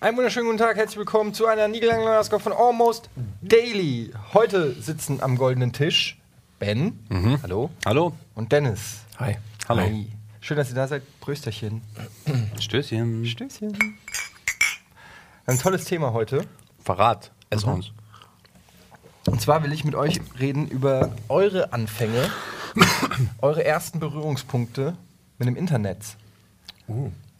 Einen 0.00 0.16
wunderschönen 0.16 0.46
guten 0.46 0.58
Tag, 0.58 0.76
herzlich 0.76 0.98
willkommen 0.98 1.34
zu 1.34 1.46
einer 1.46 1.68
niegellangen 1.68 2.06
Ausgabe 2.06 2.42
von 2.42 2.52
Almost 2.52 3.08
Daily. 3.42 4.12
Heute 4.34 4.72
sitzen 4.80 5.20
am 5.22 5.36
goldenen 5.36 5.72
Tisch 5.72 6.18
Ben, 6.58 6.98
hallo, 7.42 7.70
Hallo. 7.84 8.12
und 8.34 8.52
Dennis. 8.52 9.00
Hi. 9.18 9.36
Hallo. 9.68 9.82
Hi. 9.82 10.06
Schön, 10.40 10.56
dass 10.56 10.68
ihr 10.68 10.74
da 10.74 10.86
seid. 10.86 11.02
Prösterchen. 11.20 11.82
Stößchen. 12.60 13.26
Stößchen. 13.26 13.76
Ein 15.46 15.58
tolles 15.58 15.84
Thema 15.84 16.12
heute. 16.12 16.46
Verrat 16.84 17.32
es 17.50 17.64
Mhm. 17.66 17.72
uns. 17.72 17.92
Und 19.26 19.40
zwar 19.40 19.62
will 19.64 19.72
ich 19.72 19.84
mit 19.84 19.94
euch 19.94 20.20
reden 20.38 20.68
über 20.68 21.10
eure 21.28 21.72
Anfänge, 21.72 22.30
eure 23.40 23.64
ersten 23.64 23.98
Berührungspunkte 24.00 24.94
mit 25.38 25.48
dem 25.48 25.56
Internet. 25.56 25.98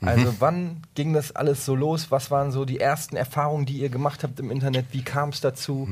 Also 0.00 0.34
wann 0.40 0.82
ging 0.94 1.12
das 1.12 1.34
alles 1.34 1.64
so 1.64 1.74
los? 1.74 2.10
Was 2.10 2.30
waren 2.30 2.50
so 2.52 2.64
die 2.64 2.80
ersten 2.80 3.16
Erfahrungen, 3.16 3.66
die 3.66 3.78
ihr 3.78 3.88
gemacht 3.88 4.22
habt 4.22 4.38
im 4.40 4.50
Internet? 4.50 4.86
Wie 4.92 5.02
kam 5.02 5.30
es 5.30 5.40
dazu? 5.40 5.88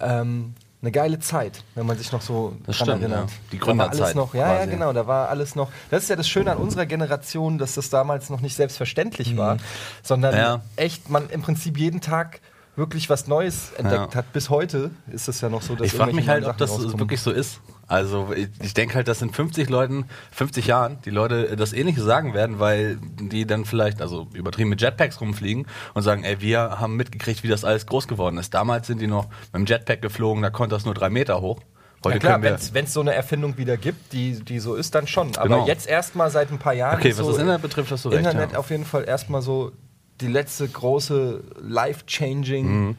Ähm, 0.00 0.54
eine 0.82 0.92
geile 0.92 1.18
Zeit, 1.18 1.62
wenn 1.74 1.86
man 1.86 1.96
sich 1.98 2.12
noch 2.12 2.20
so 2.22 2.54
Das 2.66 2.76
dran 2.78 2.86
stimmt, 2.88 3.02
erinnert. 3.02 3.30
ja. 3.30 3.36
Die 3.52 3.58
Da 3.58 3.66
war 3.66 3.72
alles 3.72 3.88
Gründerzeit 3.90 4.14
noch, 4.16 4.34
ja, 4.34 4.48
ja, 4.52 4.56
quasi. 4.58 4.70
genau, 4.70 4.92
da 4.92 5.06
war 5.06 5.28
alles 5.28 5.54
noch. 5.54 5.70
Das 5.90 6.02
ist 6.04 6.08
ja 6.10 6.16
das 6.16 6.28
Schöne 6.28 6.52
an 6.52 6.58
unserer 6.58 6.86
Generation, 6.86 7.58
dass 7.58 7.74
das 7.74 7.88
damals 7.90 8.30
noch 8.30 8.40
nicht 8.40 8.54
selbstverständlich 8.56 9.36
war, 9.36 9.56
sondern 10.02 10.34
Mhm. 10.34 10.40
Ja. 10.40 10.60
echt 10.76 11.08
man 11.10 11.28
im 11.30 11.42
Prinzip 11.42 11.78
jeden 11.78 12.00
Tag 12.00 12.40
wirklich 12.76 13.08
was 13.10 13.26
Neues 13.26 13.72
entdeckt 13.78 14.12
Ja. 14.12 14.18
hat. 14.18 14.32
Bis 14.32 14.50
heute 14.50 14.90
ist 15.10 15.28
es 15.28 15.40
ja 15.40 15.48
noch 15.48 15.62
so, 15.62 15.74
dass 15.74 15.86
Ich 15.86 15.92
frage 15.94 16.12
mich 16.12 16.28
halt, 16.28 16.44
ob 16.46 16.56
das 16.58 16.70
rauskommen. 16.70 17.00
wirklich 17.00 17.20
so 17.20 17.30
ist. 17.30 17.60
Also 17.88 18.32
ich, 18.34 18.48
ich 18.62 18.74
denke 18.74 18.94
halt, 18.96 19.08
dass 19.08 19.22
in 19.22 19.32
50 19.32 19.68
Leuten, 19.70 20.06
50 20.32 20.66
Jahren, 20.66 20.98
die 21.04 21.10
Leute 21.10 21.56
das 21.56 21.72
Ähnliche 21.72 22.02
sagen 22.02 22.34
werden, 22.34 22.58
weil 22.58 22.98
die 23.20 23.46
dann 23.46 23.64
vielleicht, 23.64 24.02
also 24.02 24.26
übertrieben 24.34 24.70
mit 24.70 24.80
Jetpacks 24.80 25.20
rumfliegen 25.20 25.66
und 25.94 26.02
sagen, 26.02 26.24
ey, 26.24 26.40
wir 26.40 26.80
haben 26.80 26.96
mitgekriegt, 26.96 27.42
wie 27.44 27.48
das 27.48 27.64
alles 27.64 27.86
groß 27.86 28.08
geworden 28.08 28.38
ist. 28.38 28.54
Damals 28.54 28.88
sind 28.88 29.00
die 29.00 29.06
noch 29.06 29.26
mit 29.52 29.54
dem 29.54 29.66
Jetpack 29.66 30.02
geflogen, 30.02 30.42
da 30.42 30.50
konnte 30.50 30.74
das 30.74 30.84
nur 30.84 30.94
drei 30.94 31.10
Meter 31.10 31.40
hoch. 31.40 31.60
Heute 32.04 32.16
Ja 32.16 32.38
klar, 32.38 32.42
wenn 32.42 32.84
es 32.84 32.92
so 32.92 33.00
eine 33.00 33.14
Erfindung 33.14 33.56
wieder 33.56 33.76
gibt, 33.76 34.12
die, 34.12 34.32
die 34.44 34.58
so 34.58 34.74
ist, 34.74 34.94
dann 34.94 35.06
schon. 35.06 35.34
Aber 35.36 35.48
Genau. 35.48 35.66
jetzt 35.66 35.86
erstmal 35.88 36.30
seit 36.30 36.50
ein 36.52 36.58
paar 36.58 36.74
Jahren. 36.74 36.98
Okay, 36.98 37.10
was 37.10 37.16
so 37.18 37.30
das 37.30 37.38
Internet 37.40 37.62
betrifft, 37.62 37.90
hast 37.90 38.04
du 38.04 38.10
recht, 38.10 38.18
Internet 38.18 38.52
ja. 38.52 38.58
auf 38.58 38.70
jeden 38.70 38.84
Fall 38.84 39.04
erstmal 39.08 39.42
so 39.42 39.72
die 40.20 40.28
letzte 40.28 40.66
große 40.68 41.42
life-changing, 41.60 42.66
Mhm. 42.88 42.96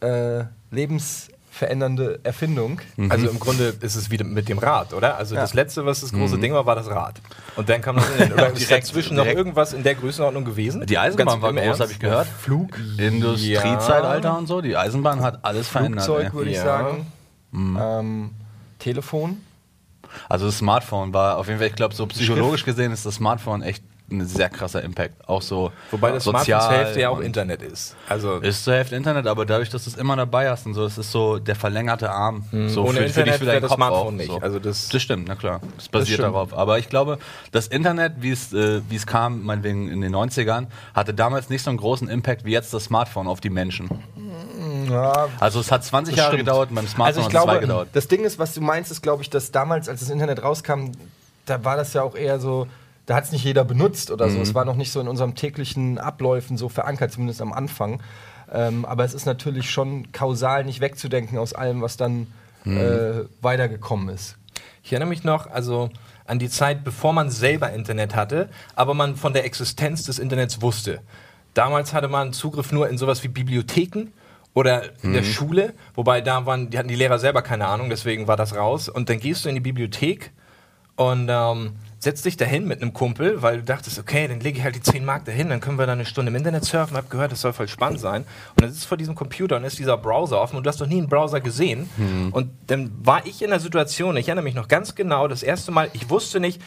äh, 0.00 0.44
lebensverändernde 0.70 2.20
Erfindung. 2.24 2.80
Mhm. 2.96 3.10
Also 3.12 3.28
im 3.28 3.38
Grunde 3.38 3.74
ist 3.80 3.94
es 3.94 4.10
wieder 4.10 4.24
mit 4.24 4.48
dem 4.48 4.58
Rad, 4.58 4.92
oder? 4.94 5.16
Also 5.16 5.34
Ja. 5.34 5.42
das 5.42 5.54
letzte, 5.54 5.84
was 5.86 6.00
das 6.00 6.12
große 6.12 6.36
Mhm. 6.36 6.40
Ding 6.40 6.52
war, 6.54 6.66
war 6.66 6.74
das 6.74 6.88
Rad. 6.88 7.20
Und 7.56 7.68
dann 7.68 7.80
kam 7.80 7.96
das 7.96 8.10
in, 8.18 8.32
oder 8.32 8.48
ist 8.52 8.58
Direkt- 8.68 8.86
dazwischen 8.88 9.16
noch 9.16 9.26
irgendwas 9.26 9.72
in 9.72 9.82
der 9.82 9.94
Größenordnung 9.94 10.44
gewesen? 10.44 10.84
Die 10.86 10.98
Eisenbahn 10.98 11.40
Ganz 11.40 11.42
war 11.42 11.52
groß, 11.52 11.80
habe 11.80 11.92
ich 11.92 11.98
gehört. 11.98 12.26
Flug, 12.26 12.78
Industriezeitalter 12.98 14.36
und 14.38 14.46
so. 14.46 14.60
Die 14.60 14.76
Eisenbahn 14.76 15.20
hat 15.22 15.44
alles 15.44 15.68
verändert. 15.68 16.04
Flugzeug, 16.04 16.34
würde 16.34 16.50
ich 16.50 16.56
Ja. 16.56 16.64
sagen. 16.64 17.06
Mhm. 17.52 17.78
Ähm, 17.80 18.30
Telefon. 18.78 19.40
Also 20.28 20.46
das 20.46 20.58
Smartphone 20.58 21.14
war 21.14 21.38
auf 21.38 21.46
jeden 21.46 21.58
Fall, 21.58 21.68
ich 21.68 21.74
glaube, 21.74 21.94
so 21.94 22.06
psychologisch 22.06 22.64
gesehen 22.64 22.92
ist 22.92 23.06
das 23.06 23.14
Smartphone 23.16 23.62
echt 23.62 23.82
ein 24.12 24.26
sehr 24.26 24.48
krasser 24.48 24.82
Impact. 24.82 25.28
Auch 25.28 25.42
so 25.42 25.72
Wobei 25.90 26.12
das 26.12 26.24
sozial 26.24 26.44
Smartphone 26.44 26.68
zur 26.70 26.78
Hälfte 26.84 27.00
ja 27.00 27.08
auch 27.08 27.20
Internet 27.20 27.62
ist. 27.62 27.96
Also 28.08 28.36
Ist 28.38 28.64
zur 28.64 28.74
Hälfte 28.74 28.94
Internet, 28.96 29.26
aber 29.26 29.44
dadurch, 29.46 29.70
dass 29.70 29.84
du 29.84 29.90
es 29.90 29.96
immer 29.96 30.14
dabei 30.16 30.50
hast 30.50 30.66
und 30.66 30.74
so, 30.74 30.84
es 30.84 30.98
ist 30.98 31.10
so 31.10 31.38
der 31.38 31.56
verlängerte 31.56 32.10
Arm. 32.10 32.44
So 32.68 32.82
Ohne 32.84 32.92
für, 32.92 32.94
für 32.94 33.00
dich, 33.00 33.16
Internet 33.16 33.34
für 33.34 33.46
wäre 33.46 33.52
deinen 33.56 33.62
das 33.62 33.68
Kopf 33.70 33.76
Smartphone 33.78 34.06
auch, 34.06 34.10
nicht. 34.12 34.26
So. 34.30 34.38
Also 34.40 34.58
das- 34.58 34.88
das 34.88 35.02
stimmt, 35.02 35.24
na 35.28 35.34
klar. 35.34 35.60
Das 35.76 35.88
basiert 35.88 36.18
stimmt. 36.20 36.34
darauf. 36.34 36.54
Aber 36.56 36.78
ich 36.78 36.88
glaube, 36.88 37.18
das 37.50 37.66
Internet, 37.66 38.14
wie 38.20 38.30
es, 38.30 38.52
äh, 38.52 38.80
wie 38.88 38.96
es 38.96 39.06
kam, 39.06 39.42
meinetwegen 39.42 39.88
in 39.90 40.00
den 40.00 40.12
90ern, 40.14 40.66
hatte 40.94 41.14
damals 41.14 41.48
nicht 41.50 41.62
so 41.62 41.70
einen 41.70 41.78
großen 41.78 42.08
Impact 42.08 42.44
wie 42.44 42.52
jetzt 42.52 42.72
das 42.74 42.84
Smartphone 42.84 43.26
auf 43.26 43.40
die 43.40 43.50
Menschen. 43.50 43.88
Ja, 44.90 45.28
Also 45.40 45.60
es 45.60 45.70
hat 45.70 45.84
20 45.84 46.14
Das 46.14 46.18
Jahre 46.24 46.32
stimmt. 46.34 46.46
gedauert, 46.46 46.68
beim 46.72 46.86
Smartphone 46.86 47.06
Also 47.06 47.20
ich 47.20 47.26
hat 47.26 47.32
es 47.34 47.40
zwei 47.42 47.44
glaube, 47.52 47.60
gedauert. 47.60 47.88
das 47.92 48.08
Ding 48.08 48.24
ist, 48.24 48.38
was 48.38 48.54
du 48.54 48.60
meinst, 48.60 48.90
ist, 48.90 49.02
glaube 49.02 49.22
ich, 49.22 49.30
dass 49.30 49.50
damals, 49.50 49.88
als 49.88 50.00
das 50.00 50.10
Internet 50.10 50.42
rauskam, 50.42 50.92
da 51.46 51.64
war 51.64 51.76
das 51.76 51.92
ja 51.94 52.02
auch 52.02 52.14
eher 52.14 52.38
so, 52.38 52.66
da 53.06 53.14
hat 53.16 53.24
es 53.24 53.32
nicht 53.32 53.44
jeder 53.44 53.64
benutzt 53.64 54.10
oder 54.10 54.26
Mhm. 54.28 54.30
so. 54.30 54.40
Es 54.42 54.54
war 54.54 54.64
noch 54.64 54.76
nicht 54.76 54.92
so 54.92 55.00
in 55.00 55.08
unserem 55.08 55.34
täglichen 55.34 55.98
Abläufen 55.98 56.56
so 56.56 56.68
verankert, 56.68 57.12
zumindest 57.12 57.40
am 57.42 57.52
Anfang. 57.52 58.00
Ähm, 58.52 58.84
aber 58.84 59.04
es 59.04 59.14
ist 59.14 59.26
natürlich 59.26 59.70
schon 59.70 60.12
kausal 60.12 60.64
nicht 60.64 60.80
wegzudenken 60.80 61.38
aus 61.38 61.52
allem, 61.54 61.80
was 61.82 61.96
dann 61.96 62.26
Mhm. 62.64 62.76
äh, 62.78 63.12
weitergekommen 63.40 64.08
ist. 64.08 64.36
Ich 64.84 64.92
erinnere 64.92 65.08
mich 65.08 65.24
noch, 65.24 65.50
also 65.50 65.90
an 66.26 66.38
die 66.38 66.48
Zeit, 66.48 66.84
bevor 66.84 67.12
man 67.12 67.30
selber 67.30 67.72
Internet 67.72 68.14
hatte, 68.14 68.48
aber 68.76 68.94
man 68.94 69.16
von 69.16 69.32
der 69.32 69.44
Existenz 69.44 70.04
des 70.04 70.18
Internets 70.20 70.62
wusste. 70.62 71.00
Damals 71.54 71.92
hatte 71.92 72.08
man 72.08 72.32
Zugriff 72.32 72.70
nur 72.72 72.88
in 72.88 72.98
sowas 72.98 73.22
wie 73.24 73.28
Bibliotheken 73.28 74.08
oder 74.54 74.82
in 75.02 75.12
der 75.12 75.22
Schule, 75.24 75.74
wobei 75.94 76.20
da 76.20 76.46
waren, 76.46 76.70
die 76.70 76.78
hatten 76.78 76.88
die 76.88 76.94
Lehrer 76.94 77.18
selber 77.18 77.42
keine 77.42 77.66
Ahnung, 77.66 77.90
deswegen 77.90 78.28
war 78.28 78.36
das 78.36 78.54
raus. 78.54 78.88
Und 78.88 79.08
dann 79.08 79.18
gehst 79.18 79.44
du 79.44 79.48
in 79.48 79.54
die 79.56 79.60
Bibliothek 79.60 80.30
und 80.96 81.28
ähm, 81.30 81.72
setzt 82.02 82.24
dich 82.24 82.36
dahin 82.36 82.66
mit 82.66 82.82
einem 82.82 82.92
Kumpel, 82.92 83.42
weil 83.42 83.58
du 83.58 83.62
dachtest, 83.62 83.96
okay, 83.96 84.26
dann 84.26 84.40
lege 84.40 84.58
ich 84.58 84.64
halt 84.64 84.74
die 84.74 84.82
10 84.82 85.04
Mark 85.04 85.24
dahin, 85.24 85.48
dann 85.48 85.60
können 85.60 85.78
wir 85.78 85.86
da 85.86 85.92
eine 85.92 86.04
Stunde 86.04 86.30
im 86.30 86.36
Internet 86.36 86.64
surfen, 86.64 86.96
hab 86.96 87.08
gehört, 87.08 87.30
das 87.30 87.40
soll 87.42 87.52
voll 87.52 87.68
spannend 87.68 88.00
sein. 88.00 88.22
Und 88.56 88.62
dann 88.62 88.70
sitzt 88.72 88.84
du 88.84 88.88
vor 88.88 88.96
diesem 88.96 89.14
Computer 89.14 89.56
und 89.56 89.62
ist 89.64 89.78
dieser 89.78 89.96
Browser 89.96 90.40
offen 90.40 90.56
und 90.56 90.64
du 90.64 90.68
hast 90.68 90.80
noch 90.80 90.88
nie 90.88 90.98
einen 90.98 91.08
Browser 91.08 91.40
gesehen. 91.40 91.88
Und 92.32 92.50
dann 92.66 92.90
war 93.04 93.24
ich 93.24 93.40
in 93.40 93.50
der 93.50 93.60
Situation, 93.60 94.16
ich 94.16 94.26
erinnere 94.26 94.42
mich 94.42 94.54
noch 94.54 94.66
ganz 94.66 94.96
genau, 94.96 95.28
das 95.28 95.44
erste 95.44 95.70
Mal, 95.70 95.90
ich 95.92 96.10
wusste 96.10 96.40
nicht, 96.40 96.60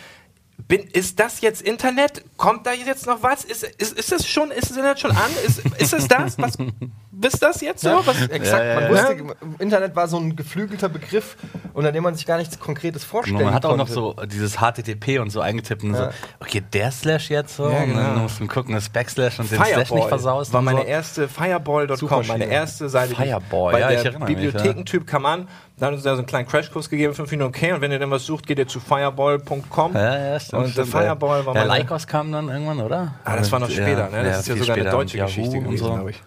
bin, 0.69 0.81
ist 0.81 1.19
das 1.19 1.41
jetzt 1.41 1.61
Internet? 1.61 2.23
Kommt 2.37 2.65
da 2.65 2.71
jetzt 2.71 3.05
noch 3.05 3.21
was? 3.21 3.43
Ist, 3.43 3.63
ist, 3.63 3.99
ist 3.99 4.11
das 4.13 4.25
schon, 4.25 4.51
ist 4.51 4.69
das 4.69 4.77
Internet 4.77 4.99
schon 5.01 5.11
an? 5.11 5.31
Ist, 5.45 5.59
ist 5.59 5.93
es 5.93 6.07
das? 6.07 6.37
Was, 6.37 6.57
ist 7.21 7.41
das 7.41 7.61
jetzt 7.61 7.81
so? 7.81 7.89
Was, 8.05 8.27
Exakt, 8.27 8.63
Ja, 8.63 8.69
ja, 8.69 8.75
man 8.75 8.83
ja. 8.83 8.89
wusste, 8.91 9.35
Internet 9.59 9.95
war 9.95 10.07
so 10.07 10.17
ein 10.17 10.35
geflügelter 10.35 10.89
Begriff, 10.89 11.37
unter 11.73 11.91
dem 11.91 12.03
man 12.03 12.15
sich 12.15 12.25
gar 12.25 12.37
nichts 12.37 12.59
Konkretes 12.59 13.03
vorstellen 13.03 13.43
Man 13.43 13.53
hat 13.53 13.65
auch 13.65 13.77
noch 13.77 13.87
konnte. 13.87 13.93
so 13.93 14.15
dieses 14.25 14.57
HTTP 14.59 15.19
und 15.19 15.29
so 15.29 15.41
eingetippt 15.41 15.83
und 15.83 15.93
Ja. 15.93 16.11
so, 16.11 16.17
okay, 16.39 16.61
der 16.73 16.91
Slash 16.91 17.29
jetzt 17.29 17.55
so, 17.55 17.63
Ja, 17.69 17.83
und 17.83 17.95
dann 17.95 18.05
genau. 18.09 18.19
musst 18.23 18.39
du 18.39 18.47
gucken, 18.47 18.73
das 18.75 18.89
Backslash 18.89 19.39
und 19.39 19.51
den 19.51 19.63
Slash 19.63 19.91
nicht 19.91 20.07
versaust. 20.07 20.53
war 20.53 20.61
meine 20.61 20.81
so. 20.81 20.85
erste 20.85 21.27
Fireball.com, 21.27 22.27
meine 22.27 22.45
erste 22.45 22.89
Seite. 22.89 23.09
die 23.09 23.15
Fireball, 23.15 23.73
weil 23.73 23.81
ja, 23.81 23.87
der 23.89 23.99
ich 23.99 24.05
erinnere 24.05 24.27
mich, 24.29 24.37
Bibliothekentyp 24.37 25.07
kam 25.07 25.25
an, 25.25 25.47
dann 25.77 25.87
hat 25.87 25.93
uns 25.95 26.03
da 26.03 26.11
so 26.11 26.19
einen 26.19 26.25
kleinen 26.27 26.47
Crashkurs 26.47 26.89
gegeben, 26.89 27.13
fünf 27.13 27.29
Minuten 27.31 27.49
okay, 27.49 27.73
und 27.73 27.81
wenn 27.81 27.91
ihr 27.91 27.99
dann 27.99 28.11
was 28.11 28.25
sucht, 28.25 28.47
geht 28.47 28.59
ihr 28.59 28.67
zu 28.67 28.79
fireball.com. 28.79 29.93
Ja, 29.93 30.17
ja, 30.33 30.39
stimmt. 30.39 30.53
Und 30.63 30.77
der 30.77 30.83
stimmt, 30.85 30.87
Fireball 31.03 31.39
ja. 31.41 31.45
war 31.45 31.53
Der 31.53 31.65
meine- 31.65 31.81
Lycos 31.83 32.07
kam 32.07 32.31
dann 32.31 32.49
irgendwann, 32.49 32.79
oder? 32.79 33.15
Ah, 33.23 33.35
das 33.35 33.51
war 33.51 33.59
noch 33.59 33.69
Ja, 33.69 33.75
später, 33.83 34.09
ne? 34.09 34.23
Das 34.23 34.39
ist 34.39 34.47
ja 34.47 34.55
sogar 34.57 34.75
eine 34.77 34.89
deutsche 34.89 35.17
Geschichte 35.17 35.59
gewesen, 35.59 35.85
glaube 35.85 36.11
ich. 36.11 36.21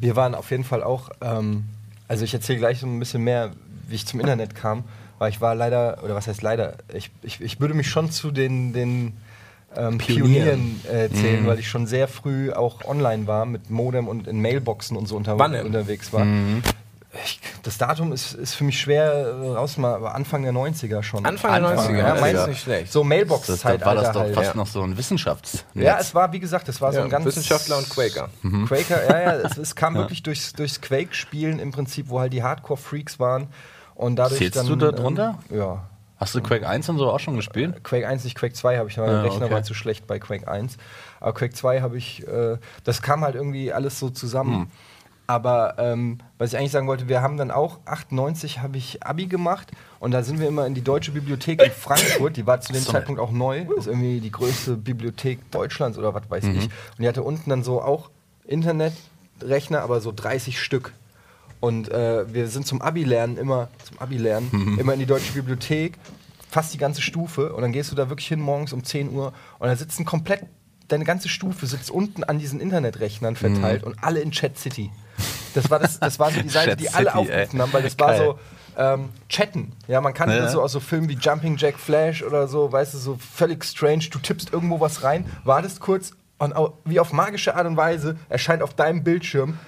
Wir 0.00 0.16
waren 0.16 0.34
auf 0.34 0.50
jeden 0.50 0.64
Fall 0.64 0.82
auch, 0.82 1.10
ähm, 1.20 1.64
also 2.08 2.24
ich 2.24 2.34
erzähle 2.34 2.58
gleich 2.58 2.80
so 2.80 2.86
ein 2.86 2.98
bisschen 2.98 3.22
mehr, 3.24 3.50
wie 3.88 3.94
ich 3.96 4.06
zum 4.06 4.20
Internet 4.20 4.54
kam, 4.54 4.84
weil 5.18 5.30
ich 5.30 5.40
war 5.40 5.54
leider, 5.54 6.02
oder 6.02 6.14
was 6.14 6.26
heißt 6.28 6.42
leider, 6.42 6.74
ich, 6.94 7.10
ich, 7.22 7.40
ich 7.40 7.60
würde 7.60 7.74
mich 7.74 7.88
schon 7.88 8.10
zu 8.10 8.30
den, 8.30 8.72
den 8.72 9.12
ähm, 9.76 9.98
Pionieren, 9.98 10.80
Pionieren. 10.80 10.80
äh, 10.90 11.10
zählen, 11.10 11.46
weil 11.46 11.58
ich 11.58 11.68
schon 11.68 11.86
sehr 11.86 12.08
früh 12.08 12.52
auch 12.52 12.84
online 12.84 13.26
war 13.26 13.44
mit 13.46 13.70
Modem 13.70 14.08
und 14.08 14.26
in 14.26 14.40
Mailboxen 14.42 14.96
und 14.96 15.06
so 15.06 15.16
unter, 15.16 15.36
unterwegs 15.64 16.12
war. 16.12 16.24
Ich, 17.24 17.40
das 17.64 17.76
Datum 17.76 18.12
ist, 18.12 18.34
ist 18.34 18.54
für 18.54 18.62
mich 18.62 18.80
schwer 18.80 19.12
äh, 19.12 19.48
rauszumachen, 19.48 19.96
aber 19.96 20.14
Anfang 20.14 20.42
der 20.44 20.52
90er 20.52 21.02
schon. 21.02 21.26
Anfang 21.26 21.60
der 21.60 21.76
90er, 21.76 21.96
ja, 21.96 22.12
das 22.12 22.20
meinst 22.20 22.48
nicht 22.48 22.62
schlecht. 22.62 22.92
So 22.92 23.00
Das, 23.00 23.08
Mailbox-Zeit. 23.08 23.80
da 23.82 23.86
war 23.86 23.94
das 23.96 24.12
doch 24.12 24.20
halt, 24.20 24.34
fast 24.34 24.50
ja. 24.50 24.56
noch 24.56 24.68
so 24.68 24.82
ein 24.82 24.96
Wissenschaftsnetz. 24.96 25.64
Ja, 25.74 25.98
es 25.98 26.14
war, 26.14 26.32
wie 26.32 26.38
gesagt, 26.38 26.68
es 26.68 26.80
war 26.80 26.92
so 26.92 26.98
Ja, 26.98 27.04
ein 27.04 27.10
ganz. 27.10 27.24
Wissenschaftler 27.24 27.78
und 27.78 27.90
Quaker. 27.90 28.28
Quaker, 28.66 29.04
ja, 29.10 29.22
ja, 29.22 29.32
es, 29.40 29.58
es 29.58 29.74
kam 29.74 29.94
wirklich 29.96 30.22
durchs, 30.22 30.52
durchs 30.52 30.80
Quake-Spielen 30.80 31.58
im 31.58 31.72
Prinzip, 31.72 32.08
wo 32.10 32.20
halt 32.20 32.32
die 32.32 32.44
Hardcore-Freaks 32.44 33.18
waren. 33.18 33.48
Und 33.96 34.16
dadurch 34.16 34.38
Zählst 34.38 34.56
dann, 34.56 34.66
du 34.66 34.76
da 34.76 34.92
drunter? 34.92 35.38
Ähm, 35.50 35.58
ja. 35.58 35.82
Hast 36.16 36.34
du 36.34 36.42
Quake 36.42 36.68
1 36.68 36.88
und 36.90 36.98
so 36.98 37.10
auch 37.10 37.18
schon 37.18 37.34
gespielt? 37.36 37.82
Quake 37.82 38.06
1, 38.06 38.24
nicht 38.24 38.36
Quake 38.36 38.54
2 38.54 38.76
habe 38.78 38.88
ich, 38.90 38.98
weil 38.98 39.06
der 39.06 39.16
Ja, 39.16 39.22
Rechner 39.22 39.46
okay. 39.46 39.54
war 39.54 39.62
zu 39.62 39.74
schlecht 39.74 40.06
bei 40.06 40.18
Quake 40.18 40.46
1. 40.46 40.76
Aber 41.18 41.32
Quake 41.32 41.54
2 41.54 41.80
habe 41.80 41.96
ich, 41.98 42.26
äh, 42.28 42.58
das 42.84 43.00
kam 43.02 43.22
halt 43.24 43.34
irgendwie 43.34 43.72
alles 43.72 43.98
so 43.98 44.10
zusammen. 44.10 44.54
Hm. 44.54 44.66
Aber 45.30 45.76
ähm, 45.78 46.18
was 46.38 46.52
ich 46.52 46.58
eigentlich 46.58 46.72
sagen 46.72 46.88
wollte, 46.88 47.06
wir 47.06 47.22
haben 47.22 47.36
dann 47.36 47.52
auch 47.52 47.78
98 47.84 48.58
habe 48.62 48.78
ich 48.78 49.04
Abi 49.04 49.26
gemacht 49.26 49.70
und 50.00 50.10
da 50.10 50.24
sind 50.24 50.40
wir 50.40 50.48
immer 50.48 50.66
in 50.66 50.74
die 50.74 50.82
Deutsche 50.82 51.12
Bibliothek 51.12 51.62
in 51.62 51.70
Frankfurt, 51.70 52.36
die 52.36 52.48
war 52.48 52.60
zu 52.60 52.72
dem 52.72 52.82
So. 52.82 52.90
Zeitpunkt 52.90 53.20
auch 53.20 53.30
neu, 53.30 53.60
ist 53.78 53.86
irgendwie 53.86 54.18
die 54.18 54.32
größte 54.32 54.76
Bibliothek 54.76 55.48
Deutschlands 55.52 55.98
oder 55.98 56.14
was 56.14 56.28
weiß 56.28 56.42
Mhm. 56.46 56.56
ich. 56.58 56.64
Und 56.64 56.98
die 56.98 57.06
hatte 57.06 57.22
unten 57.22 57.48
dann 57.48 57.62
so 57.62 57.80
auch 57.80 58.10
Internetrechner, 58.44 59.82
aber 59.82 60.00
so 60.00 60.12
30 60.12 60.60
Stück. 60.60 60.92
Und 61.60 61.90
äh, 61.90 62.32
wir 62.32 62.48
sind 62.48 62.66
zum 62.66 62.80
Abi-Lernen 62.82 63.36
immer, 63.36 63.68
zum 63.84 63.98
Abi-Lernen, 64.00 64.48
Mhm. 64.50 64.78
immer 64.80 64.94
in 64.94 64.98
die 64.98 65.06
Deutsche 65.06 65.32
Bibliothek, 65.32 65.96
fast 66.50 66.74
die 66.74 66.78
ganze 66.78 67.02
Stufe. 67.02 67.52
Und 67.52 67.62
dann 67.62 67.70
gehst 67.72 67.92
du 67.92 67.94
da 67.96 68.08
wirklich 68.08 68.26
hin 68.28 68.40
morgens 68.40 68.72
um 68.72 68.82
10 68.82 69.10
Uhr 69.12 69.32
und 69.60 69.68
da 69.68 69.76
sitzen 69.76 70.04
komplett, 70.04 70.42
deine 70.88 71.04
ganze 71.04 71.28
Stufe 71.28 71.66
sitzt 71.66 71.90
unten 71.90 72.24
an 72.24 72.40
diesen 72.40 72.60
Internetrechnern 72.60 73.36
verteilt 73.36 73.84
und 73.84 74.02
alle 74.02 74.20
in 74.20 74.32
Chat 74.32 74.58
City. 74.58 74.90
Das 75.54 75.70
war, 75.70 75.78
das, 75.78 75.98
das 76.00 76.18
war 76.18 76.30
so 76.30 76.40
die 76.40 76.48
Seite, 76.48 76.76
die 76.76 76.88
alle 76.90 77.14
aufgerufen 77.14 77.60
haben, 77.60 77.72
weil 77.72 77.82
das 77.82 77.98
war 77.98 78.16
so 78.16 78.38
ähm, 78.76 79.10
Chatten. 79.28 79.72
Ja, 79.88 80.00
man 80.00 80.14
kannte 80.14 80.36
Ja. 80.36 80.42
das 80.42 80.52
so 80.52 80.62
aus 80.62 80.72
so 80.72 80.80
Filmen 80.80 81.08
wie 81.08 81.14
Jumping 81.20 81.56
Jack 81.56 81.78
Flash 81.78 82.22
oder 82.22 82.48
so, 82.48 82.70
weißt 82.70 82.94
du, 82.94 82.98
so 82.98 83.18
völlig 83.18 83.64
strange. 83.64 84.04
Du 84.10 84.18
tippst 84.18 84.52
irgendwo 84.52 84.80
was 84.80 85.02
rein, 85.02 85.26
wartest 85.44 85.80
kurz 85.80 86.12
und 86.38 86.54
wie 86.84 86.98
auf 87.00 87.12
magische 87.12 87.54
Art 87.54 87.66
und 87.66 87.76
Weise 87.76 88.16
erscheint 88.28 88.62
auf 88.62 88.72
deinem 88.74 89.04
Bildschirm, 89.04 89.58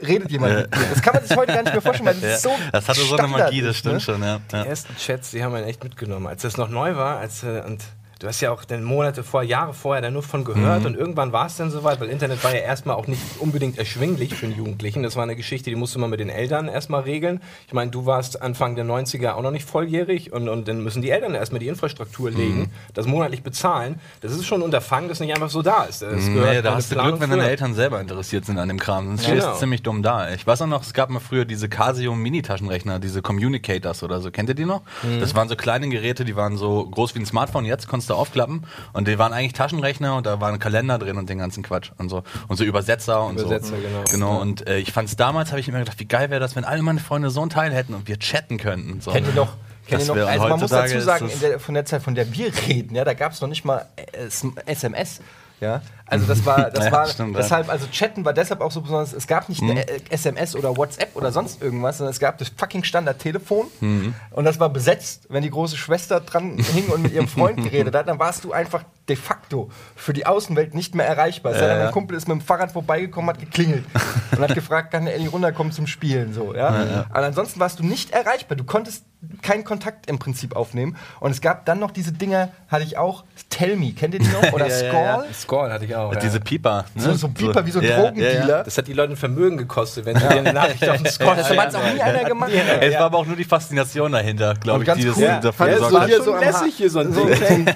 redet 0.00 0.30
jemand 0.30 0.54
mit 0.56 0.74
dir. 0.74 0.86
Das 0.90 1.02
kann 1.02 1.14
man 1.14 1.24
sich 1.24 1.36
heute 1.36 1.52
gar 1.52 1.62
nicht 1.62 1.72
mehr 1.72 1.82
vorstellen, 1.82 2.06
weil 2.06 2.14
das 2.14 2.22
Ja, 2.22 2.34
ist 2.36 2.42
so 2.42 2.50
das 2.72 2.88
hatte 2.88 3.00
so 3.00 3.16
eine 3.16 3.28
Standard 3.28 3.40
Magie, 3.50 3.60
das 3.60 3.70
ist, 3.72 3.78
stimmt 3.78 3.94
ne? 3.96 4.00
schon, 4.00 4.22
ja. 4.22 4.40
Die 4.50 4.56
ja. 4.56 4.62
ersten 4.64 4.96
Chats, 4.96 5.32
die 5.32 5.44
haben 5.44 5.52
wir 5.52 5.66
echt 5.66 5.84
mitgenommen. 5.84 6.26
Als 6.26 6.42
das 6.42 6.56
noch 6.56 6.68
neu 6.70 6.96
war, 6.96 7.18
als, 7.18 7.42
äh, 7.42 7.62
und 7.66 7.82
du 8.24 8.28
hast 8.28 8.40
ja 8.40 8.50
auch 8.50 8.64
dann 8.64 8.82
Monate 8.82 9.22
vorher, 9.22 9.48
Jahre 9.48 9.74
vorher 9.74 10.00
da 10.02 10.10
nur 10.10 10.22
von 10.22 10.44
gehört 10.44 10.80
Mhm. 10.80 10.86
und 10.86 10.96
irgendwann 10.96 11.32
war 11.32 11.46
es 11.46 11.56
dann 11.56 11.70
soweit, 11.70 12.00
weil 12.00 12.08
Internet 12.08 12.42
war 12.42 12.52
ja 12.54 12.60
erstmal 12.60 12.96
auch 12.96 13.06
nicht 13.06 13.20
unbedingt 13.38 13.78
erschwinglich 13.78 14.34
für 14.34 14.46
einen 14.46 14.56
Jugendlichen. 14.56 15.02
Das 15.02 15.14
war 15.16 15.22
eine 15.22 15.36
Geschichte, 15.36 15.68
die 15.70 15.76
musste 15.76 15.98
man 15.98 16.10
mit 16.10 16.20
den 16.20 16.30
Eltern 16.30 16.66
erstmal 16.68 17.02
regeln. 17.02 17.40
Ich 17.66 17.72
meine, 17.74 17.90
du 17.90 18.06
warst 18.06 18.40
Anfang 18.42 18.74
der 18.76 18.84
90er 18.84 19.32
auch 19.34 19.42
noch 19.42 19.50
nicht 19.50 19.68
volljährig 19.68 20.32
und, 20.32 20.48
und 20.48 20.66
dann 20.66 20.82
müssen 20.82 21.02
die 21.02 21.10
Eltern 21.10 21.34
erstmal 21.34 21.58
die 21.60 21.68
Infrastruktur 21.68 22.30
Mhm. 22.30 22.36
legen, 22.36 22.70
das 22.94 23.06
monatlich 23.06 23.42
bezahlen. 23.42 24.00
Das 24.22 24.32
ist 24.32 24.46
schon 24.46 24.60
ein 24.60 24.64
Unterfangen, 24.64 25.08
das 25.08 25.20
nicht 25.20 25.34
einfach 25.34 25.50
so 25.50 25.60
da 25.62 25.84
ist. 25.84 26.00
Das 26.02 26.24
Nee, 26.26 26.40
mal 26.40 26.62
da 26.62 26.74
hast 26.76 26.90
du 26.90 26.94
Planung 26.94 27.18
Glück, 27.18 27.30
wenn 27.30 27.38
deine. 27.38 27.50
Eltern 27.50 27.74
selber 27.74 28.00
interessiert 28.00 28.46
sind 28.46 28.58
an 28.58 28.68
dem 28.68 28.78
Kram. 28.80 29.06
Sonst 29.08 29.22
Ja, 29.24 29.28
stehst 29.30 29.46
genau. 29.46 29.58
ziemlich 29.58 29.82
dumm 29.82 30.02
da. 30.02 30.30
Ich 30.32 30.46
weiß 30.46 30.62
auch 30.62 30.66
noch, 30.66 30.82
es 30.82 30.94
gab 30.94 31.10
mal 31.10 31.20
früher 31.20 31.44
diese 31.44 31.68
Casio 31.68 32.14
Mini-Taschenrechner, 32.14 32.98
diese 33.00 33.20
Communicators 33.22 34.02
oder 34.02 34.20
so. 34.20 34.30
Kennt 34.30 34.48
ihr 34.48 34.54
die 34.54 34.64
noch? 34.64 34.80
Mhm. 35.02 35.20
Das 35.20 35.34
waren 35.34 35.48
so 35.48 35.56
kleine 35.56 35.88
Geräte, 35.88 36.24
die 36.24 36.36
waren 36.36 36.56
so 36.56 36.86
groß 36.86 37.14
wie 37.14 37.18
ein 37.20 37.26
Smartphone. 37.26 37.64
Jetzt 37.66 37.88
konntest 37.88 38.10
du 38.10 38.13
aufklappen 38.14 38.64
und 38.92 39.08
die 39.08 39.18
waren 39.18 39.32
eigentlich 39.32 39.52
Taschenrechner 39.52 40.16
und 40.16 40.26
da 40.26 40.40
war 40.40 40.52
ein 40.52 40.58
Kalender 40.58 40.98
drin 40.98 41.16
und 41.16 41.28
den 41.28 41.38
ganzen 41.38 41.62
Quatsch 41.62 41.90
und 41.98 42.08
so. 42.08 42.22
Und 42.48 42.56
so 42.56 42.64
Übersetzer 42.64 43.24
und 43.24 43.40
Übersetzer, 43.40 43.76
so. 43.76 43.82
genau. 43.82 44.04
Genau, 44.10 44.40
und 44.40 44.66
äh, 44.66 44.78
ich 44.78 44.92
fand 44.92 45.08
es 45.08 45.16
damals, 45.16 45.50
habe 45.50 45.60
ich 45.60 45.68
immer 45.68 45.78
gedacht, 45.80 45.98
wie 46.00 46.06
geil 46.06 46.30
wäre 46.30 46.40
das, 46.40 46.56
wenn 46.56 46.64
alle 46.64 46.82
meine 46.82 47.00
Freunde 47.00 47.30
so 47.30 47.40
einen 47.40 47.50
Teil 47.50 47.72
hätten 47.72 47.94
und 47.94 48.08
wir 48.08 48.18
chatten 48.18 48.58
könnten. 48.58 49.00
So. 49.00 49.10
Kennt 49.12 49.26
ihr 49.26 49.34
noch? 49.34 49.56
Kennt 49.86 50.00
Das 50.00 50.08
ihr 50.08 50.14
noch? 50.14 50.26
Also 50.28 50.48
man 50.48 50.60
muss 50.60 50.70
dazu 50.70 51.00
sagen, 51.00 51.30
der, 51.42 51.60
von 51.60 51.74
der 51.74 51.84
Zeit, 51.84 52.02
von 52.02 52.14
der 52.14 52.32
wir 52.32 52.52
reden, 52.68 52.94
ja, 52.94 53.04
da 53.04 53.14
gab 53.14 53.32
es 53.32 53.40
noch 53.40 53.48
nicht 53.48 53.64
mal 53.64 53.86
äh, 53.96 54.26
SMS. 54.66 55.20
Ja, 55.60 55.82
also 56.06 56.26
das 56.26 56.44
war, 56.44 56.70
das 56.70 56.84
Ja, 56.86 56.92
war 56.92 57.06
stimmt, 57.06 57.34
ja. 57.34 57.40
deshalb, 57.42 57.68
also 57.68 57.86
Chatten 57.88 58.24
war 58.24 58.32
deshalb 58.32 58.60
auch 58.60 58.70
so 58.70 58.80
besonders. 58.82 59.12
Es 59.12 59.26
gab 59.26 59.48
nicht 59.48 59.62
Mhm. 59.62 59.70
eine, 59.70 59.88
äh, 59.88 60.00
SMS 60.10 60.54
oder 60.54 60.76
WhatsApp 60.76 61.14
oder 61.16 61.32
sonst 61.32 61.62
irgendwas, 61.62 61.98
sondern 61.98 62.12
es 62.12 62.20
gab 62.20 62.38
das 62.38 62.50
fucking 62.56 62.84
Standardtelefon 62.84 63.66
Mhm. 63.80 64.14
und 64.30 64.44
das 64.44 64.60
war 64.60 64.68
besetzt. 64.70 65.26
Wenn 65.28 65.42
die 65.42 65.50
große 65.50 65.76
Schwester 65.76 66.20
dran 66.20 66.58
hing 66.58 66.88
und 66.88 67.02
mit 67.02 67.12
ihrem 67.12 67.28
Freund 67.28 67.62
geredet 67.62 67.94
hat, 67.94 68.08
dann 68.08 68.18
warst 68.18 68.44
du 68.44 68.52
einfach 68.52 68.84
de 69.08 69.16
facto 69.16 69.70
für 69.96 70.12
die 70.14 70.24
Außenwelt 70.26 70.74
nicht 70.74 70.94
mehr 70.94 71.06
erreichbar. 71.06 71.52
Denn, 71.52 71.62
ja. 71.62 71.86
ein 71.86 71.92
Kumpel 71.92 72.16
ist 72.16 72.26
mit 72.26 72.38
dem 72.38 72.40
Fahrrad 72.40 72.72
vorbeigekommen, 72.72 73.28
hat 73.30 73.38
geklingelt 73.38 73.84
und 74.32 74.38
hat 74.40 74.54
gefragt, 74.54 74.92
kann 74.92 75.06
Ellie 75.06 75.28
runterkommen 75.28 75.72
zum 75.74 75.86
Spielen 75.86 76.32
so. 76.32 76.54
Ja? 76.54 77.04
Aber 77.10 77.26
ansonsten 77.26 77.60
warst 77.60 77.78
du 77.78 77.84
nicht 77.84 78.12
erreichbar. 78.12 78.56
Du 78.56 78.64
konntest 78.64 79.04
keinen 79.42 79.64
Kontakt 79.64 80.08
im 80.08 80.18
Prinzip 80.18 80.56
aufnehmen. 80.56 80.96
Und 81.20 81.30
es 81.32 81.40
gab 81.42 81.66
dann 81.66 81.78
noch 81.80 81.90
diese 81.90 82.12
Dinger, 82.12 82.50
hatte 82.68 82.84
ich 82.84 82.96
auch, 82.98 83.24
Tell 83.50 83.76
Me, 83.76 83.92
kennt 83.92 84.14
ihr 84.14 84.20
die 84.20 84.28
noch? 84.28 84.52
Oder 84.52 84.66
Ja, 84.68 84.74
ja, 84.74 84.88
Score? 84.90 85.04
ja. 85.04 85.34
Score 85.34 85.72
hatte 85.72 85.84
ich 85.84 85.93
auch. 85.94 86.12
ja. 86.12 86.18
Diese 86.20 86.40
Pieper. 86.40 86.84
Ne? 86.94 87.02
So, 87.02 87.12
so 87.14 87.26
ein 87.28 87.34
Pieper 87.34 87.64
wie 87.66 87.70
so 87.70 87.78
ein 87.80 87.84
Ja, 87.86 87.96
Drogendealer. 88.00 88.40
ja, 88.40 88.48
ja. 88.58 88.62
Das 88.62 88.76
hat 88.78 88.86
die 88.86 88.92
Leute 88.92 89.12
ein 89.12 89.16
Vermögen 89.16 89.56
gekostet, 89.56 90.04
wenn 90.06 90.16
sie 90.16 90.22
dir 90.26 90.30
eine 90.30 90.52
Nachricht 90.52 90.88
auf 90.88 90.96
den 90.96 91.06
Score 91.10 91.36
Das 91.36 91.48
hat 91.50 91.74
auch 91.76 91.92
nie 91.94 92.00
einer 92.00 92.24
gemacht. 92.24 92.50
Es 92.80 92.94
war 92.94 93.00
aber 93.02 93.18
auch 93.18 93.26
nur 93.26 93.36
die 93.36 93.44
Faszination 93.44 94.12
dahinter, 94.12 94.54
glaube 94.54 94.82
ich, 94.82 94.86
ganz 94.86 95.00
die 95.00 95.06
das 95.06 95.16
cool. 95.16 95.38
dafür 95.42 95.66
Ja, 95.68 95.74
gesorgt 95.76 96.24
so 96.24 96.34
hat. 96.34 96.40
lässig 96.42 96.74
hier 96.76 96.90
so 96.90 96.98
ein 97.00 97.12
Ding. 97.12 97.66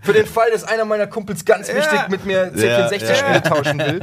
Für 0.00 0.12
den 0.12 0.26
Fall, 0.26 0.50
dass 0.50 0.64
einer 0.64 0.84
meiner 0.84 1.06
Kumpels 1.06 1.44
ganz 1.44 1.68
wichtig 1.68 2.00
mit 2.08 2.24
mir 2.24 2.52
C64-Spiele 2.52 3.32
ja. 3.34 3.40
tauschen 3.40 3.78
will. 3.78 4.00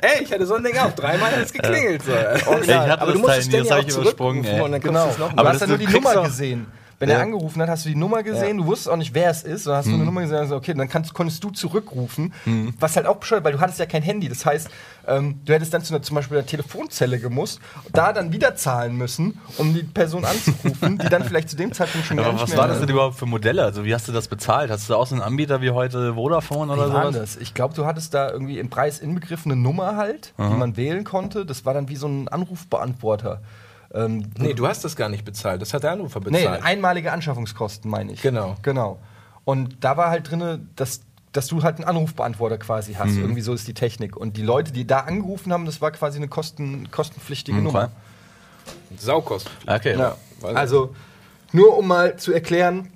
Ey, 0.00 0.22
ich 0.22 0.32
hatte 0.32 0.46
so 0.46 0.54
ein 0.54 0.64
Ding 0.64 0.76
auch. 0.78 0.92
Dreimal 0.92 1.30
hat 1.32 1.38
es 1.44 1.52
geklingelt. 1.52 2.02
So. 2.04 2.12
Ich 2.12 2.46
hatte 2.74 3.00
aber 3.00 3.12
du 3.12 3.18
das 3.18 3.20
musstest 3.20 3.50
Teil 3.52 3.62
den 3.62 3.62
nie, 3.62 3.68
das 3.68 3.68
ja 3.68 3.76
hab 3.76 3.82
auch 3.84 3.88
ich 3.88 3.96
übersprungen, 3.96 4.42
Genau. 4.42 4.64
kommst 4.68 5.18
du 5.18 5.24
es 5.24 5.30
Aber 5.38 5.48
hast 5.48 5.52
das- 5.54 5.58
dann 5.60 5.68
nur 5.70 5.78
die 5.78 5.86
Nummer 5.86 6.22
gesehen. 6.24 6.66
Wenn 7.00 7.08
Ja. 7.08 7.16
er 7.16 7.22
angerufen 7.22 7.60
hat, 7.62 7.68
hast 7.70 7.86
du 7.86 7.88
die 7.88 7.94
Nummer 7.96 8.22
gesehen, 8.22 8.58
du 8.58 8.66
wusstest 8.66 8.90
auch 8.90 8.96
nicht, 8.96 9.14
wer 9.14 9.30
es 9.30 9.42
ist, 9.42 9.66
dann 9.66 9.74
hast 9.74 9.88
du 9.88 9.94
eine 9.94 10.04
Nummer 10.04 10.20
gesehen, 10.20 10.36
also 10.36 10.54
okay, 10.54 10.74
dann 10.74 10.88
kannst, 10.88 11.12
konntest 11.14 11.42
du 11.42 11.50
zurückrufen, 11.50 12.32
was 12.78 12.94
halt 12.94 13.06
auch 13.06 13.16
bescheuert, 13.16 13.42
weil 13.42 13.52
du 13.54 13.60
hattest 13.60 13.78
ja 13.78 13.86
kein 13.86 14.02
Handy, 14.02 14.28
das 14.28 14.44
heißt, 14.44 14.68
ähm, 15.08 15.40
du 15.44 15.52
hättest 15.54 15.72
dann 15.72 15.82
zu 15.82 15.94
einer, 15.94 16.02
zum 16.02 16.14
Beispiel 16.16 16.36
einer 16.36 16.46
Telefonzelle 16.46 17.18
gemusst, 17.18 17.58
da 17.92 18.12
dann 18.12 18.32
wieder 18.32 18.54
zahlen 18.54 18.96
müssen, 18.96 19.38
um 19.56 19.72
die 19.72 19.82
Person 19.82 20.26
anzurufen, 20.26 20.98
die 20.98 21.08
dann 21.08 21.24
vielleicht 21.24 21.48
zu 21.48 21.56
dem 21.56 21.72
Zeitpunkt 21.72 22.06
schon 22.06 22.18
gar 22.18 22.26
Aber 22.26 22.34
nicht 22.34 22.42
was 22.42 22.50
mehr 22.50 22.58
war 22.58 22.68
das 22.68 22.80
denn 22.80 22.88
überhaupt 22.90 23.16
für 23.16 23.24
Modelle? 23.26 23.64
Also 23.64 23.84
wie 23.86 23.94
hast 23.94 24.06
du 24.06 24.12
das 24.12 24.28
bezahlt? 24.28 24.70
Hast 24.70 24.88
du 24.90 24.94
auch 24.94 25.06
so 25.06 25.14
einen 25.14 25.22
Anbieter 25.22 25.62
wie 25.62 25.70
heute 25.70 26.14
Vodafone 26.14 26.70
oder 26.70 27.10
das? 27.12 27.36
Ich 27.38 27.54
glaube, 27.54 27.74
du 27.74 27.86
hattest 27.86 28.12
da 28.12 28.30
irgendwie 28.30 28.58
im 28.58 28.68
Preis 28.68 28.98
inbegriffen 28.98 29.50
eine 29.52 29.60
Nummer 29.60 29.96
halt, 29.96 30.34
die 30.38 30.42
man 30.42 30.76
wählen 30.76 31.04
konnte. 31.04 31.46
Das 31.46 31.64
war 31.64 31.72
dann 31.72 31.88
wie 31.88 31.96
so 31.96 32.06
ein 32.06 32.28
Anrufbeantworter. 32.28 33.40
Ähm, 33.92 34.30
Nee, 34.38 34.54
du 34.54 34.66
hast 34.68 34.84
das 34.84 34.94
gar 34.96 35.08
nicht 35.08 35.24
bezahlt. 35.24 35.60
Das 35.62 35.74
hat 35.74 35.82
der 35.82 35.92
Anrufer 35.92 36.20
Nee, 36.20 36.38
bezahlt. 36.42 36.64
einmalige 36.64 37.12
Anschaffungskosten, 37.12 37.90
meine 37.90 38.12
ich. 38.12 38.22
Genau. 38.22 38.56
Genau. 38.62 38.98
Und 39.44 39.82
da 39.84 39.96
war 39.96 40.10
halt 40.10 40.30
drin, 40.30 40.68
dass, 40.76 41.00
dass 41.32 41.48
du 41.48 41.62
halt 41.62 41.76
einen 41.76 41.84
Anrufbeantworter 41.88 42.58
quasi 42.58 42.94
hast. 42.94 43.12
Mhm. 43.12 43.20
Irgendwie 43.22 43.40
so 43.40 43.52
ist 43.52 43.66
die 43.66 43.74
Technik. 43.74 44.16
Und 44.16 44.36
die 44.36 44.42
Leute, 44.42 44.70
die 44.72 44.86
da 44.86 45.00
angerufen 45.00 45.52
haben, 45.52 45.64
das 45.66 45.80
war 45.80 45.90
quasi 45.90 46.18
eine 46.18 46.28
kosten, 46.28 46.90
kostenpflichtige 46.90 47.58
Mhm, 47.58 47.64
Nummer. 47.64 47.90
Saukosten. 48.96 49.50
Okay. 49.66 49.96
Ja. 49.98 50.16
Also, 50.42 50.94
nur 51.52 51.76
um 51.76 51.86
mal 51.88 52.16
zu 52.16 52.32
erklären, 52.32 52.88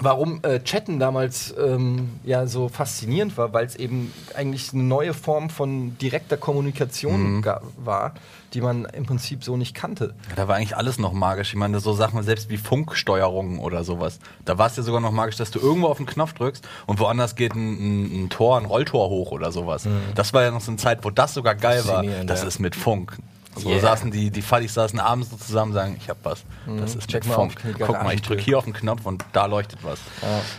warum 0.00 0.40
äh, 0.42 0.60
Chatten 0.60 0.98
damals 0.98 1.54
ähm, 1.58 2.10
ja 2.24 2.46
so 2.46 2.68
faszinierend 2.68 3.36
war, 3.36 3.52
weil 3.52 3.66
es 3.66 3.76
eben 3.76 4.12
eigentlich 4.34 4.72
eine 4.72 4.82
neue 4.82 5.14
Form 5.14 5.50
von 5.50 5.96
direkter 5.98 6.36
Kommunikation 6.36 7.36
Mhm. 7.38 7.44
war, 7.78 8.14
die 8.52 8.60
man 8.60 8.84
im 8.86 9.06
Prinzip 9.06 9.42
so 9.44 9.56
nicht 9.56 9.74
kannte. 9.74 10.14
Da 10.34 10.48
war 10.48 10.56
eigentlich 10.56 10.76
alles 10.76 10.98
noch 10.98 11.12
magisch. 11.12 11.50
Ich 11.50 11.56
meine, 11.58 11.80
so 11.80 11.92
Sachen 11.92 12.22
selbst 12.22 12.50
wie 12.50 12.56
Funksteuerung 12.56 13.58
oder 13.58 13.84
sowas. 13.84 14.18
Da 14.44 14.58
war 14.58 14.66
es 14.68 14.76
ja 14.76 14.82
sogar 14.82 15.00
noch 15.00 15.12
magisch, 15.12 15.36
dass 15.36 15.50
du 15.50 15.58
irgendwo 15.58 15.88
auf 15.88 15.96
den 15.98 16.06
Knopf 16.06 16.32
drückst 16.34 16.66
und 16.86 16.98
woanders 17.00 17.34
geht 17.34 17.54
ein, 17.54 17.72
ein, 17.74 18.24
ein 18.24 18.30
Tor, 18.30 18.58
ein 18.58 18.64
Rolltor 18.64 19.08
hoch 19.08 19.30
oder 19.32 19.52
sowas. 19.52 19.88
Das 20.14 20.32
war 20.32 20.42
ja 20.42 20.50
noch 20.50 20.60
so 20.60 20.70
eine 20.70 20.78
Zeit, 20.78 21.04
wo 21.04 21.10
das 21.10 21.34
sogar 21.34 21.54
geil 21.54 21.86
war. 21.86 22.02
Das 22.24 22.42
ja. 22.42 22.48
ist 22.48 22.58
mit 22.58 22.74
Funk. 22.76 23.16
So 23.56 23.70
Yeah. 23.70 23.80
saßen 23.80 24.10
die, 24.10 24.30
die 24.30 24.42
Fallis 24.42 24.74
saßen 24.74 25.00
abends 25.00 25.30
so 25.30 25.36
zusammen 25.36 25.70
und 25.72 25.76
sagen, 25.76 25.96
ich 25.98 26.10
hab 26.10 26.18
was. 26.24 26.44
Das 26.78 26.94
ist 26.94 27.08
Check 27.08 27.26
mal 27.26 27.34
Funk. 27.34 27.54
Guck 27.78 28.02
mal, 28.02 28.14
ich 28.14 28.22
drück 28.22 28.40
hier 28.40 28.58
auf 28.58 28.64
den 28.64 28.74
Knopf 28.74 29.06
und 29.06 29.24
da 29.32 29.46
leuchtet 29.46 29.78
was. 29.82 29.98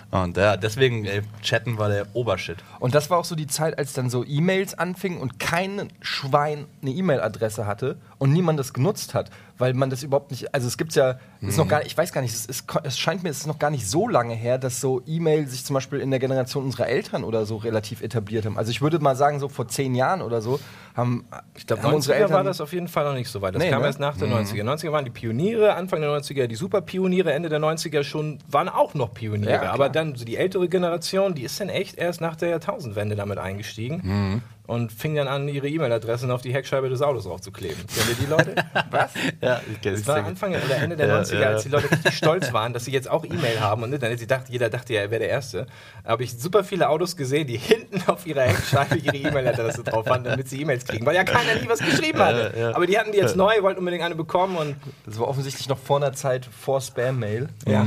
Und 0.09 0.35
ja, 0.35 0.57
deswegen, 0.57 1.05
ey, 1.05 1.21
chatten 1.41 1.77
war 1.77 1.89
der 1.89 2.07
Obershit. 2.13 2.57
Und 2.79 2.95
das 2.95 3.09
war 3.09 3.19
auch 3.19 3.25
so 3.25 3.35
die 3.35 3.47
Zeit, 3.47 3.77
als 3.77 3.93
dann 3.93 4.09
so 4.09 4.23
E-Mails 4.25 4.73
anfingen 4.77 5.19
und 5.19 5.39
kein 5.39 5.89
Schwein 6.01 6.65
eine 6.81 6.91
E-Mail-Adresse 6.91 7.67
hatte 7.67 7.97
und 8.19 8.33
niemand 8.33 8.59
das 8.59 8.73
genutzt 8.73 9.13
hat, 9.13 9.29
weil 9.57 9.73
man 9.73 9.89
das 9.89 10.03
überhaupt 10.03 10.31
nicht, 10.31 10.53
also 10.53 10.67
es 10.67 10.77
gibt's 10.77 10.95
ja, 10.95 11.19
ist 11.41 11.57
noch 11.57 11.67
gar 11.67 11.85
ich 11.85 11.97
weiß 11.97 12.11
gar 12.11 12.21
nicht, 12.21 12.33
es, 12.33 12.45
ist, 12.45 12.65
es 12.83 12.97
scheint 12.97 13.23
mir, 13.23 13.29
es 13.29 13.37
ist 13.39 13.47
noch 13.47 13.59
gar 13.59 13.69
nicht 13.69 13.87
so 13.87 14.07
lange 14.07 14.33
her, 14.33 14.57
dass 14.57 14.81
so 14.81 15.01
E-Mail 15.05 15.47
sich 15.47 15.65
zum 15.65 15.73
Beispiel 15.75 15.99
in 15.99 16.09
der 16.09 16.19
Generation 16.19 16.63
unserer 16.63 16.87
Eltern 16.87 17.23
oder 17.23 17.45
so 17.45 17.57
relativ 17.57 18.01
etabliert 18.01 18.45
haben. 18.45 18.57
Also 18.57 18.71
ich 18.71 18.81
würde 18.81 18.99
mal 18.99 19.15
sagen, 19.15 19.39
so 19.39 19.49
vor 19.49 19.67
zehn 19.67 19.93
Jahren 19.95 20.21
oder 20.21 20.41
so 20.41 20.59
haben, 20.95 21.25
Ich 21.55 21.67
glaube, 21.67 21.83
haben 21.83 21.95
90er 21.97 22.29
war 22.31 22.43
das 22.43 22.59
auf 22.61 22.73
jeden 22.73 22.87
Fall 22.87 23.05
noch 23.05 23.13
nicht 23.13 23.29
so 23.29 23.41
weit. 23.41 23.53
Das 23.55 23.61
Nee, 23.61 23.69
kam 23.69 23.81
ne? 23.81 23.87
erst 23.87 23.99
nach 23.99 24.17
der 24.17 24.27
90er. 24.27 24.63
90er 24.63 24.91
waren 24.91 25.05
die 25.05 25.11
Pioniere, 25.11 25.75
Anfang 25.75 26.01
der 26.01 26.09
90er 26.09 26.47
die 26.47 26.55
Superpioniere, 26.55 27.31
Ende 27.33 27.49
der 27.49 27.59
90er 27.59 28.03
schon 28.03 28.39
waren 28.49 28.69
auch 28.69 28.93
noch 28.95 29.13
Pioniere. 29.13 29.51
Ja. 29.65 29.71
Aber 29.71 29.89
dann 29.89 30.15
so 30.15 30.25
die 30.25 30.37
ältere 30.37 30.67
Generation, 30.67 31.35
die 31.35 31.43
ist 31.43 31.59
dann 31.59 31.69
echt 31.69 31.97
erst 31.97 32.21
nach 32.21 32.35
der 32.35 32.49
Jahrtausendwende 32.49 33.15
damit 33.15 33.37
eingestiegen 33.37 34.01
Mhm. 34.03 34.41
Und 34.67 34.91
fing 34.91 35.15
dann 35.15 35.27
an, 35.29 35.47
ihre 35.47 35.67
E-Mail-Adressen 35.69 36.29
auf 36.29 36.41
die 36.41 36.53
Heckscheibe 36.53 36.89
des 36.89 37.01
Autos 37.01 37.23
draufzukleben. 37.23 37.77
Kennt 37.77 38.09
ihr 38.09 38.15
die 38.15 38.29
Leute? 38.29 38.55
Was? 38.91 39.11
Ja, 39.41 39.61
ich 39.71 39.81
kenne 39.81 39.97
Das 39.97 40.05
war 40.07 40.17
Anfang 40.17 40.51
oder 40.51 40.75
Ende 40.75 40.97
der 40.97 41.07
Ja, 41.07 41.21
90er, 41.21 41.39
ja. 41.39 41.47
als 41.51 41.63
die 41.63 41.69
Leute 41.69 41.89
richtig 41.89 42.15
stolz 42.15 42.51
waren, 42.51 42.73
dass 42.73 42.83
sie 42.85 42.91
jetzt 42.91 43.09
auch 43.09 43.23
E-Mail 43.23 43.61
haben. 43.61 43.83
Und 43.83 43.91
dann, 44.03 44.17
sie 44.17 44.27
dachte, 44.27 44.51
jeder 44.51 44.69
dachte 44.69 44.93
ja, 44.93 45.01
er 45.01 45.11
wäre 45.11 45.21
der 45.21 45.29
Erste. 45.29 45.67
Da 46.03 46.11
habe 46.11 46.23
ich 46.23 46.37
super 46.37 46.65
viele 46.65 46.89
Autos 46.89 47.15
gesehen, 47.15 47.47
die 47.47 47.57
hinten 47.57 48.03
auf 48.07 48.27
ihrer 48.27 48.41
Heckscheibe 48.41 48.97
ihre 48.97 49.15
E-Mail-Adresse 49.15 49.83
drauf 49.83 50.05
hatten, 50.09 50.25
damit 50.25 50.49
sie 50.49 50.61
E-Mails 50.61 50.85
kriegen. 50.85 51.05
Weil 51.05 51.15
ja 51.15 51.23
keiner 51.23 51.55
nie 51.55 51.69
was 51.69 51.79
geschrieben 51.79 52.19
hatte. 52.19 52.53
Ja, 52.53 52.69
ja. 52.69 52.75
Aber 52.75 52.85
die 52.85 52.99
hatten 52.99 53.13
die 53.13 53.19
jetzt 53.19 53.37
neu, 53.37 53.61
wollten 53.61 53.79
unbedingt 53.79 54.03
eine 54.03 54.15
bekommen. 54.15 54.57
Und 54.57 54.75
Das 55.05 55.17
war 55.17 55.29
offensichtlich 55.29 55.69
noch 55.69 55.79
vor 55.79 55.95
einer 55.97 56.11
Zeit 56.11 56.45
vor 56.45 56.81
Spam-Mail, 56.81 57.47
ja. 57.65 57.85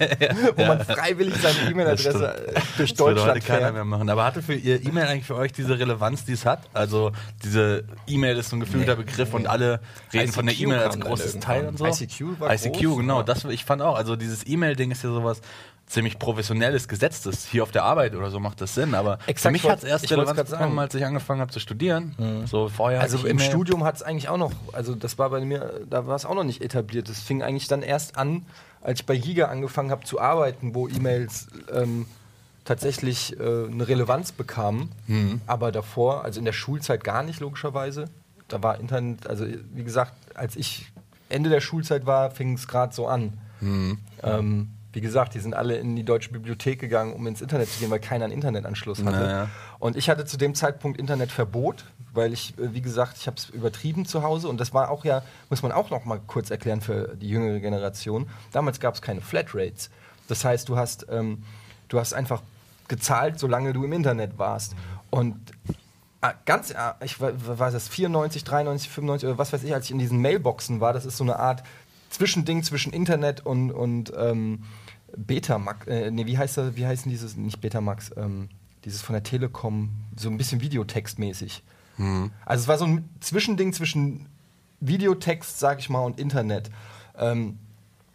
wo 0.56 0.64
man 0.64 0.82
freiwillig 0.82 1.34
seine 1.36 1.70
E-Mail-Adresse 1.70 2.34
durch 2.78 2.94
Das 2.94 2.98
würde 3.06 3.20
heute 3.20 3.36
Deutschland 3.36 3.44
keiner 3.44 3.72
mehr 3.72 3.84
machen. 3.84 4.08
Aber 4.08 4.24
hatte 4.24 4.40
für 4.40 4.54
ihr 4.54 4.82
E-Mail 4.82 5.08
eigentlich 5.08 5.26
für 5.26 5.36
euch 5.36 5.52
diese 5.52 5.78
Relevanz, 5.78 6.21
die 6.24 6.32
es 6.32 6.46
hat? 6.46 6.60
Also 6.72 7.12
diese 7.44 7.84
E-Mail 8.06 8.36
ist 8.38 8.50
so 8.50 8.56
ein 8.56 8.60
gefühlter 8.60 8.96
Begriff 8.96 9.34
und 9.34 9.46
alle 9.46 9.80
reden 10.12 10.32
von 10.32 10.46
der 10.46 10.54
ICQ 10.54 10.64
E-Mail 10.64 10.78
als 10.80 11.00
großes. 11.00 11.40
Teil 11.40 11.66
und 11.68 11.78
so. 11.78 11.86
ICQ 11.86 12.40
war 12.40 12.52
ICQ, 12.54 12.72
groß, 12.82 12.96
genau. 12.98 13.18
ja. 13.18 13.22
Das, 13.24 13.44
ich 13.44 13.64
fand 13.64 13.82
auch, 13.82 13.96
also 13.96 14.16
dieses 14.16 14.46
E-Mail-Ding 14.46 14.90
ist 14.90 15.02
ja 15.04 15.10
sowas 15.10 15.40
ziemlich 15.86 16.18
professionelles, 16.18 16.88
gesetztes. 16.88 17.46
Hier 17.46 17.62
auf 17.62 17.70
der 17.70 17.82
Arbeit 17.84 18.14
oder 18.14 18.30
so 18.30 18.40
macht 18.40 18.60
das 18.62 18.74
Sinn. 18.74 18.94
Aber 18.94 19.18
für 19.18 19.28
Exakt, 19.30 19.52
mich 19.52 19.64
wollt- 19.64 19.72
hat 19.72 19.78
es 19.82 19.84
erst 19.88 20.10
Relevanz 20.10 20.50
bekommen, 20.50 20.78
als 20.78 20.94
ich 20.94 21.04
angefangen 21.04 21.40
habe 21.40 21.50
zu 21.52 21.60
studieren. 21.60 22.46
So 22.50 22.68
vorher 22.68 23.00
Also 23.00 23.26
im. 23.26 23.38
Studium 23.38 23.84
hat 23.84 23.96
es 23.96 24.02
eigentlich 24.02 24.28
auch 24.28 24.38
noch, 24.38 24.52
also 24.72 24.94
das 24.94 25.18
war 25.18 25.28
bei 25.30 25.40
mir, 25.44 25.82
da 25.90 26.06
war 26.06 26.16
es 26.16 26.24
auch 26.24 26.34
noch 26.34 26.44
nicht 26.44 26.62
etabliert. 26.62 27.08
Das 27.10 27.20
fing 27.20 27.42
eigentlich 27.42 27.68
dann 27.68 27.82
erst 27.82 28.16
an, 28.16 28.46
als 28.80 29.00
ich 29.00 29.06
bei 29.06 29.16
Giga 29.16 29.46
angefangen 29.46 29.90
habe 29.90 30.04
zu 30.04 30.18
arbeiten, 30.20 30.74
wo 30.74 30.88
E-Mails 30.88 31.48
ähm, 31.74 32.06
tatsächlich 32.64 33.38
äh, 33.38 33.42
eine 33.42 33.88
Relevanz 33.88 34.32
bekamen. 34.32 34.90
Mhm. 35.06 35.40
Aber 35.46 35.72
davor, 35.72 36.24
also 36.24 36.38
in 36.38 36.44
der 36.44 36.52
Schulzeit 36.52 37.04
gar 37.04 37.22
nicht, 37.22 37.40
logischerweise. 37.40 38.06
da 38.48 38.62
war 38.62 38.78
Internet, 38.78 39.26
also 39.26 39.46
wie 39.46 39.84
gesagt, 39.84 40.12
als 40.34 40.56
ich 40.56 40.92
Ende 41.28 41.50
der 41.50 41.60
Schulzeit 41.60 42.06
war, 42.06 42.30
fing 42.30 42.54
es 42.54 42.68
gerade 42.68 42.94
so 42.94 43.06
an. 43.06 43.32
Ähm, 44.22 44.70
wie 44.92 45.00
gesagt, 45.00 45.34
die 45.34 45.40
sind 45.40 45.54
alle 45.54 45.76
in 45.76 45.96
die 45.96 46.04
deutsche 46.04 46.30
Bibliothek 46.30 46.78
gegangen, 46.78 47.14
um 47.14 47.26
ins 47.26 47.40
Internet 47.40 47.70
zu 47.70 47.80
gehen, 47.80 47.90
weil 47.90 48.00
keiner 48.00 48.26
einen 48.26 48.34
Internetanschluss 48.34 48.98
hatte. 49.02 49.20
Naja. 49.20 49.48
Und 49.78 49.96
ich 49.96 50.10
hatte 50.10 50.26
zu 50.26 50.36
dem 50.36 50.54
Zeitpunkt 50.54 50.98
Internetverbot, 50.98 51.86
weil 52.12 52.32
ich, 52.32 52.58
äh, 52.58 52.74
wie 52.74 52.82
gesagt, 52.82 53.16
ich 53.16 53.26
habe 53.26 53.38
es 53.38 53.48
übertrieben 53.48 54.04
zu 54.04 54.22
Hause. 54.22 54.48
Und 54.48 54.60
das 54.60 54.74
war 54.74 54.90
auch 54.90 55.04
ja, 55.04 55.22
muss 55.48 55.62
man 55.62 55.72
auch 55.72 55.88
noch 55.90 56.04
mal 56.04 56.20
kurz 56.26 56.50
erklären 56.50 56.82
für 56.82 57.16
die 57.16 57.28
jüngere 57.28 57.60
Generation. 57.60 58.28
Damals 58.52 58.80
gab 58.80 58.94
es 58.94 59.00
keine 59.00 59.22
Flatrates. 59.22 59.88
Das 60.28 60.44
heißt, 60.44 60.68
du 60.68 60.76
hast, 60.76 61.06
ähm, 61.10 61.42
du 61.88 61.98
hast 61.98 62.12
einfach 62.12 62.42
gezahlt, 62.92 63.38
solange 63.38 63.72
du 63.72 63.84
im 63.84 63.92
Internet 63.92 64.38
warst. 64.38 64.76
Und 65.10 65.38
Ah, 66.24 66.34
ganz, 66.44 66.72
ah, 66.72 66.94
ich 67.02 67.20
war 67.20 67.72
das 67.72 67.88
94, 67.88 68.44
93, 68.44 68.88
95 68.88 69.28
oder 69.28 69.38
was 69.38 69.52
weiß 69.52 69.64
ich, 69.64 69.74
als 69.74 69.86
ich 69.86 69.90
in 69.90 69.98
diesen 69.98 70.20
Mailboxen 70.20 70.80
war, 70.80 70.92
das 70.92 71.04
ist 71.04 71.16
so 71.16 71.24
eine 71.24 71.40
Art 71.40 71.64
Zwischending 72.10 72.62
zwischen 72.62 72.92
Internet 72.92 73.44
und, 73.44 73.72
und 73.72 74.12
ähm, 74.16 74.62
Betamax, 75.16 75.88
äh, 75.88 76.12
nee, 76.12 76.26
wie 76.26 76.38
heißt 76.38 76.58
das, 76.58 76.76
wie 76.76 76.86
heißen 76.86 77.10
dieses, 77.10 77.36
nicht 77.36 77.60
Betamax, 77.60 78.12
ähm, 78.16 78.50
dieses 78.84 79.02
von 79.02 79.14
der 79.14 79.24
Telekom, 79.24 79.90
so 80.16 80.30
ein 80.30 80.36
bisschen 80.36 80.60
Videotextmäßig. 80.60 81.64
Also 82.44 82.62
es 82.62 82.68
war 82.68 82.78
so 82.78 82.84
ein 82.84 83.08
Zwischending 83.18 83.72
zwischen 83.72 84.28
Videotext, 84.78 85.58
sag 85.58 85.80
ich 85.80 85.90
mal, 85.90 86.04
und 86.04 86.20
Internet. 86.20 86.70
Ähm, 87.18 87.58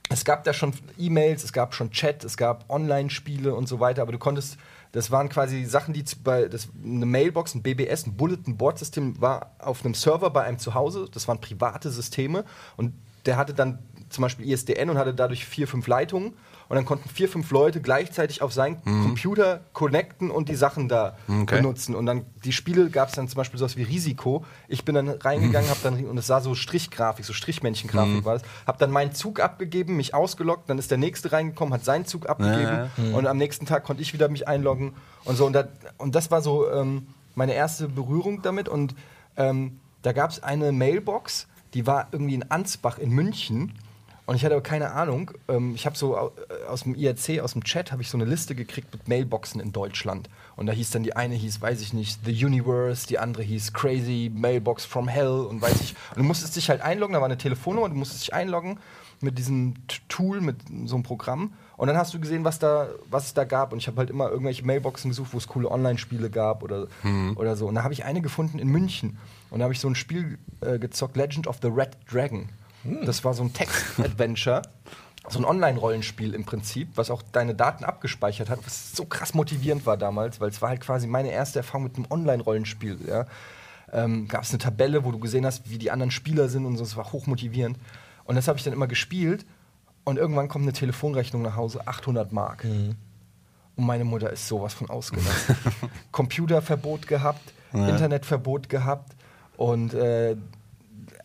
es 0.10 0.26
gab 0.26 0.44
da 0.44 0.54
schon 0.54 0.74
E-Mails, 0.98 1.44
es 1.44 1.54
gab 1.54 1.74
schon 1.74 1.92
Chat, 1.92 2.24
es 2.24 2.38
gab 2.38 2.70
Online-Spiele 2.70 3.54
und 3.54 3.68
so 3.68 3.80
weiter, 3.80 4.02
aber 4.02 4.12
du 4.12 4.18
konntest, 4.18 4.58
das 4.92 5.12
waren 5.12 5.30
quasi 5.30 5.66
Sachen, 5.66 5.94
die 5.94 6.04
bei 6.24 6.48
das, 6.48 6.70
eine 6.84 7.06
Mailbox, 7.06 7.56
ein 7.56 7.62
BBS, 7.62 8.08
ein 8.08 8.16
Bulletin-Board-System 8.16 9.20
war 9.22 9.52
auf 9.60 9.84
einem 9.84 9.94
Server 9.94 10.30
bei 10.30 10.44
einem 10.44 10.60
zu 10.60 10.74
Hause, 10.74 11.08
das 11.12 11.28
waren 11.28 11.42
private 11.42 11.90
Systeme 11.90 12.46
und 12.78 12.94
der 13.26 13.38
hatte 13.38 13.54
dann 13.54 13.80
zum 14.10 14.22
Beispiel 14.24 14.50
ISDN 14.50 14.90
und 14.90 14.98
hatte 14.98 15.14
dadurch 15.14 15.46
vier, 15.46 15.68
fünf 15.68 15.88
Leitungen. 15.88 16.34
Und 16.70 16.76
dann 16.76 16.84
konnten 16.84 17.08
vier, 17.08 17.30
fünf 17.30 17.50
Leute 17.52 17.80
gleichzeitig 17.80 18.42
auf 18.42 18.52
seinen 18.52 18.84
Computer 18.84 19.62
connecten 19.72 20.30
und 20.30 20.50
die 20.50 20.56
Sachen 20.56 20.90
da 20.90 21.16
Okay. 21.28 21.56
benutzen. 21.58 21.96
Und 21.96 22.06
dann 22.06 22.26
die 22.44 22.52
Spiele 22.52 22.90
gab 22.90 23.08
es 23.08 23.16
dann 23.16 23.30
zum 23.30 23.38
Beispiel 23.38 23.58
sowas 23.58 23.78
wie 23.78 23.84
Risiko. 23.84 24.44
Ich 24.68 24.84
bin 24.84 24.94
dann 24.94 25.08
reingegangen, 25.08 25.70
habe 25.70 25.80
dann 25.82 26.04
und 26.06 26.18
es 26.18 26.28
sah 26.28 26.42
so 26.42 26.56
Strichgrafik, 26.56 27.24
so 27.24 27.32
Strichmännchengrafik 27.32 28.26
war 28.26 28.34
das. 28.34 28.44
Habe 28.66 28.78
dann 28.80 28.92
meinen 28.92 29.14
Zug 29.14 29.40
abgegeben, 29.40 29.96
mich 29.96 30.14
ausgeloggt, 30.14 30.70
dann 30.70 30.78
ist 30.78 30.92
der 30.92 30.98
nächste 30.98 31.32
reingekommen, 31.32 31.74
hat 31.74 31.86
seinen 31.86 32.06
Zug 32.06 32.28
abgegeben. 32.28 32.90
Ja, 32.98 33.16
und 33.18 33.28
am 33.28 33.38
nächsten 33.38 33.66
Tag 33.66 33.86
konnte 33.86 34.02
ich 34.02 34.12
wieder 34.14 34.28
mich 34.28 34.46
einloggen. 34.50 34.94
Und 35.24 35.38
so 35.38 35.46
und, 35.46 35.54
da, 35.54 35.70
und 35.98 36.16
das 36.16 36.32
war 36.32 36.42
so 36.42 36.70
ähm, 36.70 37.08
meine 37.36 37.54
erste 37.54 37.88
Berührung 37.88 38.42
damit. 38.42 38.68
Und 38.68 38.94
ähm, 39.38 39.80
da 40.02 40.12
gab 40.12 40.32
es 40.32 40.44
eine 40.44 40.74
Mailbox, 40.74 41.48
die 41.74 41.88
war 41.88 42.08
irgendwie 42.12 42.34
in 42.36 42.52
Ansbach 42.52 42.98
in 42.98 43.12
München 43.12 43.74
und 44.28 44.36
ich 44.36 44.44
hatte 44.44 44.56
aber 44.56 44.64
keine 44.64 44.92
Ahnung. 44.92 45.32
Ähm, 45.48 45.74
ich 45.74 45.86
habe 45.86 45.98
so 45.98 46.16
äh, 46.16 46.68
aus 46.68 46.84
dem 46.84 46.96
IRC, 46.96 47.40
aus 47.40 47.54
dem 47.54 47.64
Chat, 47.64 47.94
habe 47.94 48.02
ich 48.02 48.10
so 48.10 48.18
eine 48.18 48.26
Liste 48.26 48.56
gekriegt 48.56 48.92
mit 48.92 49.08
Mailboxen 49.08 49.62
in 49.62 49.72
Deutschland. 49.72 50.30
Und 50.58 50.66
da 50.66 50.74
hieß 50.74 50.92
dann 50.92 51.04
die 51.04 51.16
eine 51.16 51.34
hieß, 51.34 51.62
weiß 51.62 51.80
ich 51.80 51.94
nicht, 51.94 52.20
The 52.26 52.46
Universe, 52.46 53.08
die 53.08 53.20
andere 53.20 53.44
hieß 53.44 53.72
Crazy 53.72 54.30
Mailbox 54.34 54.84
from 54.84 55.08
Hell 55.08 55.30
und 55.30 55.62
weiß 55.62 55.80
ich. 55.80 55.96
Und 56.10 56.18
du 56.18 56.24
musstest 56.24 56.58
dich 56.58 56.70
halt 56.70 56.82
einloggen, 56.82 57.14
da 57.14 57.22
war 57.22 57.28
eine 57.28 57.38
Telefonnummer, 57.38 57.88
du 57.88 57.96
musstest 57.96 58.24
dich 58.24 58.34
einloggen 58.34 58.80
mit 59.22 59.38
diesem 59.38 59.76
Tool, 60.10 60.42
mit 60.42 60.58
so 60.86 60.96
einem 60.96 61.04
Programm. 61.04 61.54
Und 61.78 61.88
dann 61.88 61.96
hast 61.96 62.14
du 62.14 62.20
gesehen, 62.20 62.44
was 62.44 62.60
da, 62.60 62.90
was 63.10 63.28
es 63.28 63.34
da 63.34 63.46
gab. 63.46 63.72
Und 63.72 63.80
ich 63.80 63.88
habe 63.88 63.98
halt 63.98 64.10
immer 64.10 64.30
irgendwelche 64.30 64.66
Mailboxen 64.66 65.10
gesucht, 65.10 65.34
wo 65.34 65.38
es 65.38 65.48
coole 65.48 65.72
Online-Spiele 65.72 66.30
gab 66.30 66.64
oder, 66.64 66.88
oder 67.38 67.56
so. 67.56 67.68
Und 67.68 67.76
da 67.76 67.84
habe 67.84 67.94
ich 67.94 68.04
eine 68.04 68.22
gefunden 68.22 68.60
in 68.60 68.68
München. 68.68 69.18
Und 69.52 69.60
da 69.60 69.64
habe 69.64 69.74
ich 69.74 69.80
so 69.80 69.88
ein 69.88 69.96
Spiel 69.96 70.38
äh, 70.60 70.80
gezockt, 70.80 71.16
Legend 71.16 71.48
of 71.48 71.60
the 71.62 71.70
Red 71.70 71.98
Dragon. 72.12 72.50
Das 73.06 73.24
war 73.24 73.34
so 73.34 73.44
ein 73.44 73.54
Text-Adventure. 73.54 74.62
So 75.30 75.40
ein 75.40 75.46
Online-Rollenspiel 75.46 76.34
im 76.34 76.46
Prinzip, 76.46 76.88
was 76.96 77.12
auch 77.12 77.22
deine 77.22 77.54
Daten 77.54 77.84
abgespeichert 77.84 78.50
hat, 78.50 78.66
was 78.66 78.94
so 78.94 79.04
krass 79.04 79.34
motivierend 79.34 79.86
war 79.86 79.98
damals, 79.98 80.40
weil 80.40 80.48
es 80.48 80.62
war 80.62 80.70
halt 80.70 80.80
quasi 80.80 81.06
meine 81.06 81.32
erste 81.32 81.60
Erfahrung 81.60 81.84
mit 81.84 81.98
einem 81.98 82.06
Online-Rollenspiel. 82.10 83.00
Ja. 83.06 83.26
Ähm, 83.92 84.30
Gab 84.30 84.44
es 84.44 84.52
eine 84.52 84.60
Tabelle, 84.60 85.04
wo 85.04 85.12
du 85.12 85.20
gesehen 85.20 85.46
hast, 85.46 85.70
wie 85.70 85.78
die 85.78 85.92
anderen 85.92 86.12
Spieler 86.12 86.48
sind 86.48 86.66
und 86.66 86.78
so, 86.78 86.84
es 86.86 86.96
war 86.96 87.12
hochmotivierend. 87.12 87.78
Und 88.24 88.36
das 88.36 88.48
habe 88.48 88.58
ich 88.58 88.64
dann 88.64 88.72
immer 88.72 88.88
gespielt 88.88 89.46
und 90.06 90.18
irgendwann 90.18 90.48
kommt 90.48 90.64
eine 90.64 90.72
Telefonrechnung 90.72 91.42
nach 91.42 91.58
Hause, 91.58 91.86
800 91.86 92.32
Mark. 92.32 92.64
Und 93.76 93.86
meine 93.86 94.06
Mutter 94.06 94.32
ist 94.32 94.48
sowas 94.48 94.74
von 94.74 94.90
ausgelassen. 94.90 95.58
Computerverbot 96.14 97.06
gehabt, 97.06 97.54
Internetverbot 97.74 98.70
gehabt 98.70 99.14
und 99.58 99.94
äh, 99.94 100.38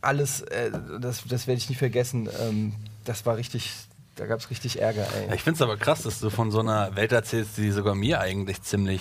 alles, 0.03 0.43
äh, 0.43 0.71
das, 1.01 1.25
das 1.27 1.47
werde 1.47 1.59
ich 1.59 1.71
nie 1.71 1.77
vergessen. 1.77 2.29
Ähm, 2.41 2.75
das 3.05 3.25
war 3.25 3.37
richtig, 3.37 3.73
da 4.17 4.27
gab 4.27 4.41
es 4.41 4.51
richtig 4.51 4.81
Ärger, 4.81 5.07
ey. 5.17 5.35
ich 5.35 5.43
finde 5.43 5.57
es 5.57 5.63
aber 5.63 5.77
krass, 5.77 6.03
dass 6.03 6.21
du 6.21 6.31
von 6.31 6.51
so 6.51 6.61
einer 6.61 6.95
Welt 6.97 7.13
erzählst, 7.13 7.57
die 7.57 7.71
sogar 7.71 7.95
mir 7.95 8.21
eigentlich 8.21 8.63
ziemlich 8.63 9.01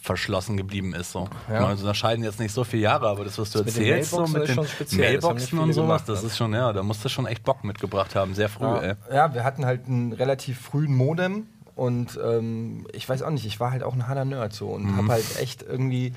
verschlossen 0.00 0.56
geblieben 0.56 0.94
ist. 0.94 1.12
So. 1.12 1.28
Ja. 1.48 1.60
Meine, 1.60 1.72
uns 1.72 1.80
unterscheiden 1.80 2.24
jetzt 2.24 2.40
nicht 2.40 2.52
so 2.52 2.64
viele 2.64 2.82
Jahre, 2.82 3.08
aber 3.08 3.24
das, 3.24 3.38
was 3.38 3.52
du 3.52 3.58
Das 3.58 3.68
erzählst, 3.68 4.10
so 4.10 4.26
mit 4.26 4.48
den 4.48 4.98
Mailboxen 4.98 5.58
und 5.58 5.72
sowas, 5.72 6.04
gemacht, 6.04 6.08
das 6.08 6.24
ist 6.24 6.36
schon, 6.36 6.52
ja, 6.52 6.72
da 6.72 6.82
musst 6.82 7.04
du 7.04 7.08
schon 7.08 7.26
echt 7.26 7.44
Bock 7.44 7.62
mitgebracht 7.62 8.14
haben, 8.16 8.34
sehr 8.34 8.48
früh, 8.48 8.66
ey. 8.66 8.94
Ja, 9.08 9.14
ja, 9.14 9.34
wir 9.34 9.44
hatten 9.44 9.64
halt 9.64 9.86
einen 9.86 10.12
relativ 10.12 10.60
frühen 10.60 10.94
Modem 10.94 11.46
und 11.76 12.18
ähm, 12.22 12.86
ich 12.92 13.08
weiß 13.08 13.22
auch 13.22 13.30
nicht, 13.30 13.46
ich 13.46 13.60
war 13.60 13.70
halt 13.70 13.84
auch 13.84 13.94
ein 13.94 14.08
harter 14.08 14.24
Nerd 14.24 14.52
so 14.52 14.68
und 14.68 14.96
habe 14.96 15.08
halt 15.08 15.38
echt 15.40 15.62
irgendwie 15.62 16.12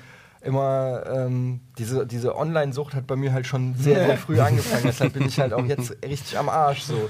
immer 0.45 1.03
ähm, 1.07 1.59
diese, 1.77 2.05
diese 2.05 2.37
Online-Sucht 2.37 2.93
hat 2.93 3.07
bei 3.07 3.15
mir 3.15 3.33
halt 3.33 3.47
schon 3.47 3.75
sehr, 3.75 4.05
sehr 4.05 4.17
früh 4.17 4.39
angefangen. 4.41 4.83
Deshalb 4.85 5.13
bin 5.13 5.27
ich 5.27 5.39
halt 5.39 5.53
auch 5.53 5.65
jetzt 5.65 5.91
richtig 6.03 6.37
am 6.37 6.49
Arsch 6.49 6.83
so. 6.83 7.09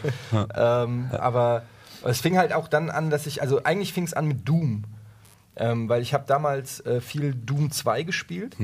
ähm, 0.55 1.09
aber 1.11 1.63
es 2.03 2.21
fing 2.21 2.37
halt 2.37 2.53
auch 2.53 2.67
dann 2.67 2.89
an, 2.89 3.09
dass 3.09 3.27
ich, 3.27 3.41
also 3.41 3.63
eigentlich 3.63 3.93
fing 3.93 4.05
es 4.05 4.13
an 4.13 4.27
mit 4.27 4.47
Doom. 4.47 4.85
Ähm, 5.57 5.87
weil 5.87 6.01
ich 6.01 6.13
habe 6.13 6.25
damals 6.27 6.85
äh, 6.85 6.99
viel 6.99 7.33
Doom 7.33 7.71
2 7.71 8.03
gespielt 8.03 8.57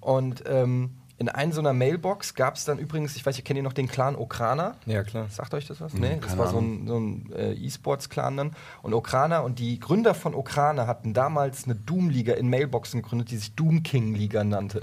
und 0.00 0.42
ähm, 0.46 0.90
in 1.22 1.28
einer 1.28 1.52
so 1.52 1.60
einer 1.60 1.72
Mailbox 1.72 2.34
gab 2.34 2.56
es 2.56 2.64
dann 2.64 2.78
übrigens, 2.78 3.14
ich 3.14 3.24
weiß, 3.24 3.38
ihr 3.38 3.44
kennt 3.44 3.56
ihr 3.56 3.62
noch 3.62 3.72
den 3.72 3.86
Clan 3.86 4.16
Okrana? 4.16 4.74
Ja, 4.86 5.04
klar. 5.04 5.26
Sagt 5.30 5.54
euch 5.54 5.68
das 5.68 5.80
was? 5.80 5.94
nee, 5.94 6.18
das 6.20 6.36
war 6.36 6.48
so 6.48 6.58
ein, 6.58 6.88
so 6.88 6.98
ein 6.98 7.32
äh, 7.32 7.52
E-Sports-Clan 7.52 8.36
dann. 8.36 8.50
Und 8.82 8.92
Okrana 8.92 9.38
und 9.38 9.60
die 9.60 9.78
Gründer 9.78 10.14
von 10.14 10.34
Okrana 10.34 10.88
hatten 10.88 11.14
damals 11.14 11.64
eine 11.64 11.76
Doom-Liga 11.76 12.34
in 12.34 12.50
Mailboxen 12.50 13.02
gegründet, 13.02 13.30
die 13.30 13.36
sich 13.36 13.54
Doom 13.54 13.84
King-Liga 13.84 14.42
nannte. 14.42 14.82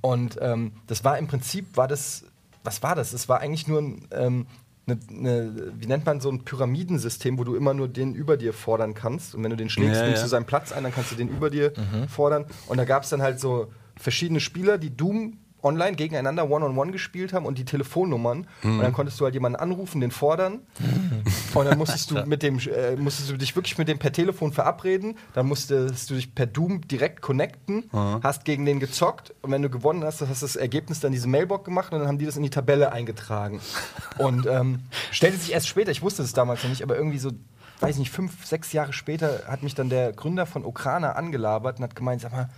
Und 0.00 0.36
ähm, 0.42 0.72
das 0.88 1.04
war 1.04 1.16
im 1.16 1.28
Prinzip, 1.28 1.76
war 1.76 1.86
das, 1.86 2.24
was 2.64 2.82
war 2.82 2.96
das? 2.96 3.12
Es 3.12 3.28
war 3.28 3.38
eigentlich 3.38 3.68
nur 3.68 3.80
ein, 3.80 4.08
ähm, 4.10 4.46
eine, 4.88 4.98
eine, 5.10 5.72
wie 5.78 5.86
nennt 5.86 6.04
man 6.06 6.20
so 6.20 6.28
ein 6.28 6.42
Pyramidensystem, 6.42 7.38
wo 7.38 7.44
du 7.44 7.54
immer 7.54 7.72
nur 7.72 7.86
den 7.86 8.16
über 8.16 8.36
dir 8.36 8.52
fordern 8.52 8.94
kannst. 8.94 9.36
Und 9.36 9.44
wenn 9.44 9.50
du 9.50 9.56
den 9.56 9.70
schlägst, 9.70 9.94
Ja, 10.00 10.02
nimmst 10.06 10.18
ja. 10.18 10.24
du 10.24 10.28
seinen 10.28 10.46
Platz 10.46 10.72
ein, 10.72 10.82
dann 10.82 10.92
kannst 10.92 11.12
du 11.12 11.14
den 11.14 11.28
über 11.28 11.50
dir 11.50 11.72
fordern. 12.08 12.46
Und 12.66 12.78
da 12.78 12.84
gab 12.84 13.04
es 13.04 13.10
dann 13.10 13.22
halt 13.22 13.38
so 13.38 13.68
verschiedene 13.96 14.40
Spieler, 14.40 14.76
die 14.78 14.96
Doom 14.96 15.38
online 15.62 15.96
gegeneinander 15.96 16.48
One-on-One 16.50 16.92
gespielt 16.92 17.32
haben 17.32 17.46
und 17.46 17.58
die 17.58 17.64
Telefonnummern. 17.64 18.46
Und 18.62 18.78
dann 18.80 18.92
konntest 18.92 19.18
du 19.20 19.24
halt 19.24 19.34
jemanden 19.34 19.56
anrufen, 19.56 20.00
den 20.00 20.10
fordern. 20.10 20.60
Und 21.54 21.64
dann 21.64 21.78
musstest 21.78 22.10
du 22.10 22.14
mit 22.26 22.42
dem, 22.42 22.58
äh, 22.58 22.96
musstest 22.96 23.30
du 23.30 23.36
dich 23.36 23.56
wirklich 23.56 23.76
mit 23.78 23.88
dem 23.88 23.98
per 23.98 24.12
Telefon 24.12 24.52
verabreden. 24.52 25.16
Dann 25.34 25.46
musstest 25.46 26.10
du 26.10 26.14
dich 26.14 26.34
per 26.34 26.46
Doom 26.46 26.86
direkt 26.86 27.20
connecten, 27.22 27.90
hast 28.22 28.44
gegen 28.44 28.64
den 28.64 28.80
gezockt 28.80 29.34
und 29.42 29.50
wenn 29.50 29.62
du 29.62 29.70
gewonnen 29.70 30.04
hast, 30.04 30.20
hast 30.20 30.42
du 30.42 30.46
das 30.46 30.56
Ergebnis 30.56 31.00
dann 31.00 31.12
diese 31.12 31.28
Mailbox 31.28 31.64
gemacht 31.64 31.92
und 31.92 32.00
dann 32.00 32.08
haben 32.08 32.18
die 32.18 32.26
das 32.26 32.36
in 32.36 32.42
die 32.42 32.50
Tabelle 32.50 32.92
eingetragen. 32.92 33.60
Und 34.18 34.46
ähm, 34.46 34.80
stellte 35.10 35.38
sich 35.38 35.52
erst 35.52 35.68
später, 35.68 35.90
ich 35.90 36.02
wusste 36.02 36.22
es 36.22 36.32
damals 36.32 36.62
noch 36.62 36.70
nicht, 36.70 36.82
aber 36.82 36.96
irgendwie 36.96 37.18
so, 37.18 37.32
weiß 37.80 37.98
nicht, 37.98 38.10
fünf, 38.10 38.44
sechs 38.44 38.72
Jahre 38.72 38.92
später 38.92 39.42
hat 39.46 39.62
mich 39.62 39.74
dann 39.74 39.88
der 39.88 40.12
Gründer 40.12 40.46
von 40.46 40.64
Okrana 40.64 41.12
angelabert 41.12 41.78
und 41.78 41.84
hat 41.84 41.96
gemeint, 41.96 42.20
sag 42.20 42.32
mal, 42.32 42.48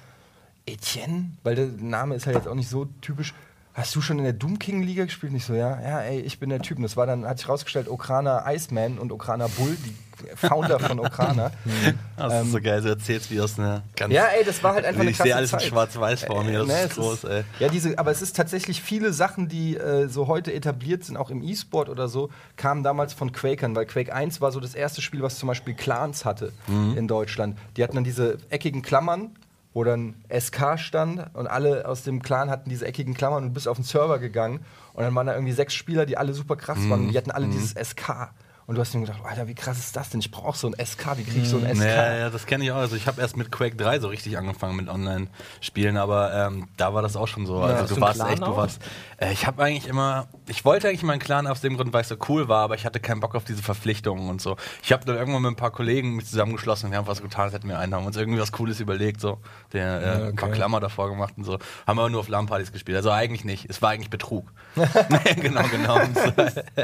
Etienne, 0.73 1.31
weil 1.43 1.55
der 1.55 1.67
Name 1.67 2.15
ist 2.15 2.27
halt 2.27 2.37
jetzt 2.37 2.49
auch 2.49 2.55
nicht 2.55 2.69
so 2.69 2.87
typisch. 3.00 3.35
Hast 3.73 3.95
du 3.95 4.00
schon 4.00 4.19
in 4.19 4.25
der 4.25 4.33
Doom 4.33 4.59
King 4.59 4.83
Liga 4.83 5.05
gespielt? 5.05 5.33
Nicht 5.33 5.47
so, 5.47 5.55
ja, 5.55 5.81
ja, 5.81 6.00
ey, 6.00 6.21
ich 6.21 6.41
bin 6.41 6.50
der 6.50 6.61
Typ. 6.61 6.77
Und 6.79 6.83
das 6.83 6.97
war 6.97 7.07
dann, 7.07 7.25
hat 7.25 7.39
sich 7.39 7.49
rausgestellt, 7.49 7.89
Okrana 7.89 8.45
Iceman 8.53 8.99
und 8.99 9.12
Okrana 9.12 9.47
Bull, 9.47 9.77
die 9.87 9.95
Founder 10.37 10.81
von 10.81 10.99
Okrana. 10.99 11.53
Das 12.17 12.45
ist 12.45 12.53
so 12.53 12.61
geil, 12.61 12.83
du 12.83 12.89
erzählst 12.89 13.31
wie 13.31 13.41
aus 13.41 13.59
einer 13.59 13.83
ganz. 13.97 14.11
Ähm, 14.11 14.17
Ja, 14.17 14.25
ey, 14.37 14.45
das 14.45 14.62
war 14.62 14.75
halt 14.75 14.85
einfach 14.85 15.00
eine 15.00 15.11
ich 15.11 15.17
sehe 15.17 15.35
alles 15.35 15.53
Zeit. 15.53 15.62
in 15.62 15.69
schwarz-weiß 15.69 16.25
vor 16.25 16.43
mir, 16.45 16.59
das 16.59 16.67
ne, 16.69 16.83
ist 16.83 16.95
groß, 16.97 17.25
ey. 17.25 17.45
Ja, 17.61 17.69
diese, 17.69 17.97
aber 17.99 18.11
es 18.11 18.21
ist 18.21 18.37
tatsächlich 18.37 18.83
viele 18.83 19.12
Sachen, 19.15 19.49
die 19.49 19.77
äh, 19.77 20.09
so 20.09 20.27
heute 20.27 20.53
etabliert 20.53 21.05
sind, 21.05 21.17
auch 21.17 21.31
im 21.31 21.43
E-Sport 21.43 21.89
oder 21.89 22.09
so, 22.09 22.29
kamen 22.57 22.83
damals 22.83 23.15
von 23.15 23.33
Quakern, 23.33 23.75
weil 23.77 23.87
Quake 23.87 24.12
1 24.12 24.41
war 24.43 24.50
so 24.53 24.61
das 24.61 24.75
erste 24.75 25.00
Spiel, 25.00 25.23
was 25.23 25.39
zum 25.39 25.47
Beispiel 25.47 25.73
Clans 25.75 26.25
hatte 26.27 26.53
Mhm. 26.67 26.99
in 26.99 27.09
Deutschland. 27.09 27.57
Die 27.77 27.83
hatten 27.85 27.95
dann 27.95 28.05
diese 28.05 28.37
eckigen 28.50 28.83
Klammern, 28.83 29.31
wo 29.73 29.85
dann 29.85 30.15
SK 30.37 30.79
stand 30.79 31.25
und 31.35 31.47
alle 31.47 31.87
aus 31.87 32.03
dem 32.03 32.23
Clan 32.23 32.50
hatten 32.50 32.69
diese 32.71 32.87
eckigen 32.87 33.15
Klammern 33.15 33.43
und 33.45 33.49
du 33.50 33.55
bist 33.55 33.69
auf 33.69 33.77
den 33.77 33.85
Server 33.85 34.19
gegangen 34.19 34.65
und 34.95 35.05
dann 35.05 35.15
waren 35.15 35.27
da 35.27 35.35
irgendwie 35.35 35.53
sechs 35.53 35.75
Spieler, 35.75 36.07
die 36.07 36.17
alle 36.19 36.35
super 36.35 36.57
krass 36.57 36.79
Mhm. 36.79 36.91
waren 36.91 37.00
und 37.03 37.09
die 37.12 37.17
hatten 37.19 37.31
alle 37.31 37.47
dieses 37.47 37.75
SK. 37.75 38.31
Und 38.71 38.77
du 38.77 38.83
hast 38.83 38.95
ihm 38.95 39.00
gedacht, 39.00 39.19
Alter, 39.25 39.49
wie 39.49 39.57
krass 39.57 39.81
ist 39.81 39.97
das 39.97 40.11
denn? 40.11 40.21
Ich 40.21 40.31
brauche 40.31 40.57
so 40.57 40.69
ein 40.69 40.75
SK, 40.75 41.17
wie 41.17 41.25
kriege 41.25 41.41
ich 41.41 41.49
so 41.49 41.57
ein 41.57 41.75
SK? 41.75 41.83
Ja, 41.83 42.17
ja, 42.17 42.31
das 42.31 42.47
kenne 42.47 42.62
ich 42.62 42.71
auch. 42.71 42.77
Also 42.77 42.95
ich 42.95 43.09
habe 43.09 43.21
erst 43.21 43.37
mit 43.37 43.50
Quake 43.50 43.75
3 43.75 43.99
so 43.99 44.07
richtig 44.07 44.39
angefangen 44.39 44.77
mit 44.77 44.89
Online-Spielen, 44.89 45.97
aber 45.97 46.33
ähm, 46.33 46.69
da 46.77 46.95
war 46.95 47.03
das 47.03 47.17
auch 47.17 47.27
schon 47.27 47.47
so. 47.47 47.65
hast 47.65 47.81
Also 47.81 47.97
du 47.97 48.00
warst 48.00 48.21
echt, 48.21 48.41
du 48.41 48.57
warst. 48.57 48.81
Äh, 49.17 49.33
ich 49.33 49.49
habe 49.49 49.61
eigentlich 49.65 49.89
immer, 49.89 50.29
ich 50.47 50.65
wollte 50.65 50.87
eigentlich 50.87 51.03
mal 51.03 51.15
einen 51.15 51.21
Clan 51.21 51.49
aus 51.49 51.61
dem 51.61 51.77
Grund, 51.79 51.93
weil 51.93 52.03
es 52.03 52.09
so 52.09 52.17
cool 52.29 52.47
war, 52.47 52.62
aber 52.62 52.77
ich 52.77 52.87
hatte 52.87 53.00
keinen 53.00 53.19
Bock 53.19 53.35
auf 53.35 53.43
diese 53.43 53.61
Verpflichtungen 53.61 54.29
und 54.29 54.41
so. 54.41 54.55
Ich 54.85 54.93
habe 54.93 55.05
dann 55.05 55.17
irgendwann 55.17 55.43
mit 55.43 55.50
ein 55.50 55.57
paar 55.57 55.73
Kollegen 55.73 56.15
mich 56.15 56.27
zusammengeschlossen 56.27 56.87
und 56.87 56.91
wir 56.93 56.99
haben 56.99 57.09
was 57.09 57.23
getan, 57.23 57.47
das 57.47 57.55
hätten 57.55 57.69
wir 57.69 57.77
einen, 57.77 57.93
haben 57.93 58.07
uns 58.07 58.17
irgendwie 58.17 58.39
was 58.39 58.53
Cooles 58.53 58.79
überlegt, 58.79 59.21
so. 59.21 59.39
Der, 59.73 60.00
äh, 60.00 60.29
Ein 60.29 60.37
paar 60.37 60.49
okay. 60.49 60.59
Klammer 60.59 60.79
davor 60.79 61.11
gemacht 61.11 61.35
und 61.37 61.43
so. 61.43 61.59
Haben 61.89 61.99
aber 61.99 62.09
nur 62.09 62.21
auf 62.21 62.29
LAN-Partys 62.29 62.71
gespielt. 62.71 62.97
Also 62.99 63.11
eigentlich 63.11 63.45
nicht. 63.45 63.69
Es 63.69 63.83
war 63.83 63.91
eigentlich 63.91 64.11
Betrug. 64.11 64.53
genau, 65.41 65.65
genau. 65.73 65.99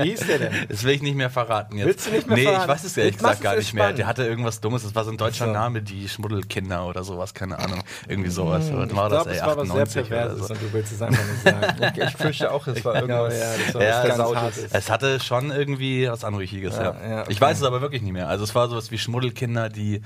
Wie 0.03 0.11
hieß 0.11 0.27
der 0.27 0.39
denn? 0.41 0.53
Das 0.69 0.83
will 0.83 0.91
ich 0.91 1.03
nicht 1.03 1.15
mehr 1.15 1.31
verraten 1.31 1.76
jetzt. 1.79 1.87
Willst 1.87 2.07
du 2.07 2.11
nicht 2.11 2.27
mehr 2.27 2.37
nee, 2.37 2.43
verraten? 2.45 2.63
ich 2.63 2.69
weiß 2.69 2.85
es 2.85 2.97
ehrlich 2.97 3.15
Jetzt 3.15 3.23
machst 3.23 3.41
gesagt 3.41 3.55
gar 3.55 3.59
nicht 3.59 3.75
mehr. 3.75 3.93
Der 3.93 4.07
hatte 4.07 4.25
irgendwas 4.27 4.61
Dummes. 4.61 4.83
Das 4.83 4.95
war 4.95 5.05
so 5.05 5.11
ein 5.11 5.17
deutscher 5.17 5.47
So. 5.47 5.53
Name, 5.53 5.83
die 5.83 6.09
Schmuddelkinder 6.09 6.87
oder 6.87 7.05
sowas, 7.05 7.35
keine 7.35 7.59
Ahnung. 7.59 7.83
Irgendwie 8.09 8.31
sowas. 8.31 8.65
Was 8.65 8.71
Hm, 8.71 8.89
Ich 8.91 8.97
war 8.97 9.09
glaube, 9.09 9.25
das, 9.25 9.27
ey, 9.27 9.35
es 9.41 9.47
war 9.47 9.57
was 9.57 9.69
sehr 9.69 9.83
98 9.83 10.07
oder 10.13 10.37
so. 10.37 10.55
und 10.55 10.63
du 10.63 10.73
willst 10.73 10.93
es 10.93 11.03
einfach 11.03 11.25
nicht 11.25 11.43
sagen. 11.43 11.93
Ich 12.07 12.17
fürchte 12.17 12.51
auch, 12.53 12.67
es 12.67 12.85
war 12.85 12.95
irgendwas. 12.97 13.35
ja, 13.39 13.97
das 14.07 14.19
war 14.19 14.33
Ja. 14.33 14.41
Hartes. 14.43 14.67
Es 14.73 14.91
hatte 14.91 15.21
schon 15.21 15.51
irgendwie 15.51 16.09
was 16.11 16.25
Anrüchiges, 16.25 16.77
ja. 16.77 16.83
Ja, 16.83 17.09
ja, 17.09 17.23
Ich 17.23 17.37
okay. 17.37 17.41
weiß 17.41 17.59
es 17.59 17.63
aber 17.65 17.81
wirklich 17.81 18.03
nicht 18.03 18.13
mehr. 18.13 18.29
Also 18.29 18.45
es 18.45 18.55
war 18.55 18.69
sowas 18.69 18.91
wie 18.91 18.99
Schmuddelkinder, 18.99 19.69
die 19.69 20.03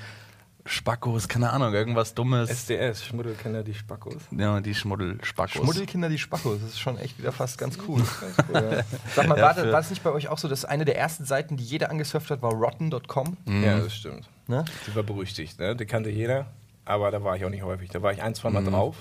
Spackos, 0.71 1.27
keine 1.27 1.51
Ahnung, 1.51 1.75
irgendwas 1.75 2.15
Dummes. 2.15 2.49
SDS, 2.49 3.05
Schmuddelkinder, 3.05 3.63
die 3.65 3.75
Spackos. 3.75 4.23
ja, 4.31 4.61
die 4.61 4.75
Schmuddelspackos. 4.75 5.61
Schmuddelkinder, 5.63 6.09
die 6.09 6.19
Spackos, 6.19 6.59
das 6.63 6.71
ist 6.71 6.79
schon 6.81 6.97
echt 6.99 7.19
wieder 7.19 7.33
fast 7.33 7.59
ganz 7.59 7.77
cool. 7.89 8.03
Sag 9.17 9.27
mal, 9.29 9.37
Ja, 9.37 9.45
war, 9.45 9.57
war 9.57 9.65
das 9.73 9.91
nicht 9.91 10.03
bei 10.03 10.11
euch 10.11 10.29
auch 10.29 10.39
so, 10.39 10.47
dass 10.49 10.65
eine 10.65 10.85
der 10.85 10.97
ersten 10.97 11.25
Seiten, 11.25 11.57
die 11.57 11.65
jeder 11.65 11.91
angesurft 11.91 12.31
hat, 12.31 12.41
war 12.43 12.53
rotten.com? 12.53 13.37
Mhm. 13.47 13.65
Ja, 13.65 13.79
das 13.81 13.95
stimmt. 13.95 14.29
Ne? 14.47 14.65
Die 14.87 14.95
war 14.95 15.03
berüchtigt, 15.03 15.59
ne? 15.59 15.75
Die 15.75 15.87
kannte 15.87 16.11
jeder, 16.11 16.47
aber 16.85 17.11
da 17.11 17.23
war 17.25 17.37
ich 17.37 17.45
auch 17.45 17.51
nicht 17.51 17.63
häufig. 17.65 17.91
Da 17.91 18.01
war 18.03 18.13
ich 18.13 18.23
ein, 18.23 18.35
zwei 18.35 18.51
Mal 18.51 18.65
drauf. 18.65 18.97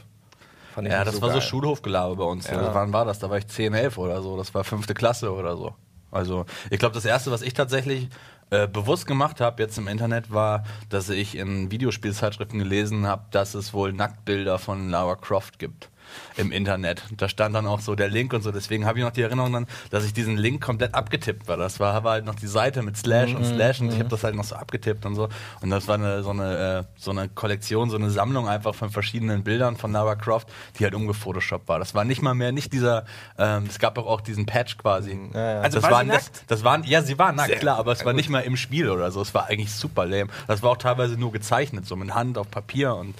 Fand 0.74 0.88
ich 0.88 0.92
Mhm. 0.92 0.98
Ja, 1.00 1.04
nicht 1.04 1.14
das 1.14 1.22
war 1.22 1.30
so 1.30 1.40
geil. 1.40 1.48
Schulhofgelaber 1.48 2.16
bei 2.16 2.24
uns. 2.24 2.48
Ja. 2.48 2.62
Ja. 2.62 2.74
Wann 2.74 2.94
war 2.94 3.06
das? 3.06 3.20
Da 3.20 3.30
war 3.30 3.38
ich 3.38 3.48
10, 3.48 3.74
11 3.74 3.98
oder 3.98 4.22
so. 4.22 4.38
Das 4.38 4.54
war 4.56 4.64
fünfte 4.64 4.94
Klasse 4.96 5.32
oder 5.32 5.56
so. 5.56 5.76
Also, 6.12 6.46
ich 6.72 6.80
glaube, 6.80 6.96
das 6.96 7.06
erste, 7.06 7.30
was 7.32 7.44
ich 7.44 7.54
tatsächlich 7.54 8.10
äh, 8.50 8.68
bewusst 8.68 9.06
gemacht 9.06 9.42
habe 9.42 9.62
jetzt 9.62 9.78
im 9.78 9.88
Internet, 9.88 10.32
war, 10.32 10.64
dass 10.90 11.10
ich 11.10 11.36
in 11.36 11.72
Videospielzeitschriften 11.72 12.60
gelesen 12.60 13.06
habe, 13.06 13.26
dass 13.32 13.54
es 13.54 13.74
wohl 13.74 13.94
Nacktbilder 13.94 14.60
von 14.60 14.90
Lara 14.90 15.16
Croft 15.16 15.60
gibt 15.60 15.90
im 16.38 16.52
Internet. 16.52 17.04
Da 17.18 17.30
stand 17.30 17.56
dann 17.56 17.68
auch 17.68 17.80
so 17.80 17.96
der 17.96 18.10
Link 18.10 18.34
und 18.34 18.42
so. 18.42 18.52
Deswegen 18.52 18.86
habe 18.86 19.00
ich 19.00 19.06
noch 19.06 19.12
die 19.12 19.22
Erinnerung 19.22 19.54
dann, 19.54 19.68
dass 19.90 20.06
ich 20.06 20.14
diesen 20.14 20.38
Link 20.38 20.62
komplett 20.62 20.96
abgetippt 20.96 21.48
war. 21.48 21.58
Das 21.58 21.80
war, 21.80 22.04
war 22.04 22.14
halt 22.14 22.26
noch 22.26 22.36
die 22.36 22.48
Seite 22.48 22.82
mit 22.82 22.98
Slash 22.98 23.34
und 23.34 23.46
Slash 23.46 23.82
und 23.82 23.92
ich 23.92 24.00
habe 24.00 24.10
das 24.10 24.24
halt 24.24 24.36
noch 24.36 24.44
so 24.44 24.56
abgetippt 24.56 25.06
und 25.06 25.16
so. 25.16 25.30
Und 25.62 25.70
das 25.70 25.88
war 25.88 25.96
eine, 25.96 26.24
so, 26.24 26.32
eine, 26.32 26.80
äh, 26.80 26.84
so 26.98 27.12
eine 27.12 27.30
Kollektion, 27.30 27.90
so 27.90 27.98
eine 27.98 28.10
Sammlung 28.10 28.48
einfach 28.48 28.76
von 28.76 28.90
verschiedenen 28.90 29.44
Bildern 29.44 29.78
von 29.78 29.92
Lara 29.92 30.16
Croft, 30.16 30.48
die 30.78 30.84
halt 30.84 30.96
umgefotoshoppt 30.96 31.68
war. 31.68 31.80
Das 31.80 31.96
war 31.96 32.06
nicht 32.06 32.22
mal 32.22 32.34
mehr, 32.34 32.52
nicht 32.52 32.74
dieser, 32.74 33.06
ähm, 33.38 33.66
es 33.68 33.80
gab 33.80 33.98
auch 33.98 34.22
diesen 34.22 34.46
Patch 34.46 34.78
quasi. 34.78 35.20
Ja, 35.34 35.54
ja. 35.54 35.62
Also 35.62 35.80
das 35.80 35.92
war 35.92 36.04
sie 36.04 36.10
das, 36.10 36.26
nackt? 36.26 36.44
das 36.48 36.64
waren, 36.64 36.84
ja, 36.84 37.02
sie 37.02 37.18
war 37.18 37.32
nackt, 37.32 37.50
Sehr 37.50 37.60
klar, 37.60 37.78
aber 37.78 37.92
es 37.92 38.06
war 38.06 38.14
nicht 38.14 38.30
mal 38.30 38.42
im 38.42 38.58
Spiel 38.58 38.90
oder 38.90 39.12
so. 39.12 39.22
Es 39.22 39.34
war 39.34 39.48
eigentlich 39.48 39.72
super 39.72 40.06
lame. 40.06 40.30
Das 40.48 40.64
war 40.64 40.72
auch 40.72 40.78
teilweise 40.78 41.18
nur 41.18 41.32
gezeichnet, 41.32 41.86
so 41.86 41.96
mit 41.96 42.14
Hand 42.14 42.38
auf 42.38 42.50
Papier 42.50 42.96
und 42.96 43.16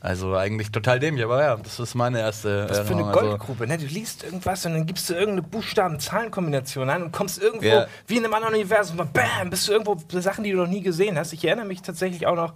also 0.00 0.36
eigentlich 0.36 0.70
total 0.70 1.00
dämlich, 1.00 1.24
aber 1.24 1.42
ja, 1.42 1.56
das 1.56 1.80
ist 1.80 1.94
meine 1.94 2.20
erste 2.20 2.66
Das 2.66 2.78
ist 2.80 2.86
für 2.86 2.94
eine. 2.94 3.04
Also- 3.06 3.20
Goldgrube, 3.20 3.66
ne? 3.66 3.78
Du 3.78 3.86
liest 3.86 4.22
irgendwas 4.24 4.64
und 4.66 4.74
dann 4.74 4.86
gibst 4.86 5.10
du 5.10 5.14
irgendeine 5.14 5.42
Buchstaben-Zahlen-Kombination 5.42 6.88
ein 6.88 7.02
und 7.04 7.12
kommst 7.12 7.42
irgendwo, 7.42 7.66
Ja. 7.66 7.86
wie 8.06 8.16
in 8.16 8.24
einem 8.24 8.34
anderen 8.34 8.54
Universum, 8.54 8.98
und 9.00 9.12
bam, 9.12 9.50
bist 9.50 9.66
du 9.68 9.72
irgendwo 9.72 9.94
bei 9.96 10.20
Sachen, 10.20 10.44
die 10.44 10.52
du 10.52 10.58
noch 10.58 10.66
nie 10.68 10.82
gesehen 10.82 11.18
hast. 11.18 11.32
Ich 11.32 11.44
erinnere 11.44 11.66
mich 11.66 11.82
tatsächlich 11.82 12.26
auch 12.26 12.36
noch, 12.36 12.54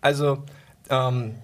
also, 0.00 0.42
ähm, 0.88 1.34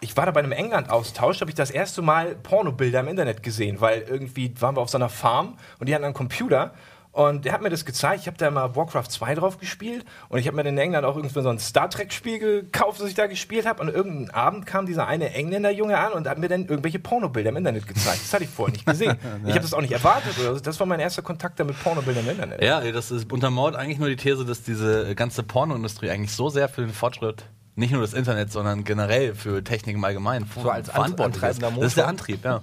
ich 0.00 0.16
war 0.16 0.26
da 0.26 0.32
bei 0.32 0.40
einem 0.40 0.52
England-Austausch, 0.52 1.40
habe 1.40 1.50
ich 1.50 1.54
das 1.54 1.70
erste 1.70 2.00
Mal 2.02 2.34
Pornobilder 2.36 3.00
im 3.00 3.08
Internet 3.08 3.42
gesehen, 3.42 3.80
weil 3.80 4.02
irgendwie 4.02 4.52
waren 4.60 4.76
wir 4.76 4.80
auf 4.80 4.88
so 4.90 4.98
einer 4.98 5.08
Farm 5.10 5.58
und 5.78 5.88
die 5.88 5.94
hatten 5.94 6.04
einen 6.04 6.14
Computer 6.14 6.72
und 7.14 7.44
der 7.44 7.52
hat 7.52 7.62
mir 7.62 7.70
das 7.70 7.84
gezeigt. 7.84 8.22
Ich 8.22 8.26
habe 8.26 8.36
da 8.36 8.50
mal 8.50 8.74
Warcraft 8.74 9.06
2 9.08 9.36
drauf 9.36 9.58
gespielt 9.58 10.04
und 10.28 10.40
ich 10.40 10.48
habe 10.48 10.56
mir 10.56 10.68
in 10.68 10.76
England 10.76 11.06
auch 11.06 11.14
irgendwie 11.14 11.40
so 11.40 11.48
ein 11.48 11.60
Star 11.60 11.88
Trek-Spiel 11.88 12.40
gekauft, 12.40 13.00
das 13.00 13.08
ich 13.08 13.14
da 13.14 13.28
gespielt 13.28 13.66
habe. 13.66 13.80
Und 13.80 13.88
irgendeinen 13.88 14.30
Abend 14.30 14.66
kam 14.66 14.84
dieser 14.84 15.06
eine 15.06 15.32
Engländer-Junge 15.32 15.96
an 15.96 16.12
und 16.12 16.28
hat 16.28 16.38
mir 16.38 16.48
dann 16.48 16.66
irgendwelche 16.66 16.98
Pornobilder 16.98 17.50
im 17.50 17.56
Internet 17.56 17.86
gezeigt. 17.86 18.20
Das 18.24 18.34
hatte 18.34 18.42
ich 18.42 18.50
vorher 18.50 18.72
nicht 18.72 18.84
gesehen. 18.84 19.16
Ich 19.46 19.50
habe 19.50 19.60
das 19.60 19.74
auch 19.74 19.80
nicht 19.80 19.92
erwartet. 19.92 20.38
Oder 20.40 20.54
so. 20.54 20.60
Das 20.60 20.80
war 20.80 20.86
mein 20.86 21.00
erster 21.00 21.22
Kontakt 21.22 21.60
dann 21.60 21.66
mit 21.66 21.80
Pornobildern 21.82 22.24
im 22.24 22.30
Internet. 22.30 22.62
Ja, 22.62 22.80
das 22.90 23.10
ist 23.10 23.30
untermauert 23.30 23.76
eigentlich 23.76 23.98
nur 23.98 24.08
die 24.08 24.16
These, 24.16 24.44
dass 24.44 24.62
diese 24.62 25.14
ganze 25.14 25.42
Pornoindustrie 25.42 26.10
eigentlich 26.10 26.32
so 26.32 26.48
sehr 26.48 26.68
für 26.68 26.80
den 26.80 26.92
Fortschritt 26.92 27.44
nicht 27.76 27.92
nur 27.92 28.02
des 28.02 28.14
Internets, 28.14 28.52
sondern 28.52 28.84
generell 28.84 29.34
für 29.34 29.62
Technik 29.62 29.96
im 29.96 30.04
Allgemeinen 30.04 30.48
So 30.60 30.70
als 30.70 30.90
verantwortlich 30.90 31.42
ist. 31.42 31.62
Das 31.62 31.76
ist 31.78 31.96
der. 31.96 32.08
Antrieb, 32.08 32.44
ja. 32.44 32.62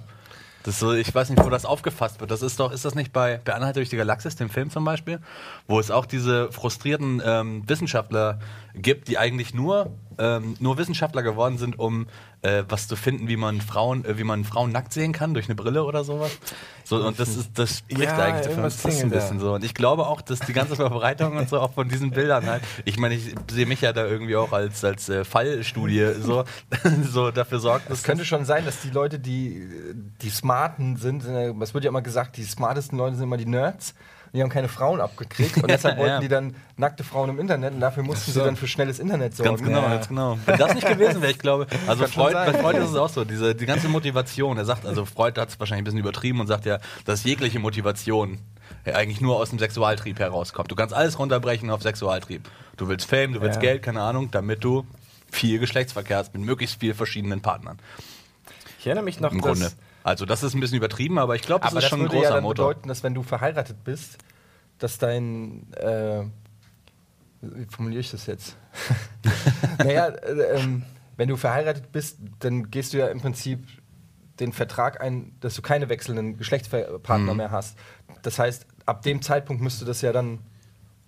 Das 0.64 0.78
so, 0.78 0.92
ich 0.92 1.12
weiß 1.14 1.30
nicht, 1.30 1.42
wo 1.42 1.50
das 1.50 1.64
aufgefasst 1.64 2.20
wird. 2.20 2.30
Das 2.30 2.42
ist 2.42 2.60
doch, 2.60 2.72
ist 2.72 2.84
das 2.84 2.94
nicht 2.94 3.12
bei, 3.12 3.40
bei 3.44 3.72
durch 3.72 3.88
die 3.88 3.96
Galaxis, 3.96 4.36
dem 4.36 4.50
Film 4.50 4.70
zum 4.70 4.84
Beispiel, 4.84 5.20
wo 5.66 5.80
es 5.80 5.90
auch 5.90 6.06
diese 6.06 6.52
frustrierten 6.52 7.22
ähm, 7.24 7.62
Wissenschaftler 7.66 8.38
gibt, 8.74 9.08
die 9.08 9.18
eigentlich 9.18 9.54
nur, 9.54 9.90
ähm, 10.18 10.56
nur 10.60 10.78
Wissenschaftler 10.78 11.22
geworden 11.22 11.58
sind, 11.58 11.78
um 11.78 12.06
äh, 12.42 12.64
was 12.68 12.88
zu 12.88 12.96
finden, 12.96 13.28
wie 13.28 13.36
man 13.36 13.60
Frauen, 13.60 14.04
äh, 14.04 14.18
wie 14.18 14.24
man 14.24 14.44
Frauen 14.44 14.72
nackt 14.72 14.92
sehen 14.92 15.12
kann 15.12 15.34
durch 15.34 15.46
eine 15.46 15.54
Brille 15.54 15.84
oder 15.84 16.04
sowas. 16.04 16.30
So, 16.84 16.96
und 16.96 17.18
das 17.20 17.36
ist, 17.36 17.58
das 17.58 17.78
spricht 17.78 18.00
Ja, 18.02 18.16
eigentlich 18.16 18.46
dafür. 18.46 18.50
irgendwas 18.50 18.82
Das 18.82 19.00
ein 19.02 19.10
bisschen 19.10 19.40
so. 19.40 19.54
Und 19.54 19.64
ich 19.64 19.74
glaube 19.74 20.06
auch, 20.06 20.20
dass 20.20 20.40
die 20.40 20.52
ganze 20.52 20.74
Verbreitung 20.76 21.36
und 21.36 21.48
so 21.48 21.60
auch 21.60 21.72
von 21.72 21.88
diesen 21.88 22.10
Bildern 22.10 22.46
halt, 22.46 22.62
ich 22.84 22.98
meine, 22.98 23.14
ich 23.14 23.34
sehe 23.50 23.66
mich 23.66 23.80
ja 23.80 23.92
da 23.92 24.06
irgendwie 24.06 24.36
auch 24.36 24.52
als, 24.52 24.84
als 24.84 25.08
äh, 25.08 25.24
Fallstudie 25.24 26.14
so, 26.20 26.44
so 27.02 27.30
dafür 27.30 27.60
sorgt, 27.60 27.90
dass 27.90 27.98
Es 27.98 28.04
könnte 28.04 28.24
schon 28.24 28.44
sein, 28.44 28.64
dass 28.64 28.80
die 28.80 28.90
Leute, 28.90 29.18
die 29.18 29.68
die 30.20 30.30
Smarten 30.30 30.96
sind, 30.96 31.24
es 31.24 31.74
wird 31.74 31.84
ja 31.84 31.88
immer 31.90 32.02
gesagt, 32.02 32.36
die 32.36 32.44
smartesten 32.44 32.98
Leute 32.98 33.16
sind 33.16 33.24
immer 33.24 33.36
die 33.36 33.46
Nerds. 33.46 33.94
Die 34.34 34.40
haben 34.40 34.48
keine 34.48 34.68
Frauen 34.68 35.00
abgekriegt 35.00 35.58
und 35.58 35.70
deshalb 35.70 35.96
wollten 35.98 36.10
Ja. 36.10 36.20
die 36.20 36.28
dann 36.28 36.54
nackte 36.78 37.04
Frauen 37.04 37.28
im 37.30 37.38
Internet 37.38 37.74
und 37.74 37.80
dafür 37.80 38.02
mussten 38.02 38.30
sie 38.32 38.38
so. 38.38 38.44
dann 38.44 38.56
für 38.56 38.66
schnelles 38.66 38.98
Internet 38.98 39.36
sorgen. 39.36 39.56
Ganz 39.56 39.62
genau, 39.62 39.82
ganz 39.82 40.08
genau. 40.08 40.38
Wenn 40.46 40.58
das 40.58 40.74
nicht 40.74 40.86
gewesen 40.88 41.20
wäre, 41.20 41.32
ich 41.32 41.38
glaube, 41.38 41.66
also 41.86 42.06
Freud, 42.06 42.32
bei 42.34 42.54
Freud 42.54 42.78
ist 42.78 42.90
es 42.90 42.96
auch 42.96 43.10
so, 43.10 43.24
diese, 43.24 43.54
die 43.54 43.66
ganze 43.66 43.88
Motivation, 43.88 44.56
er 44.56 44.64
sagt, 44.64 44.86
also 44.86 45.04
Freud 45.04 45.38
hat 45.38 45.50
es 45.50 45.60
wahrscheinlich 45.60 45.82
ein 45.82 45.84
bisschen 45.84 45.98
übertrieben 46.00 46.40
und 46.40 46.46
sagt 46.46 46.64
ja, 46.64 46.78
dass 47.04 47.24
jegliche 47.24 47.58
Motivation 47.58 48.38
ja 48.86 48.94
eigentlich 48.94 49.20
nur 49.20 49.36
aus 49.36 49.50
dem 49.50 49.58
Sexualtrieb 49.58 50.18
herauskommt. 50.18 50.70
Du 50.70 50.76
kannst 50.76 50.94
alles 50.94 51.18
runterbrechen 51.18 51.68
auf 51.70 51.82
Sexualtrieb. 51.82 52.48
Du 52.78 52.88
willst 52.88 53.06
Fame, 53.06 53.34
du 53.34 53.42
willst 53.42 53.56
Ja. 53.56 53.60
Geld, 53.60 53.82
keine 53.82 54.00
Ahnung, 54.00 54.30
damit 54.30 54.64
du 54.64 54.86
viel 55.30 55.58
Geschlechtsverkehr 55.58 56.16
hast 56.16 56.32
mit 56.32 56.42
möglichst 56.42 56.80
vielen 56.80 56.94
verschiedenen 56.94 57.42
Partnern. 57.42 57.78
Ich 58.78 58.86
erinnere 58.86 59.04
mich 59.04 59.20
noch, 59.20 59.30
Im 59.32 59.42
dass- 59.42 59.46
Grunde. 59.60 59.72
Also 60.04 60.24
das 60.26 60.42
ist 60.42 60.54
ein 60.54 60.60
bisschen 60.60 60.76
übertrieben, 60.78 61.18
aber 61.18 61.34
ich 61.36 61.42
glaube, 61.42 61.62
das 61.62 61.72
Aber 61.72 61.78
ist 61.78 61.84
das 61.84 61.90
schon 61.90 62.00
ein 62.00 62.02
würde 62.04 62.16
großer 62.16 62.28
ja 62.28 62.34
dann 62.34 62.42
Motor. 62.42 62.68
bedeuten, 62.68 62.88
dass 62.88 63.02
wenn 63.02 63.14
du 63.14 63.22
verheiratet 63.22 63.84
bist, 63.84 64.18
dass 64.78 64.98
dein 64.98 65.72
äh, 65.74 66.24
wie 67.42 67.66
formuliere 67.70 68.00
ich 68.00 68.10
das 68.10 68.26
jetzt? 68.26 68.56
naja, 69.78 70.08
äh, 70.08 70.58
ähm, 70.60 70.82
wenn 71.16 71.28
du 71.28 71.36
verheiratet 71.36 71.92
bist, 71.92 72.18
dann 72.40 72.70
gehst 72.70 72.92
du 72.92 72.98
ja 72.98 73.08
im 73.08 73.20
Prinzip 73.20 73.66
den 74.40 74.52
Vertrag 74.52 75.00
ein, 75.00 75.36
dass 75.40 75.54
du 75.54 75.62
keine 75.62 75.88
wechselnden 75.88 76.36
Geschlechtspartner 76.36 77.18
Mhm. 77.32 77.36
mehr 77.36 77.50
hast. 77.50 77.76
Das 78.22 78.38
heißt, 78.38 78.66
ab 78.86 79.02
dem 79.02 79.22
Zeitpunkt 79.22 79.62
müsste 79.62 79.84
das 79.84 80.00
ja 80.02 80.12
dann. 80.12 80.38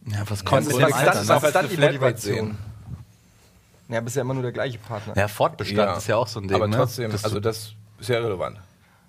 Ja, 0.06 0.22
was 0.28 0.44
kommt 0.44 0.62
ist, 0.66 0.76
mit 0.76 0.86
dem 0.86 0.92
Alter? 0.92 1.12
dann, 1.12 1.22
ne? 1.26 1.28
was 1.30 1.42
ist 1.44 1.54
dann 1.54 1.68
die 1.68 1.76
Motivation? 1.78 2.34
sehen. 2.48 2.58
Ja, 3.88 4.00
bist 4.00 4.16
ja 4.16 4.22
immer 4.22 4.34
nur 4.34 4.42
der 4.42 4.52
gleiche 4.52 4.78
Partner. 4.78 5.16
Ja, 5.16 5.28
Fortbestand 5.28 5.78
Ja. 5.78 5.96
ist 5.96 6.06
ja 6.06 6.16
auch 6.16 6.26
so 6.28 6.40
ein 6.40 6.48
Ding. 6.48 6.56
Aber 6.56 6.66
ne? 6.68 6.76
trotzdem, 6.76 7.10
Dass 7.10 7.24
also 7.24 7.40
das 7.40 7.72
ist 7.98 8.08
ja 8.08 8.18
relevant. 8.18 8.58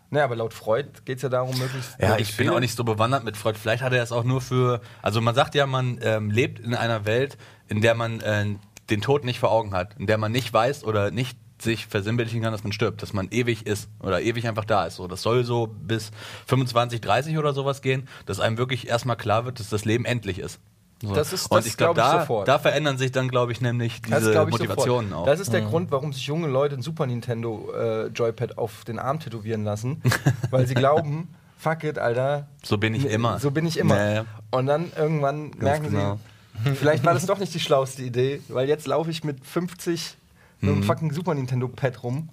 Naja, 0.09 0.25
aber 0.25 0.35
laut 0.35 0.53
Freud 0.53 0.87
geht 1.05 1.17
es 1.17 1.23
ja 1.23 1.29
darum, 1.29 1.57
möglichst. 1.57 1.95
Ja, 1.99 2.17
ich 2.17 2.37
bin 2.37 2.49
auch 2.49 2.59
nicht 2.59 2.75
so 2.75 2.83
bewandert 2.83 3.23
mit 3.23 3.37
Freud. 3.37 3.57
Vielleicht 3.59 3.83
hat 3.83 3.93
er 3.93 4.03
es 4.03 4.11
auch 4.11 4.23
nur 4.23 4.41
für. 4.41 4.81
Also 5.01 5.21
man 5.21 5.35
sagt 5.35 5.55
ja, 5.55 5.65
man 5.65 5.99
ähm, 6.01 6.29
lebt 6.29 6.59
in 6.59 6.75
einer 6.75 7.05
Welt, 7.05 7.37
in 7.67 7.81
der 7.81 7.95
man 7.95 8.21
äh, 8.21 8.45
den 8.89 9.01
Tod 9.01 9.23
nicht 9.23 9.39
vor 9.39 9.51
Augen 9.51 9.73
hat, 9.73 9.95
in 9.97 10.07
der 10.07 10.17
man 10.17 10.31
nicht 10.31 10.53
weiß 10.53 10.83
oder 10.83 11.11
nicht 11.11 11.37
sich 11.59 11.87
versinnbildlichen 11.87 12.41
kann, 12.41 12.51
dass 12.51 12.63
man 12.63 12.73
stirbt, 12.73 13.01
dass 13.01 13.13
man 13.13 13.29
ewig 13.31 13.65
ist 13.65 13.89
oder 13.99 14.21
ewig 14.21 14.47
einfach 14.47 14.65
da 14.65 14.85
ist. 14.85 14.95
So, 14.95 15.07
das 15.07 15.21
soll 15.21 15.43
so 15.43 15.67
bis 15.67 16.11
25, 16.47 17.01
30 17.01 17.37
oder 17.37 17.53
sowas 17.53 17.81
gehen, 17.81 18.07
dass 18.25 18.39
einem 18.39 18.57
wirklich 18.57 18.87
erstmal 18.87 19.15
klar 19.15 19.45
wird, 19.45 19.59
dass 19.59 19.69
das 19.69 19.85
Leben 19.85 20.05
endlich 20.05 20.39
ist. 20.39 20.59
So. 21.01 21.13
Das 21.13 21.33
ist- 21.33 21.51
Und 21.51 21.57
das 21.57 21.65
ich 21.65 21.77
glaube, 21.77 21.95
glaub 21.95 22.11
da, 22.13 22.19
sofort. 22.21 22.47
da 22.47 22.57
verändern 22.57 22.97
sich 22.97 23.11
dann, 23.11 23.27
glaube 23.27 23.51
ich, 23.51 23.59
nämlich 23.61 24.01
Das 24.03 24.19
diese 24.19 24.31
glaub 24.31 24.47
ich 24.47 24.53
Motivationen 24.53 25.09
sofort. 25.09 25.27
auch. 25.27 25.31
Das 25.31 25.39
ist 25.39 25.51
der 25.53 25.61
Grund, 25.61 25.91
warum 25.91 26.13
sich 26.13 26.25
junge 26.25 26.47
Leute 26.47 26.75
ein 26.75 26.81
Super 26.81 27.05
Nintendo 27.05 27.71
äh, 27.77 28.07
Joypad 28.07 28.57
auf 28.57 28.85
den 28.85 28.97
Arm 28.97 29.19
tätowieren 29.19 29.63
lassen, 29.65 30.01
weil 30.51 30.65
sie 30.67 30.73
glauben, 30.73 31.27
fuck 31.57 31.83
it, 31.83 31.99
Alter. 31.99 32.47
So 32.63 32.77
bin 32.77 32.95
ich 32.95 33.05
immer. 33.05 33.39
So 33.39 33.51
bin 33.51 33.65
ich 33.67 33.77
immer. 33.77 34.11
Ja. 34.13 34.25
Und 34.51 34.67
dann 34.67 34.91
irgendwann 34.97 35.51
merken 35.59 35.89
genau. 35.91 36.17
sie, 36.63 36.75
vielleicht 36.75 37.03
war 37.03 37.13
das 37.13 37.25
doch 37.25 37.39
nicht 37.39 37.53
die 37.53 37.59
schlauste 37.59 38.01
Idee, 38.01 38.41
weil 38.47 38.67
jetzt 38.69 38.87
laufe 38.87 39.11
ich 39.11 39.23
mit 39.23 39.45
50 39.45 40.15
mit 40.61 40.69
Mhm. 40.71 40.75
einem 40.77 40.83
fucking 40.83 41.11
Super 41.11 41.33
Nintendo 41.35 41.67
Pad 41.67 42.01
rum. 42.03 42.29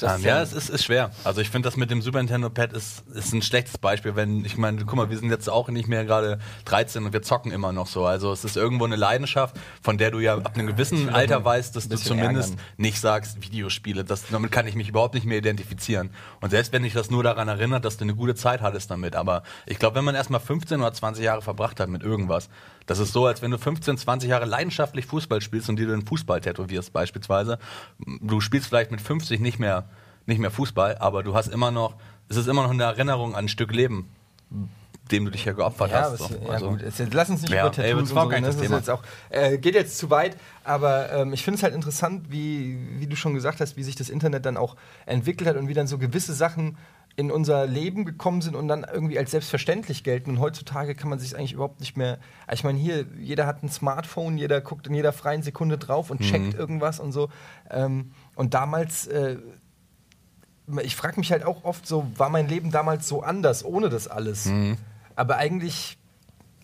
Ähm, 0.00 0.22
ja, 0.22 0.42
es 0.42 0.52
ist, 0.52 0.68
ist 0.68 0.84
schwer. 0.84 1.10
Also 1.24 1.40
ich 1.40 1.50
finde 1.50 1.68
das 1.68 1.76
mit 1.76 1.90
dem 1.90 2.02
Super 2.02 2.18
Nintendo 2.18 2.50
Pad 2.50 2.72
ist, 2.72 3.06
ist 3.14 3.32
ein 3.32 3.42
schlechtes 3.42 3.78
Beispiel, 3.78 4.16
wenn, 4.16 4.44
ich 4.44 4.56
meine, 4.56 4.84
guck 4.84 4.96
mal, 4.96 5.10
wir 5.10 5.18
sind 5.18 5.30
jetzt 5.30 5.48
auch 5.48 5.68
nicht 5.68 5.88
mehr 5.88 6.04
gerade 6.04 6.38
13 6.64 7.04
und 7.04 7.12
wir 7.12 7.22
zocken 7.22 7.52
immer 7.52 7.72
noch 7.72 7.86
so. 7.86 8.04
Also 8.04 8.32
es 8.32 8.44
ist 8.44 8.56
irgendwo 8.56 8.84
eine 8.84 8.96
Leidenschaft, 8.96 9.56
von 9.82 9.98
der 9.98 10.10
du 10.10 10.18
ja 10.18 10.36
ab 10.36 10.52
einem 10.54 10.66
gewissen 10.66 11.08
Alter 11.08 11.44
weißt, 11.44 11.76
dass 11.76 11.88
du 11.88 11.96
zumindest 11.96 12.50
ärgern. 12.50 12.66
nicht 12.76 13.00
sagst, 13.00 13.42
Videospiele. 13.42 14.04
Das, 14.04 14.24
damit 14.30 14.50
kann 14.50 14.66
ich 14.66 14.74
mich 14.74 14.88
überhaupt 14.88 15.14
nicht 15.14 15.26
mehr 15.26 15.38
identifizieren. 15.38 16.10
Und 16.40 16.50
selbst 16.50 16.72
wenn 16.72 16.82
dich 16.82 16.94
das 16.94 17.10
nur 17.10 17.22
daran 17.22 17.48
erinnert, 17.48 17.84
dass 17.84 17.96
du 17.96 18.04
eine 18.04 18.14
gute 18.14 18.34
Zeit 18.34 18.60
hattest 18.60 18.90
damit. 18.90 19.16
Aber 19.16 19.42
ich 19.66 19.78
glaube, 19.78 19.96
wenn 19.96 20.04
man 20.04 20.14
erstmal 20.14 20.40
15 20.40 20.80
oder 20.80 20.92
20 20.92 21.24
Jahre 21.24 21.42
verbracht 21.42 21.80
hat 21.80 21.88
mit 21.88 22.02
irgendwas, 22.02 22.48
das 22.86 22.98
ist 22.98 23.12
so, 23.12 23.26
als 23.26 23.42
wenn 23.42 23.50
du 23.50 23.58
15, 23.58 23.96
20 23.98 24.30
Jahre 24.30 24.44
leidenschaftlich 24.44 25.06
Fußball 25.06 25.40
spielst 25.40 25.68
und 25.68 25.76
dir 25.76 25.86
den 25.86 26.04
Fußball 26.06 26.40
tätowierst 26.40 26.92
beispielsweise. 26.92 27.58
Du 28.20 28.40
spielst 28.40 28.66
vielleicht 28.68 28.90
mit 28.90 29.00
50 29.00 29.40
nicht 29.40 29.58
mehr, 29.58 29.88
nicht 30.26 30.38
mehr 30.38 30.50
Fußball, 30.50 30.98
aber 30.98 31.22
du 31.22 31.34
hast 31.34 31.48
immer 31.48 31.70
noch, 31.70 31.94
es 32.28 32.36
ist 32.36 32.48
immer 32.48 32.62
noch 32.62 32.70
eine 32.70 32.84
Erinnerung 32.84 33.34
an 33.34 33.44
ein 33.44 33.48
Stück 33.48 33.72
Leben, 33.72 34.08
dem 35.10 35.24
du 35.24 35.30
dich 35.30 35.44
ja 35.44 35.52
geopfert 35.52 35.90
Ja, 35.90 36.02
hast. 36.02 36.18
so. 36.18 36.28
ja 36.44 36.48
Also- 36.50 36.70
gut, 36.70 36.80
jetzt, 36.82 37.02
lass 37.12 37.28
uns 37.28 37.42
nicht 37.42 37.50
Ja, 37.52 37.66
über 37.66 37.76
ey, 37.78 37.90
Tattoos 37.92 38.08
so, 38.10 38.24
ne? 38.24 38.40
das 38.40 38.54
ist 38.54 38.60
Thema. 38.62 38.76
jetzt 38.76 38.88
auch, 38.90 39.02
äh, 39.30 39.58
geht 39.58 39.74
jetzt 39.74 39.98
zu 39.98 40.10
weit, 40.10 40.36
aber 40.64 41.12
ähm, 41.12 41.32
ich 41.32 41.42
finde 41.44 41.56
es 41.56 41.62
halt 41.62 41.74
interessant, 41.74 42.26
wie, 42.30 42.78
wie 42.98 43.06
du 43.06 43.16
schon 43.16 43.34
gesagt 43.34 43.60
hast, 43.60 43.76
wie 43.76 43.82
sich 43.82 43.96
das 43.96 44.08
Internet 44.08 44.46
dann 44.46 44.56
auch 44.56 44.76
entwickelt 45.06 45.48
hat 45.48 45.56
und 45.56 45.68
wie 45.68 45.74
dann 45.74 45.86
so 45.86 45.98
gewisse 45.98 46.32
Sachen 46.32 46.78
in 47.16 47.30
unser 47.30 47.66
Leben 47.66 48.04
gekommen 48.04 48.40
sind 48.40 48.56
und 48.56 48.68
dann 48.68 48.86
irgendwie 48.90 49.18
als 49.18 49.30
selbstverständlich 49.32 50.02
gelten. 50.02 50.30
Und 50.30 50.40
heutzutage 50.40 50.94
kann 50.94 51.10
man 51.10 51.18
sich 51.18 51.36
eigentlich 51.36 51.52
überhaupt 51.52 51.80
nicht 51.80 51.96
mehr. 51.96 52.18
also 52.46 52.60
Ich 52.60 52.64
meine, 52.64 52.78
hier, 52.78 53.06
jeder 53.18 53.46
hat 53.46 53.62
ein 53.62 53.68
Smartphone, 53.68 54.38
jeder 54.38 54.60
guckt 54.60 54.86
in 54.86 54.94
jeder 54.94 55.12
freien 55.12 55.42
Sekunde 55.42 55.78
drauf 55.78 56.10
und 56.10 56.20
checkt 56.20 56.54
irgendwas 56.54 57.00
und 57.00 57.12
so. 57.12 57.28
Ähm, 57.70 58.12
und 58.34 58.54
damals, 58.54 59.06
äh, 59.06 59.36
ich 60.82 60.96
frage 60.96 61.20
mich 61.20 61.32
halt 61.32 61.44
auch 61.44 61.64
oft 61.64 61.86
so, 61.86 62.06
war 62.16 62.30
mein 62.30 62.48
Leben 62.48 62.70
damals 62.70 63.08
so 63.08 63.22
anders 63.22 63.64
ohne 63.64 63.88
das 63.90 64.08
alles? 64.08 64.46
Aber 65.14 65.36
eigentlich 65.36 65.98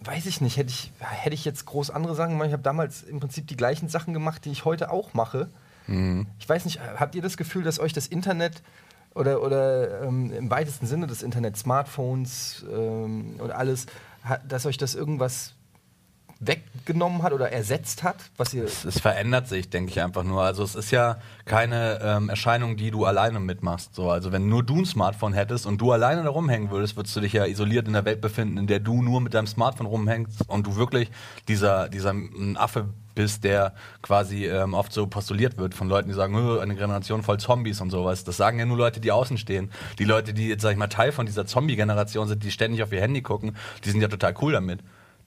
weiß 0.05 0.27
ich 0.27 0.41
nicht, 0.41 0.57
hätte 0.57 0.71
ich, 0.71 0.93
hätte 1.01 1.35
ich 1.35 1.45
jetzt 1.45 1.67
groß 1.67 1.91
andere 1.91 2.15
Sachen 2.15 2.31
gemacht. 2.33 2.47
Ich 2.47 2.53
habe 2.53 2.63
damals 2.63 3.03
im 3.03 3.21
Prinzip 3.21 3.49
die 3.49 3.57
gleichen 3.57 3.89
Sachen 3.89 4.15
gemacht, 4.15 4.45
die 4.45 4.51
ich 4.51 4.65
heute 4.65 4.91
auch 4.91 5.13
mache. 5.13 5.49
Ich 6.39 6.49
weiß 6.49 6.65
nicht, 6.67 6.81
habt 6.81 7.15
ihr 7.15 7.23
das 7.23 7.37
Gefühl, 7.37 7.65
dass 7.65 7.81
euch 7.81 7.93
das 7.93 8.07
Internet 8.07 8.63
oder, 9.19 9.43
oder 9.43 10.03
ähm, 10.03 10.33
im 10.33 10.51
weitesten 10.51 10.87
Sinne 10.87 11.07
das 11.07 11.23
Internet, 11.23 11.57
Smartphones 11.57 12.65
ähm, 12.73 13.35
und 13.39 13.51
alles, 13.51 13.87
dass 14.49 14.65
euch 14.65 14.79
das 14.79 14.95
irgendwas 14.95 15.55
weggenommen 16.41 17.23
hat 17.23 17.33
oder 17.33 17.51
ersetzt 17.51 18.03
hat, 18.03 18.17
was 18.37 18.55
ihr. 18.55 18.65
Es, 18.65 18.85
es 18.85 19.01
verändert 19.01 19.49
sich, 19.49 19.71
denke 19.71 19.91
ich 19.91 20.01
einfach 20.01 20.23
nur. 20.23 20.43
Also 20.43 20.63
es 20.63 20.75
ist 20.75 20.91
ja 20.91 21.19
keine 21.45 21.99
ähm, 22.03 22.29
Erscheinung, 22.29 22.77
die 22.77 22.91
du 22.91 23.05
alleine 23.05 23.41
mitmachst. 23.41 23.95
So, 23.95 24.11
also 24.11 24.31
wenn 24.31 24.49
nur 24.49 24.63
du 24.63 24.77
ein 24.77 24.87
Smartphone 24.87 25.33
hättest 25.33 25.67
und 25.67 25.81
du 25.81 25.91
alleine 25.93 26.23
da 26.23 26.31
rumhängen 26.31 26.71
würdest, 26.71 26.97
würdest 26.97 27.17
du 27.17 27.21
dich 27.21 27.33
ja 27.33 27.45
isoliert 27.45 27.87
in 27.89 27.95
der 27.95 28.05
Welt 28.05 28.21
befinden, 28.21 28.57
in 28.57 28.67
der 28.67 28.79
du 28.79 29.03
nur 29.03 29.21
mit 29.21 29.35
deinem 29.35 29.49
Smartphone 29.49 29.87
rumhängst 29.87 30.49
und 30.49 30.67
du 30.67 30.77
wirklich 30.77 31.11
dieser, 31.49 31.89
dieser 31.89 32.15
Affe 32.55 32.87
bist, 33.17 33.43
der 33.43 33.75
quasi 34.01 34.47
ähm, 34.47 34.75
oft 34.75 34.93
so 34.93 35.09
postuliert 35.09 35.59
wird 35.59 35.75
von 35.75 35.89
Leuten, 35.89 36.09
die 36.09 36.15
sagen, 36.15 36.37
"Hö, 36.37 36.61
eine 36.61 36.77
Generation 36.77 37.25
voll 37.25 37.41
Zombies 37.41 37.81
und 37.81 37.91
sowas. 37.91 38.23
Das 38.23 38.37
sagen 38.37 38.61
ja 38.61 38.65
nur 38.65 38.77
Leute, 38.77 39.01
die 39.01 39.11
außen 39.11 39.39
stehen. 39.39 39.73
Die 39.99 40.05
Leute, 40.05 40.33
die 40.33 40.47
jetzt, 40.47 40.63
sag 40.63 40.71
ich 40.71 40.77
mal, 40.77 40.87
Teil 40.87 41.11
von 41.11 41.27
dieser 41.27 41.45
Zombie-Generation 41.45 42.29
sind, 42.29 42.45
die 42.45 42.53
ständig 42.53 42.81
auf 42.85 42.93
ihr 42.93 43.01
Handy 43.01 43.21
gucken, 43.21 43.57
die 43.85 43.91
sind 43.91 44.01
ja 44.01 44.07
total 44.07 44.35
cool 44.41 44.53
damit. 44.53 44.81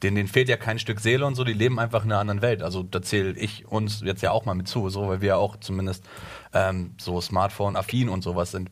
Denen, 0.03 0.15
denen 0.15 0.27
fehlt 0.27 0.49
ja 0.49 0.57
kein 0.57 0.79
Stück 0.79 0.99
Seele 0.99 1.25
und 1.25 1.35
so, 1.35 1.43
die 1.43 1.53
leben 1.53 1.79
einfach 1.79 2.03
in 2.03 2.11
einer 2.11 2.19
anderen 2.19 2.41
Welt. 2.41 2.63
Also 2.63 2.83
da 2.83 3.01
zähle 3.01 3.37
ich 3.37 3.67
uns 3.67 4.01
jetzt 4.01 4.21
ja 4.21 4.31
auch 4.31 4.45
mal 4.45 4.55
mit 4.55 4.67
zu, 4.67 4.89
so, 4.89 5.07
weil 5.07 5.21
wir 5.21 5.29
ja 5.29 5.35
auch 5.35 5.57
zumindest 5.57 6.03
ähm, 6.53 6.95
so 6.99 7.21
Smartphone-affin 7.21 8.09
und 8.09 8.23
sowas 8.23 8.51
sind. 8.51 8.69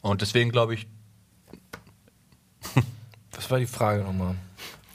Und 0.00 0.22
deswegen 0.22 0.50
glaube 0.50 0.74
ich, 0.74 0.88
Was 3.36 3.50
war 3.50 3.58
die 3.58 3.66
Frage 3.66 4.02
nochmal? 4.02 4.34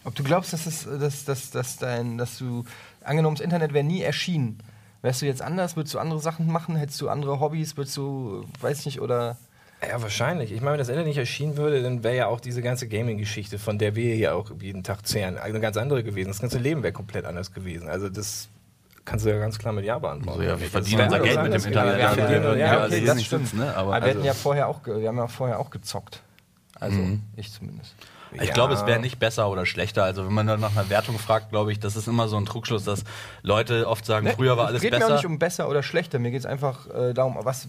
Ob 0.03 0.15
du 0.15 0.23
glaubst, 0.23 0.53
dass, 0.53 0.65
es, 0.65 0.85
dass, 0.85 1.25
dass, 1.25 1.51
dass, 1.51 1.77
dein, 1.77 2.17
dass 2.17 2.37
du, 2.37 2.65
angenommen, 3.03 3.35
das 3.35 3.43
Internet 3.43 3.73
wäre 3.73 3.83
nie 3.83 4.01
erschienen, 4.01 4.59
wärst 5.01 5.21
du 5.21 5.25
jetzt 5.25 5.41
anders? 5.41 5.75
Würdest 5.75 5.93
du 5.93 5.99
andere 5.99 6.19
Sachen 6.19 6.47
machen? 6.47 6.75
Hättest 6.75 6.99
du 7.01 7.09
andere 7.09 7.39
Hobbys? 7.39 7.77
Würdest 7.77 7.97
du, 7.97 8.45
weiß 8.61 8.79
ich 8.79 8.85
nicht, 8.85 9.01
oder. 9.01 9.37
Ja, 9.87 10.01
wahrscheinlich. 10.01 10.51
Ich 10.51 10.59
meine, 10.59 10.73
wenn 10.73 10.79
das 10.79 10.89
Internet 10.89 11.07
nicht 11.07 11.17
erschienen 11.17 11.55
würde, 11.55 11.81
dann 11.81 12.03
wäre 12.03 12.15
ja 12.15 12.27
auch 12.27 12.41
diese 12.41 12.61
ganze 12.61 12.87
Gaming-Geschichte, 12.87 13.57
von 13.59 13.77
der 13.77 13.95
wir 13.95 14.13
hier 14.13 14.35
auch 14.35 14.51
jeden 14.59 14.83
Tag 14.83 15.07
zehren, 15.07 15.37
eine 15.37 15.59
ganz 15.61 15.77
andere 15.77 16.03
gewesen. 16.03 16.27
Das 16.27 16.39
ganze 16.41 16.57
Leben 16.59 16.83
wäre 16.83 16.91
komplett 16.91 17.23
anders 17.25 17.53
gewesen. 17.53 17.87
Also 17.87 18.09
das 18.09 18.49
kannst 19.05 19.25
du 19.25 19.29
ja 19.29 19.39
ganz 19.39 19.57
klar 19.57 19.71
mit 19.73 19.85
Ja 19.85 19.97
beantworten. 19.97 20.39
Also 20.41 20.51
ja, 20.51 20.59
wir 20.59 20.67
verdienen 20.67 21.03
unser 21.03 21.19
Geld 21.21 21.41
mit 21.43 21.53
dem. 21.53 21.65
Internet. 21.65 21.99
Ja, 21.99 22.13
Ja, 22.15 22.29
ja, 22.29 22.41
ja, 22.41 22.55
ja, 22.55 22.85
okay, 22.85 23.05
das 23.05 23.23
stimmt. 23.23 23.53
ne? 23.53 23.73
Aber 23.75 23.91
wir 23.91 23.95
hatten 23.95 24.05
also- 24.07 24.21
ja 24.25 24.33
vorher 24.33 24.67
auch, 24.67 24.85
wir 24.85 25.07
haben 25.07 25.17
ja 25.17 25.27
vorher 25.27 25.59
auch 25.59 25.69
gezockt. 25.69 26.21
Also, 26.79 26.97
Mhm. 26.99 27.21
ich 27.37 27.51
zumindest. 27.51 27.95
Ich 28.33 28.43
Ja. 28.47 28.53
glaube, 28.53 28.73
es 28.73 28.85
wäre 28.85 28.99
nicht 28.99 29.19
besser 29.19 29.49
oder 29.49 29.65
schlechter. 29.65 30.03
Also 30.03 30.25
wenn 30.25 30.33
man 30.33 30.45
dann 30.47 30.59
nach 30.59 30.71
einer 30.75 30.89
Wertung 30.89 31.17
fragt, 31.17 31.49
glaube 31.49 31.71
ich, 31.71 31.79
das 31.79 31.95
ist 31.95 32.07
immer 32.07 32.27
so 32.27 32.37
ein 32.37 32.45
Trugschluss, 32.45 32.83
dass 32.83 33.03
Leute 33.41 33.87
oft 33.87 34.05
sagen, 34.05 34.25
Ne, 34.27 34.33
früher 34.35 34.55
war 34.57 34.65
es 34.65 34.69
alles 34.69 34.81
geht 34.81 34.91
besser. 34.91 35.07
mir 35.07 35.11
auch 35.13 35.17
nicht 35.17 35.25
um 35.25 35.39
besser 35.39 35.67
oder 35.69 35.81
schlechter. 35.83 36.19
Mir 36.19 36.31
geht 36.31 36.41
es 36.41 36.45
einfach 36.45 36.87
äh, 36.93 37.13
darum, 37.13 37.37
was, 37.41 37.67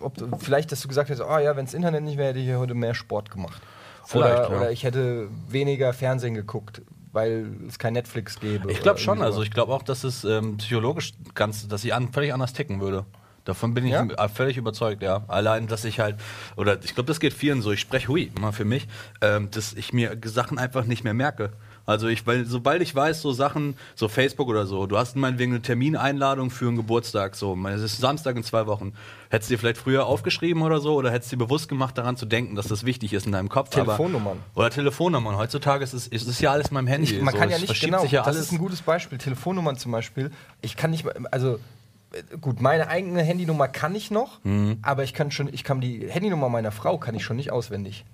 ob 0.00 0.14
vielleicht, 0.40 0.72
dass 0.72 0.80
du 0.80 0.88
gesagt 0.88 1.10
hast, 1.10 1.20
oh 1.20 1.38
ja, 1.38 1.56
wenn 1.56 1.64
es 1.66 1.74
Internet 1.74 2.02
nicht 2.04 2.16
wäre, 2.16 2.28
hätte 2.30 2.38
ich 2.40 2.54
heute 2.54 2.74
mehr 2.74 2.94
Sport 2.94 3.30
gemacht. 3.30 3.60
Vielleicht, 4.06 4.38
oder, 4.38 4.50
ja. 4.50 4.56
oder 4.56 4.70
ich 4.70 4.84
hätte 4.84 5.28
weniger 5.48 5.92
Fernsehen 5.92 6.32
geguckt, 6.34 6.80
weil 7.12 7.46
es 7.68 7.78
kein 7.78 7.92
Netflix 7.92 8.40
gäbe. 8.40 8.70
Ich 8.72 8.80
glaube 8.80 8.98
schon. 8.98 9.20
Also 9.20 9.42
ich 9.42 9.50
glaube 9.50 9.74
auch, 9.74 9.82
dass 9.82 10.04
es 10.04 10.24
ähm, 10.24 10.56
psychologisch 10.56 11.12
ganz, 11.34 11.68
dass 11.68 11.84
ich 11.84 11.92
an, 11.92 12.12
völlig 12.12 12.32
anders 12.32 12.54
ticken 12.54 12.80
würde. 12.80 13.04
Davon 13.48 13.72
bin 13.72 13.86
ich 13.86 13.92
Ja? 13.92 14.04
äh, 14.04 14.28
völlig 14.28 14.58
überzeugt, 14.58 15.02
ja. 15.02 15.24
Allein, 15.26 15.68
dass 15.68 15.86
ich 15.86 16.00
halt, 16.00 16.16
oder 16.56 16.78
ich 16.84 16.94
glaube, 16.94 17.06
das 17.06 17.18
geht 17.18 17.32
vielen 17.32 17.62
so, 17.62 17.72
ich 17.72 17.80
spreche 17.80 18.08
hui, 18.08 18.30
mal 18.38 18.52
für 18.52 18.66
mich, 18.66 18.86
ähm, 19.22 19.50
dass 19.50 19.72
ich 19.72 19.94
mir 19.94 20.18
Sachen 20.22 20.58
einfach 20.58 20.84
nicht 20.84 21.02
mehr 21.02 21.14
merke. 21.14 21.54
Also 21.86 22.08
ich, 22.08 22.26
weil 22.26 22.44
sobald 22.44 22.82
ich 22.82 22.94
weiß, 22.94 23.22
so 23.22 23.32
Sachen, 23.32 23.74
so 23.94 24.08
Facebook 24.08 24.48
oder 24.48 24.66
so, 24.66 24.86
du 24.86 24.98
hast 24.98 25.16
meinetwegen 25.16 25.52
eine 25.52 25.62
Termineinladung 25.62 26.50
für 26.50 26.66
einen 26.66 26.76
Geburtstag, 26.76 27.36
so, 27.36 27.56
es 27.68 27.80
ist 27.80 27.96
Samstag 27.96 28.36
in 28.36 28.42
zwei 28.42 28.66
Wochen. 28.66 28.92
Hättest 29.30 29.50
du 29.50 29.54
dir 29.54 29.58
vielleicht 29.58 29.78
früher 29.78 30.04
aufgeschrieben 30.04 30.60
oder 30.60 30.80
so, 30.80 30.96
oder 30.96 31.10
hättest 31.10 31.32
du 31.32 31.36
dir 31.36 31.46
bewusst 31.46 31.70
gemacht, 31.70 31.96
daran 31.96 32.18
zu 32.18 32.26
denken, 32.26 32.54
dass 32.54 32.68
das 32.68 32.84
wichtig 32.84 33.14
ist 33.14 33.24
in 33.24 33.32
deinem 33.32 33.48
Kopf. 33.48 33.70
Telefonnummern. 33.70 34.40
Aber, 34.52 34.60
oder 34.60 34.70
Telefonnummern. 34.70 35.38
Heutzutage 35.38 35.82
ist 35.82 35.94
es, 35.94 36.06
ist 36.06 36.28
es 36.28 36.38
ja 36.40 36.52
alles 36.52 36.68
in 36.68 36.74
meinem 36.74 36.88
Handy. 36.88 37.14
Ich, 37.14 37.22
man 37.22 37.32
so, 37.32 37.40
kann 37.40 37.48
ja 37.48 37.58
nicht 37.58 37.80
genau. 37.80 38.04
ja 38.04 38.22
das 38.22 38.36
ist 38.36 38.52
ein 38.52 38.58
gutes 38.58 38.82
Beispiel. 38.82 39.16
Telefonnummern 39.16 39.78
zum 39.78 39.92
Beispiel. 39.92 40.30
Ich 40.60 40.76
kann 40.76 40.90
nicht, 40.90 41.06
also 41.32 41.58
gut, 42.40 42.60
meine 42.60 42.88
eigene 42.88 43.22
Handynummer 43.22 43.68
kann 43.68 43.94
ich 43.94 44.10
noch, 44.10 44.42
Mhm. 44.44 44.78
aber 44.82 45.04
ich 45.04 45.14
kann 45.14 45.30
schon, 45.30 45.52
ich 45.52 45.64
kann 45.64 45.80
die 45.80 46.10
Handynummer 46.10 46.48
meiner 46.48 46.72
Frau 46.72 46.98
kann 46.98 47.14
ich 47.14 47.22
schon 47.24 47.36
nicht 47.36 47.50
auswendig. 47.52 48.04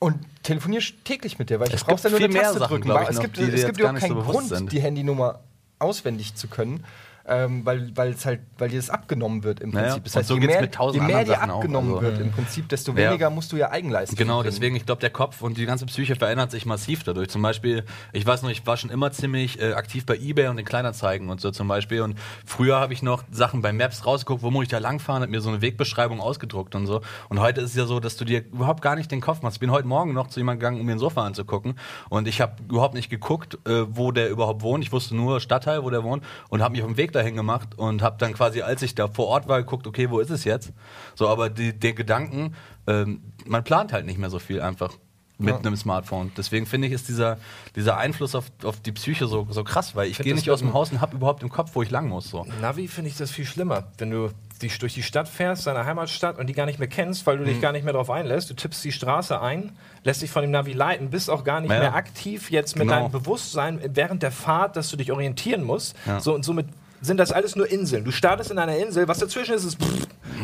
Und 0.00 0.16
telefoniere 0.42 0.82
täglich 1.04 1.38
mit 1.38 1.48
der, 1.50 1.60
weil 1.60 1.72
ich 1.72 1.86
gibt 1.86 2.04
dann 2.04 2.10
nur 2.12 2.20
mehr 2.20 2.42
Taste 2.42 2.58
Sachen, 2.58 2.82
drücken. 2.82 2.88
ich, 3.04 3.08
es 3.08 3.16
noch, 3.16 3.22
gibt, 3.22 3.36
die 3.38 3.42
es 3.44 3.64
gibt 3.64 3.78
überhaupt 3.78 4.00
keinen 4.00 4.14
Grund, 4.14 4.48
sind. 4.48 4.72
die 4.72 4.80
Handynummer 4.80 5.40
auswendig 5.78 6.34
zu 6.34 6.48
können. 6.48 6.84
Ähm, 7.26 7.64
weil 7.64 7.90
weil 7.96 8.10
es 8.10 8.26
halt, 8.26 8.40
weil 8.58 8.68
dir 8.68 8.76
das 8.76 8.90
abgenommen 8.90 9.44
wird 9.44 9.60
im 9.60 9.70
Naja, 9.70 9.94
Prinzip. 9.94 10.04
Das 10.04 10.12
und 10.14 10.18
heißt, 10.18 10.28
so 10.28 10.34
je 10.36 10.46
mehr, 10.46 10.60
mit 10.60 10.74
tausend 10.74 11.00
je 11.02 11.06
mehr 11.14 11.24
dir 11.24 11.30
Sachen 11.32 11.50
auch, 11.50 11.54
abgenommen 11.56 11.94
also. 11.94 12.02
wird 12.02 12.18
im 12.18 12.30
Prinzip, 12.32 12.68
desto 12.68 12.92
Ja. 12.92 13.08
weniger 13.08 13.30
musst 13.30 13.50
du 13.50 13.56
ja 13.56 13.70
Eigenleistung 13.70 14.18
Genau, 14.18 14.40
bringen. 14.42 14.50
deswegen, 14.52 14.76
ich 14.76 14.84
glaube, 14.84 15.00
der 15.00 15.08
Kopf 15.08 15.40
und 15.40 15.56
die 15.56 15.64
ganze 15.64 15.86
Psyche 15.86 16.16
verändert 16.16 16.50
sich 16.50 16.66
massiv 16.66 17.02
dadurch. 17.02 17.30
Zum 17.30 17.40
Beispiel, 17.40 17.84
ich 18.12 18.26
weiß 18.26 18.42
noch, 18.42 18.50
ich 18.50 18.66
war 18.66 18.76
schon 18.76 18.90
immer 18.90 19.10
ziemlich 19.10 19.58
äh, 19.58 19.72
aktiv 19.72 20.04
bei 20.04 20.18
Ebay 20.18 20.48
und 20.48 20.56
den 20.58 20.66
Kleinanzeigen 20.66 21.30
und 21.30 21.40
so 21.40 21.50
zum 21.50 21.66
Beispiel. 21.66 22.02
Und 22.02 22.18
früher 22.44 22.78
habe 22.78 22.92
ich 22.92 23.02
noch 23.02 23.24
Sachen 23.30 23.62
bei 23.62 23.72
Maps 23.72 24.04
rausgeguckt, 24.04 24.42
wo 24.42 24.50
muss 24.50 24.64
ich 24.64 24.68
da 24.68 24.76
langfahren, 24.76 25.22
hat 25.22 25.30
mir 25.30 25.40
so 25.40 25.48
eine 25.48 25.62
Wegbeschreibung 25.62 26.20
ausgedruckt 26.20 26.74
und 26.74 26.86
so. 26.86 27.00
Und 27.30 27.40
heute 27.40 27.62
ist 27.62 27.70
es 27.70 27.76
ja 27.76 27.86
so, 27.86 28.00
dass 28.00 28.18
du 28.18 28.26
dir 28.26 28.40
überhaupt 28.52 28.82
gar 28.82 28.96
nicht 28.96 29.10
den 29.10 29.22
Kopf 29.22 29.40
machst. 29.40 29.56
Ich 29.56 29.60
bin 29.60 29.70
heute 29.70 29.88
Morgen 29.88 30.12
noch 30.12 30.26
zu 30.26 30.40
jemandem 30.40 30.60
gegangen, 30.60 30.80
um 30.80 30.84
mir 30.84 30.92
ein 30.92 30.98
Sofa 30.98 31.24
anzugucken. 31.24 31.76
Und 32.10 32.28
ich 32.28 32.42
habe 32.42 32.56
überhaupt 32.68 32.92
nicht 32.92 33.08
geguckt, 33.08 33.56
äh, 33.66 33.84
wo 33.88 34.12
der 34.12 34.28
überhaupt 34.28 34.60
wohnt. 34.60 34.84
Ich 34.84 34.92
wusste 34.92 35.16
nur 35.16 35.40
Stadtteil, 35.40 35.82
wo 35.84 35.88
der 35.88 36.04
wohnt 36.04 36.22
und 36.50 36.60
habe 36.62 36.72
mich 36.72 36.82
auf 36.82 36.88
den 36.88 36.98
Weg 36.98 37.13
dahin 37.14 37.36
gemacht 37.36 37.76
und 37.76 38.02
habe 38.02 38.16
dann 38.18 38.32
quasi, 38.34 38.62
als 38.62 38.82
ich 38.82 38.94
da 38.94 39.08
vor 39.08 39.26
Ort 39.28 39.48
war, 39.48 39.58
geguckt, 39.60 39.86
okay, 39.86 40.10
wo 40.10 40.20
ist 40.20 40.30
es 40.30 40.44
jetzt? 40.44 40.72
So, 41.14 41.28
aber 41.28 41.50
die, 41.50 41.72
der 41.72 41.92
Gedanken, 41.94 42.54
ähm, 42.86 43.22
man 43.46 43.64
plant 43.64 43.92
halt 43.92 44.06
nicht 44.06 44.18
mehr 44.18 44.30
so 44.30 44.38
viel 44.38 44.60
einfach 44.60 44.92
mit 45.36 45.48
Ja. 45.52 45.58
einem 45.58 45.76
Smartphone. 45.76 46.30
Deswegen 46.36 46.64
finde 46.64 46.86
ich, 46.86 46.94
ist 46.94 47.08
dieser, 47.08 47.38
dieser 47.74 47.96
Einfluss 47.96 48.36
auf, 48.36 48.52
auf 48.62 48.78
die 48.80 48.92
Psyche 48.92 49.26
so, 49.26 49.48
so 49.50 49.64
krass, 49.64 49.96
weil 49.96 50.08
ich 50.08 50.18
gehe 50.18 50.32
nicht 50.34 50.48
aus 50.48 50.60
dem 50.60 50.72
Haus 50.72 50.92
und 50.92 51.00
habe 51.00 51.16
überhaupt 51.16 51.42
im 51.42 51.48
Kopf, 51.48 51.70
wo 51.74 51.82
ich 51.82 51.90
lang 51.90 52.08
muss. 52.08 52.30
So. 52.30 52.46
Navi 52.60 52.86
finde 52.86 53.10
ich 53.10 53.16
das 53.16 53.32
viel 53.32 53.44
schlimmer, 53.44 53.88
wenn 53.98 54.12
du 54.12 54.30
die, 54.62 54.68
durch 54.68 54.94
die 54.94 55.02
Stadt 55.02 55.28
fährst, 55.28 55.66
deine 55.66 55.84
Heimatstadt 55.86 56.38
und 56.38 56.46
die 56.46 56.52
gar 56.52 56.66
nicht 56.66 56.78
mehr 56.78 56.86
kennst, 56.86 57.26
weil 57.26 57.36
du 57.36 57.42
Mhm. 57.42 57.48
dich 57.48 57.60
gar 57.60 57.72
nicht 57.72 57.82
mehr 57.82 57.92
darauf 57.92 58.10
einlässt. 58.10 58.48
Du 58.48 58.54
tippst 58.54 58.84
die 58.84 58.92
Straße 58.92 59.40
ein, 59.40 59.72
lässt 60.04 60.22
dich 60.22 60.30
von 60.30 60.42
dem 60.42 60.52
Navi 60.52 60.72
leiten, 60.72 61.10
bist 61.10 61.28
auch 61.28 61.42
gar 61.42 61.60
nicht 61.60 61.72
Ja. 61.72 61.80
mehr 61.80 61.94
aktiv 61.96 62.52
jetzt 62.52 62.76
mit 62.76 62.86
Genau. 62.86 63.00
deinem 63.00 63.10
Bewusstsein 63.10 63.80
während 63.92 64.22
der 64.22 64.30
Fahrt, 64.30 64.76
dass 64.76 64.88
du 64.90 64.96
dich 64.96 65.10
orientieren 65.10 65.64
musst. 65.64 65.96
Ja. 66.06 66.20
So 66.20 66.32
und 66.32 66.44
somit 66.44 66.66
sind 67.04 67.18
das 67.18 67.32
alles 67.32 67.56
nur 67.56 67.70
Inseln. 67.70 68.04
Du 68.04 68.10
startest 68.10 68.50
in 68.50 68.58
einer 68.58 68.76
Insel, 68.76 69.08
was 69.08 69.18
dazwischen 69.18 69.54
ist, 69.54 69.64
ist 69.64 69.78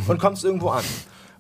und 0.07 0.19
kommst 0.19 0.45
irgendwo 0.45 0.69
an. 0.69 0.85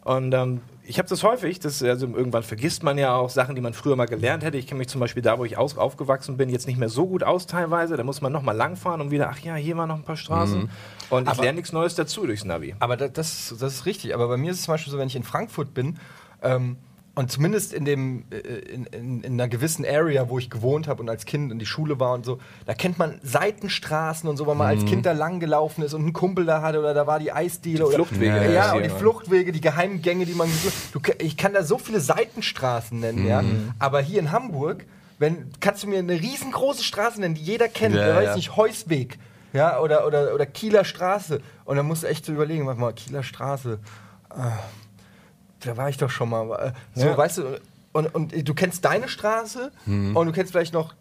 Und 0.02 0.32
ähm, 0.32 0.60
ich 0.82 0.98
habe 0.98 1.08
das 1.08 1.22
häufig, 1.22 1.60
das, 1.60 1.82
also 1.82 2.06
irgendwann 2.06 2.42
vergisst 2.42 2.82
man 2.82 2.96
ja 2.96 3.14
auch 3.14 3.28
Sachen, 3.28 3.54
die 3.54 3.60
man 3.60 3.74
früher 3.74 3.96
mal 3.96 4.06
gelernt 4.06 4.42
hätte. 4.42 4.56
Ich 4.56 4.66
kenne 4.66 4.78
mich 4.78 4.88
zum 4.88 5.00
Beispiel 5.00 5.22
da, 5.22 5.38
wo 5.38 5.44
ich 5.44 5.58
aus, 5.58 5.76
aufgewachsen 5.76 6.36
bin, 6.36 6.48
jetzt 6.48 6.66
nicht 6.66 6.78
mehr 6.78 6.88
so 6.88 7.06
gut 7.06 7.22
aus 7.22 7.46
teilweise. 7.46 7.96
Da 7.96 8.02
muss 8.02 8.22
man 8.22 8.32
nochmal 8.32 8.56
langfahren 8.56 9.00
und 9.00 9.10
wieder, 9.10 9.28
ach 9.30 9.38
ja, 9.38 9.54
hier 9.54 9.76
waren 9.76 9.88
noch 9.88 9.96
ein 9.96 10.04
paar 10.04 10.16
Straßen. 10.16 10.70
Und 11.10 11.30
ich 11.30 11.38
lerne 11.38 11.56
nichts 11.56 11.72
Neues 11.72 11.94
dazu 11.94 12.26
durchs 12.26 12.44
Navi. 12.44 12.74
Aber 12.80 12.96
da, 12.96 13.08
das, 13.08 13.54
das 13.60 13.74
ist 13.74 13.86
richtig. 13.86 14.14
Aber 14.14 14.26
bei 14.26 14.36
mir 14.36 14.52
ist 14.52 14.58
es 14.58 14.64
zum 14.64 14.74
Beispiel 14.74 14.90
so, 14.90 14.98
wenn 14.98 15.08
ich 15.08 15.16
in 15.16 15.22
Frankfurt 15.22 15.74
bin 15.74 15.98
ähm, 16.42 16.78
und 17.14 17.30
zumindest 17.30 17.72
in, 17.72 17.84
dem, 17.84 18.24
äh, 18.30 18.36
in, 18.36 18.86
in, 18.86 19.20
in 19.22 19.32
einer 19.34 19.48
gewissen 19.48 19.84
Area, 19.84 20.28
wo 20.28 20.38
ich 20.38 20.48
gewohnt 20.48 20.86
habe 20.86 21.02
und 21.02 21.08
als 21.08 21.26
Kind 21.26 21.50
in 21.50 21.58
die 21.58 21.66
Schule 21.66 21.98
war 21.98 22.14
und 22.14 22.24
so, 22.24 22.38
da 22.66 22.74
kennt 22.74 22.98
man 22.98 23.20
Seitenstraßen 23.22 24.28
und 24.28 24.36
so, 24.36 24.46
weil 24.46 24.54
man 24.54 24.68
als 24.68 24.84
Kind 24.84 25.06
da 25.06 25.12
lang 25.12 25.40
gelaufen 25.40 25.82
ist 25.82 25.92
und 25.92 26.02
einen 26.02 26.12
Kumpel 26.12 26.46
da 26.46 26.62
hatte 26.62 26.78
oder 26.78 26.94
da 26.94 27.06
war 27.06 27.18
die 27.18 27.32
Eisdiele. 27.32 27.86
oder, 27.86 27.96
Fluchtwege, 27.96 28.26
Ja, 28.26 28.42
ja, 28.44 28.50
ja, 28.52 28.72
und 28.74 28.84
die. 28.84 28.90
Fluchtwege, 28.90 29.52
die 29.52 29.60
Geheimgänge, 29.60 30.24
die 30.24 30.34
man. 30.34 30.48
Du, 30.92 31.00
ich 31.18 31.36
kann 31.36 31.52
da 31.52 31.64
so 31.64 31.78
viele 31.78 32.00
Seitenstraßen 32.00 32.98
nennen, 33.00 33.26
ja. 33.26 33.42
Aber 33.78 34.00
hier 34.00 34.20
in 34.20 34.30
Hamburg, 34.30 34.84
wenn, 35.18 35.50
kannst 35.60 35.82
du 35.82 35.88
mir 35.88 35.98
eine 35.98 36.14
riesengroße 36.14 36.82
Straße 36.84 37.20
nennen, 37.20 37.34
die 37.34 37.42
jeder 37.42 37.68
kennt. 37.68 37.94
Ja, 37.94 38.14
weiß 38.16 38.28
ja. 38.28 38.36
nicht, 38.36 38.56
Heusweg. 38.56 39.18
Ja, 39.52 39.80
oder, 39.80 40.06
oder, 40.06 40.34
oder 40.34 40.46
Kieler 40.46 40.84
Straße. 40.84 41.40
Und 41.64 41.76
dann 41.76 41.86
musst 41.86 42.04
du 42.04 42.06
echt 42.06 42.24
so 42.24 42.32
überlegen, 42.32 42.66
warte 42.66 42.80
mal, 42.80 42.92
Kieler 42.92 43.22
Straße. 43.22 43.80
Ah, 44.30 44.52
da 45.64 45.76
war 45.76 45.88
ich 45.88 45.96
doch 45.98 46.10
schon 46.10 46.28
mal. 46.30 46.50
Äh, 46.52 46.72
So, 47.00 47.06
Ja. 47.06 47.16
weißt 47.16 47.38
du, 47.38 47.42
und, 47.92 48.14
und 48.14 48.48
du 48.48 48.54
kennst 48.54 48.84
deine 48.84 49.08
Straße 49.08 49.72
Hm. 49.84 50.16
und 50.16 50.26
du 50.26 50.32
kennst 50.32 50.52
vielleicht 50.52 50.72
noch 50.74 50.94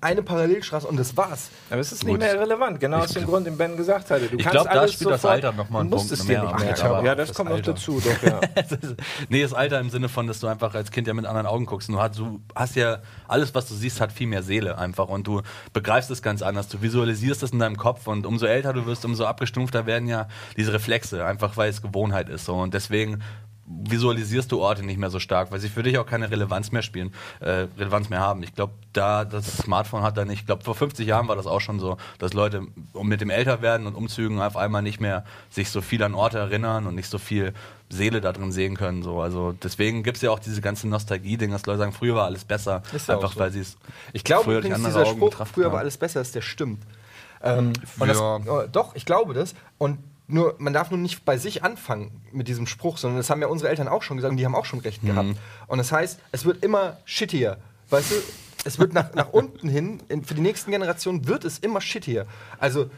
eine 0.00 0.22
Parallelstraße 0.22 0.86
und 0.86 0.96
das 0.96 1.16
war's. 1.16 1.50
Aber 1.70 1.80
es 1.80 1.90
ist 1.90 2.04
nicht 2.04 2.12
Gut. 2.12 2.20
mehr 2.20 2.38
relevant, 2.38 2.78
genau 2.78 2.98
aus 2.98 3.14
dem 3.14 3.24
Grund, 3.26 3.48
den 3.48 3.56
Ben 3.58 3.76
gesagt 3.76 4.08
hatte. 4.12 4.28
Du 4.28 4.36
Ich 4.36 4.44
kannst 4.44 4.52
glaub, 4.52 4.70
da 4.70 4.78
alles 4.82 4.92
spielt 4.92 5.10
das 5.10 5.24
Alter 5.24 5.50
noch 5.50 5.70
mal 5.70 5.80
einen 5.80 5.90
Punkt 5.90 6.12
es 6.12 6.20
dir 6.20 6.24
mehr 6.34 6.42
nicht 6.44 6.52
merken. 6.60 6.82
Alter, 6.82 7.02
Ja, 7.04 7.14
das, 7.16 7.28
das 7.28 7.36
kommt 7.36 7.50
noch 7.50 7.60
dazu, 7.60 8.00
doch, 8.00 8.22
ja. 8.22 8.40
nee, 9.28 9.42
das 9.42 9.52
Alter 9.54 9.80
im 9.80 9.90
Sinne 9.90 10.08
von, 10.08 10.28
dass 10.28 10.38
du 10.38 10.46
einfach 10.46 10.72
als 10.76 10.92
Kind 10.92 11.08
ja 11.08 11.14
mit 11.14 11.26
anderen 11.26 11.48
Augen 11.48 11.66
guckst. 11.66 11.88
Du 11.88 12.00
hast, 12.00 12.16
du 12.16 12.40
hast 12.54 12.76
ja, 12.76 12.98
alles, 13.26 13.56
was 13.56 13.66
du 13.66 13.74
siehst, 13.74 14.00
hat 14.00 14.12
viel 14.12 14.28
mehr 14.28 14.44
Seele 14.44 14.78
einfach. 14.78 15.08
Und 15.08 15.26
du 15.26 15.42
begreifst 15.72 16.12
es 16.12 16.22
ganz 16.22 16.42
anders. 16.42 16.68
Du 16.68 16.80
visualisierst 16.80 17.42
es 17.42 17.50
in 17.50 17.58
deinem 17.58 17.76
Kopf. 17.76 18.06
Und 18.06 18.24
umso 18.24 18.46
älter 18.46 18.72
du 18.72 18.86
wirst, 18.86 19.04
umso 19.04 19.24
abgestumpfter 19.24 19.84
werden 19.86 20.06
ja 20.06 20.28
diese 20.56 20.72
Reflexe. 20.72 21.24
Einfach 21.24 21.56
weil 21.56 21.70
es 21.70 21.82
Gewohnheit 21.82 22.28
ist. 22.28 22.44
So. 22.44 22.54
Und 22.54 22.72
deswegen 22.72 23.20
visualisierst 23.70 24.50
du 24.50 24.60
Orte 24.60 24.82
nicht 24.84 24.98
mehr 24.98 25.10
so 25.10 25.18
stark, 25.20 25.50
weil 25.52 25.60
sie 25.60 25.68
für 25.68 25.82
dich 25.82 25.98
auch 25.98 26.06
keine 26.06 26.30
Relevanz 26.30 26.72
mehr 26.72 26.82
spielen, 26.82 27.12
äh, 27.40 27.66
Relevanz 27.78 28.08
mehr 28.08 28.20
haben. 28.20 28.42
Ich 28.42 28.54
glaube, 28.54 28.72
da 28.92 29.24
das 29.24 29.58
Smartphone 29.58 30.02
hat 30.02 30.16
da 30.16 30.24
nicht, 30.24 30.40
ich 30.40 30.46
glaube, 30.46 30.64
vor 30.64 30.74
50 30.74 31.06
Jahren 31.06 31.28
war 31.28 31.36
das 31.36 31.46
auch 31.46 31.60
schon 31.60 31.78
so, 31.78 31.96
dass 32.18 32.32
Leute 32.32 32.62
mit 33.02 33.20
dem 33.20 33.30
Älterwerden 33.30 33.86
und 33.86 33.94
Umzügen 33.94 34.40
auf 34.40 34.56
einmal 34.56 34.82
nicht 34.82 35.00
mehr 35.00 35.24
sich 35.50 35.70
so 35.70 35.80
viel 35.80 36.02
an 36.02 36.14
Orte 36.14 36.38
erinnern 36.38 36.86
und 36.86 36.94
nicht 36.94 37.10
so 37.10 37.18
viel 37.18 37.52
Seele 37.90 38.20
da 38.20 38.32
drin 38.32 38.52
sehen 38.52 38.76
können. 38.76 39.02
So. 39.02 39.20
Also 39.20 39.52
deswegen 39.62 40.02
gibt 40.02 40.16
es 40.16 40.22
ja 40.22 40.30
auch 40.30 40.38
diese 40.38 40.60
ganze 40.60 40.88
Nostalgie-Ding, 40.88 41.50
dass 41.50 41.66
Leute 41.66 41.78
sagen, 41.78 41.92
früher 41.92 42.14
war 42.14 42.24
alles 42.26 42.44
besser, 42.44 42.82
Ist 42.92 43.08
ja 43.08 43.14
einfach 43.16 43.32
so. 43.32 43.40
weil 43.40 43.50
sie 43.50 43.60
es 43.60 43.76
Ich 44.12 44.24
glaube 44.24 44.56
übrigens, 44.58 44.82
dieser 44.84 45.04
Augen 45.06 45.16
Spruch, 45.16 45.46
früher 45.46 45.72
war 45.72 45.80
alles 45.80 45.96
besser, 45.96 46.20
ist 46.20 46.34
der 46.34 46.42
stimmt. 46.42 46.82
Ähm, 47.42 47.72
und 47.98 48.08
das, 48.08 48.18
Ja. 48.18 48.36
äh, 48.38 48.68
doch, 48.70 48.94
ich 48.94 49.06
glaube 49.06 49.32
das. 49.32 49.54
Und 49.78 49.98
nur, 50.28 50.54
man 50.58 50.74
darf 50.74 50.90
nur 50.90 50.98
nicht 50.98 51.24
bei 51.24 51.38
sich 51.38 51.64
anfangen 51.64 52.22
mit 52.32 52.48
diesem 52.48 52.66
Spruch, 52.66 52.98
sondern 52.98 53.16
das 53.16 53.30
haben 53.30 53.40
ja 53.40 53.48
unsere 53.48 53.70
Eltern 53.70 53.88
auch 53.88 54.02
schon 54.02 54.18
gesagt 54.18 54.30
und 54.32 54.36
die 54.36 54.44
haben 54.44 54.54
auch 54.54 54.66
schon 54.66 54.80
recht 54.80 55.02
gehabt. 55.02 55.30
Und 55.66 55.78
das 55.78 55.90
heißt, 55.90 56.20
es 56.32 56.44
wird 56.44 56.62
immer 56.62 56.98
shittier. 57.06 57.56
Weißt 57.88 58.10
du, 58.10 58.14
es 58.64 58.78
wird 58.78 58.92
nach, 58.92 59.14
nach 59.14 59.30
unten 59.30 59.70
hin, 59.70 60.02
in, 60.08 60.22
für 60.22 60.34
die 60.34 60.42
nächsten 60.42 60.70
Generationen 60.70 61.26
wird 61.26 61.46
es 61.46 61.58
immer 61.58 61.80
shittier. 61.80 62.26
Also, 62.58 62.90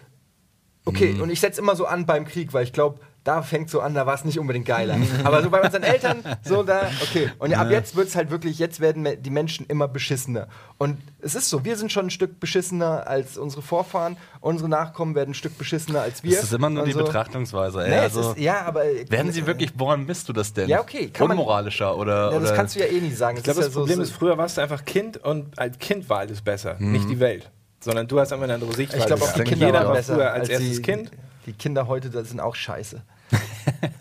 okay, 0.84 1.14
und 1.20 1.30
ich 1.30 1.38
setze 1.38 1.60
immer 1.60 1.76
so 1.76 1.86
an 1.86 2.04
beim 2.04 2.26
Krieg, 2.26 2.52
weil 2.52 2.64
ich 2.64 2.72
glaube, 2.72 2.98
da 3.24 3.42
fängt 3.42 3.68
so 3.68 3.80
an, 3.80 3.94
da 3.94 4.06
war 4.06 4.14
es 4.14 4.24
nicht 4.24 4.38
unbedingt 4.38 4.64
geiler. 4.66 4.96
Aber 5.24 5.42
so 5.42 5.50
bei 5.50 5.61
unseren 5.61 5.83
Eltern, 5.83 6.22
so 6.42 6.62
da, 6.62 6.90
okay. 7.02 7.30
Und 7.38 7.52
ab 7.54 7.70
jetzt 7.70 7.94
wird 7.94 8.09
es 8.09 8.16
halt 8.16 8.30
wirklich, 8.30 8.59
jetzt 8.59 8.80
werden 8.80 9.06
die 9.20 9.30
Menschen 9.30 9.66
immer 9.66 9.88
beschissener. 9.88 10.48
Und 10.78 10.96
es 11.20 11.35
ist 11.35 11.50
so, 11.50 11.64
wir 11.64 11.76
sind 11.76 11.92
schon 11.92 12.06
ein 12.06 12.11
Stück 12.11 12.40
beschissener 12.40 13.06
als 13.06 13.37
unsere 13.37 13.61
Vorfahren, 13.61 14.16
unsere 14.40 14.70
Nachkommen 14.70 15.14
werden 15.14 15.33
ein 15.33 15.35
Stück 15.35 15.59
beschissener 15.59 16.00
als 16.00 16.24
wir. 16.24 16.35
Das 16.37 16.44
ist 16.44 16.52
immer 16.54 16.70
nur 16.70 16.85
die 16.85 16.92
so. 16.92 17.00
Betrachtungsweise. 17.04 17.85
Ey. 17.85 17.90
Nee, 17.90 17.96
also, 17.98 18.33
ist, 18.33 18.38
ja, 18.38 18.62
aber. 18.64 18.85
werden 19.11 19.33
sie 19.33 19.46
wirklich, 19.46 19.72
woran 19.76 20.06
misst 20.06 20.28
du 20.28 20.33
das 20.33 20.52
denn? 20.54 20.68
Ja, 20.70 20.80
okay, 20.80 21.09
kann 21.11 21.28
man- 21.28 21.37
Unmoralischer 21.38 21.96
oder. 21.98 22.33
Ja, 22.33 22.38
das 22.38 22.48
oder 22.48 22.56
kannst 22.56 22.74
du 22.76 22.80
ja 22.80 22.87
eh 22.87 23.00
nie 23.00 23.12
sagen. 23.12 23.37
Ich 23.37 23.44
glaube, 23.44 23.61
ist 23.61 23.66
das 23.66 23.74
ja 23.74 23.78
Problem 23.80 23.96
so, 23.96 24.02
ist, 24.02 24.12
früher 24.12 24.38
warst 24.38 24.56
du 24.56 24.62
einfach 24.62 24.85
Kind 24.87 25.18
und 25.18 25.59
als 25.59 25.78
Kind 25.78 26.09
war 26.09 26.20
alles 26.20 26.40
besser, 26.40 26.76
Mhm. 26.78 26.92
nicht 26.92 27.11
die 27.11 27.20
Welt. 27.20 27.50
Sondern 27.82 28.06
du 28.06 28.20
hast 28.20 28.32
einfach 28.32 28.44
eine 28.44 28.54
andere 28.54 28.72
Sichtweise. 28.74 29.00
Ich 29.00 29.06
glaube 29.06 29.24
auch 29.24 29.32
die. 29.32 29.42
Kinder 29.44 29.66
Jeder 29.66 29.86
war 29.86 29.94
besser 29.94 30.14
früher 30.14 30.32
als, 30.32 30.48
erstes 30.48 30.76
die, 30.76 30.82
Kind. 30.82 31.10
Die 31.46 31.52
Kinder 31.54 31.86
heute, 31.88 32.10
das 32.10 32.28
sind 32.28 32.40
auch 32.40 32.54
scheiße. 32.54 33.02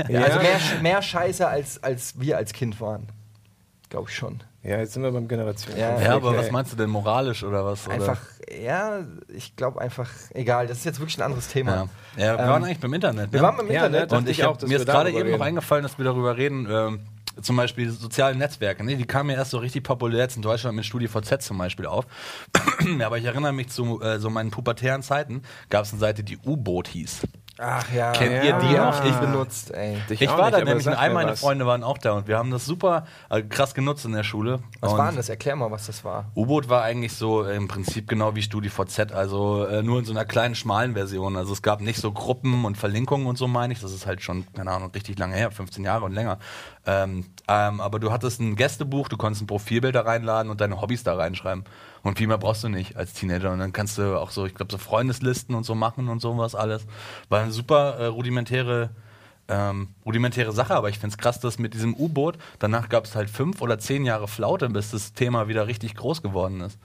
Ja. 0.09 0.23
Also 0.23 0.39
mehr, 0.39 0.59
mehr 0.81 1.01
scheiße, 1.01 1.47
als, 1.47 1.81
als 1.83 2.19
wir 2.19 2.37
als 2.37 2.51
Kind 2.53 2.81
waren. 2.81 3.07
Glaube 3.89 4.09
ich 4.09 4.15
schon. 4.15 4.41
Ja, 4.63 4.77
jetzt 4.79 4.93
sind 4.93 5.03
wir 5.03 5.11
beim 5.11 5.27
Generation. 5.27 5.77
Ja, 5.77 5.99
Ja, 6.01 6.15
aber 6.15 6.29
Okay. 6.29 6.37
was 6.39 6.51
meinst 6.51 6.71
du 6.73 6.75
denn 6.77 6.89
moralisch 6.89 7.43
oder 7.43 7.63
was? 7.63 7.85
Oder? 7.85 7.95
Einfach, 7.95 8.19
ja, 8.61 8.99
ich 9.27 9.55
glaube 9.55 9.79
einfach, 9.79 10.09
egal, 10.33 10.65
das 10.67 10.79
ist 10.79 10.85
jetzt 10.85 10.99
wirklich 10.99 11.17
ein 11.19 11.21
anderes 11.23 11.47
Ja, 11.47 11.53
Thema. 11.53 11.89
ja 12.17 12.37
wir 12.37 12.43
Ähm, 12.43 12.49
waren 12.49 12.63
eigentlich 12.63 12.79
beim 12.79 12.93
Internet. 12.93 13.31
Wir 13.31 13.39
ne? 13.41 13.47
waren 13.47 13.57
beim 13.57 13.67
Ja, 13.71 13.85
Internet. 13.85 14.11
ne, 14.11 14.17
Und 14.17 14.29
ich 14.29 14.43
auch, 14.45 14.59
mir 14.61 14.69
wir 14.69 14.77
ist 14.79 14.85
gerade 14.87 15.11
eben 15.11 15.29
noch 15.31 15.41
eingefallen, 15.41 15.83
dass 15.83 15.97
wir 15.97 16.05
darüber 16.05 16.35
reden, 16.37 16.67
ähm, 16.69 17.01
zum 17.41 17.55
Beispiel 17.55 17.89
soziale 17.91 18.35
Netzwerke. 18.35 18.83
Ne? 18.83 18.95
Die 18.95 19.05
kamen 19.05 19.29
ja 19.29 19.37
erst 19.37 19.51
so 19.51 19.57
richtig 19.57 19.83
populär 19.83 20.21
jetzt 20.21 20.35
in 20.35 20.41
Deutschland 20.41 20.75
mit 20.75 20.85
StudiVZ 20.85 21.41
zum 21.41 21.57
Beispiel 21.57 21.85
auf. 21.85 22.05
aber 23.03 23.17
ich 23.17 23.25
erinnere 23.25 23.53
mich 23.53 23.69
zu 23.69 24.01
äh, 24.01 24.19
so 24.19 24.29
meinen 24.29 24.51
pubertären 24.51 25.01
Zeiten, 25.01 25.43
gab 25.69 25.85
es 25.85 25.91
eine 25.91 25.99
Seite, 25.99 26.23
die 26.23 26.37
U-Boot 26.37 26.87
hieß. 26.87 27.21
Ach 27.61 27.91
ja. 27.91 28.13
Kennt 28.13 28.41
ihr 28.43 28.53
die 28.53 28.73
ja, 28.73 28.85
noch? 28.85 29.03
Ich 29.03 29.15
benutzt, 29.15 29.73
ey. 29.73 29.97
Ich 30.09 30.21
Ich, 30.21 30.29
auch 30.29 30.37
war 30.37 30.45
nicht, 30.45 30.61
da 30.61 30.63
nämlich 30.63 30.87
und 30.87 30.93
all 30.93 31.09
meine 31.11 31.31
was. 31.31 31.41
Freunde 31.41 31.65
waren 31.65 31.83
auch 31.83 31.97
da 31.97 32.13
und 32.13 32.27
wir 32.27 32.37
haben 32.37 32.51
das 32.51 32.65
super 32.65 33.05
äh, 33.29 33.41
krass 33.41 33.73
genutzt 33.73 34.05
in 34.05 34.13
der 34.13 34.23
Schule. 34.23 34.59
Was 34.79 34.93
und 34.93 34.97
war 34.97 35.07
denn 35.07 35.17
das? 35.17 35.27
Erklär 35.27 35.57
mal, 35.57 35.69
was 35.69 35.87
das 35.87 36.05
war. 36.05 36.31
U-Boot 36.37 36.69
war 36.69 36.83
eigentlich 36.83 37.13
so 37.13 37.43
äh, 37.43 37.57
im 37.57 37.67
Prinzip 37.67 38.07
genau 38.07 38.33
wie 38.33 38.41
StudiVZ, 38.41 39.11
also 39.11 39.65
äh, 39.65 39.83
nur 39.83 39.99
in 39.99 40.05
so 40.05 40.13
einer 40.13 40.23
kleinen, 40.23 40.55
schmalen 40.55 40.93
Version. 40.93 41.35
Also 41.35 41.51
es 41.51 41.61
gab 41.61 41.81
nicht 41.81 41.99
so 41.99 42.13
Gruppen 42.13 42.63
und 42.63 42.77
Verlinkungen 42.77 43.27
und 43.27 43.37
so, 43.37 43.49
meine 43.49 43.73
ich. 43.73 43.81
Das 43.81 43.91
ist 43.91 44.05
halt 44.05 44.21
schon, 44.21 44.47
keine 44.53 44.71
Ahnung, 44.71 44.91
richtig 44.95 45.19
lange 45.19 45.35
her, 45.35 45.51
15 45.51 45.83
Jahre 45.83 46.05
und 46.05 46.13
länger. 46.13 46.39
Ähm, 46.85 47.25
ähm, 47.49 47.81
aber 47.81 47.99
du 47.99 48.11
hattest 48.13 48.39
ein 48.39 48.55
Gästebuch, 48.55 49.09
du 49.09 49.17
konntest 49.17 49.43
ein 49.43 49.47
Profilbild 49.47 49.95
da 49.95 50.01
reinladen 50.01 50.49
und 50.49 50.61
deine 50.61 50.79
Hobbys 50.79 51.03
da 51.03 51.15
reinschreiben. 51.15 51.65
Und 52.03 52.17
viel 52.17 52.27
mehr 52.27 52.37
brauchst 52.37 52.63
du 52.63 52.69
nicht 52.69 52.95
als 52.95 53.13
Teenager. 53.13 53.51
Und 53.51 53.59
dann 53.59 53.73
kannst 53.73 53.97
du 53.97 54.19
auch 54.19 54.31
so, 54.31 54.45
ich 54.45 54.55
glaube, 54.55 54.71
so 54.71 54.77
Freundeslisten 54.77 55.55
und 55.55 55.63
so 55.63 55.75
machen 55.75 56.07
und 56.07 56.21
sowas 56.21 56.55
alles. 56.55 56.85
War 57.29 57.41
eine 57.41 57.51
super 57.51 57.95
äh, 57.95 58.05
rudimentäre 58.05 58.89
ähm, 59.49 59.89
rudimentäre 60.05 60.51
Sache, 60.51 60.75
aber 60.75 60.89
ich 60.89 60.99
finde 60.99 61.13
es 61.13 61.17
krass, 61.17 61.39
dass 61.39 61.57
mit 61.57 61.73
diesem 61.73 61.95
U-Boot, 61.95 62.37
danach 62.59 62.87
gab 62.87 63.05
es 63.05 63.15
halt 63.15 63.29
fünf 63.29 63.61
oder 63.61 63.79
zehn 63.79 64.05
Jahre 64.05 64.27
Flaute, 64.27 64.69
bis 64.69 64.91
das 64.91 65.13
Thema 65.13 65.47
wieder 65.47 65.67
richtig 65.67 65.95
groß 65.95 66.21
geworden 66.21 66.61
ist. 66.61 66.77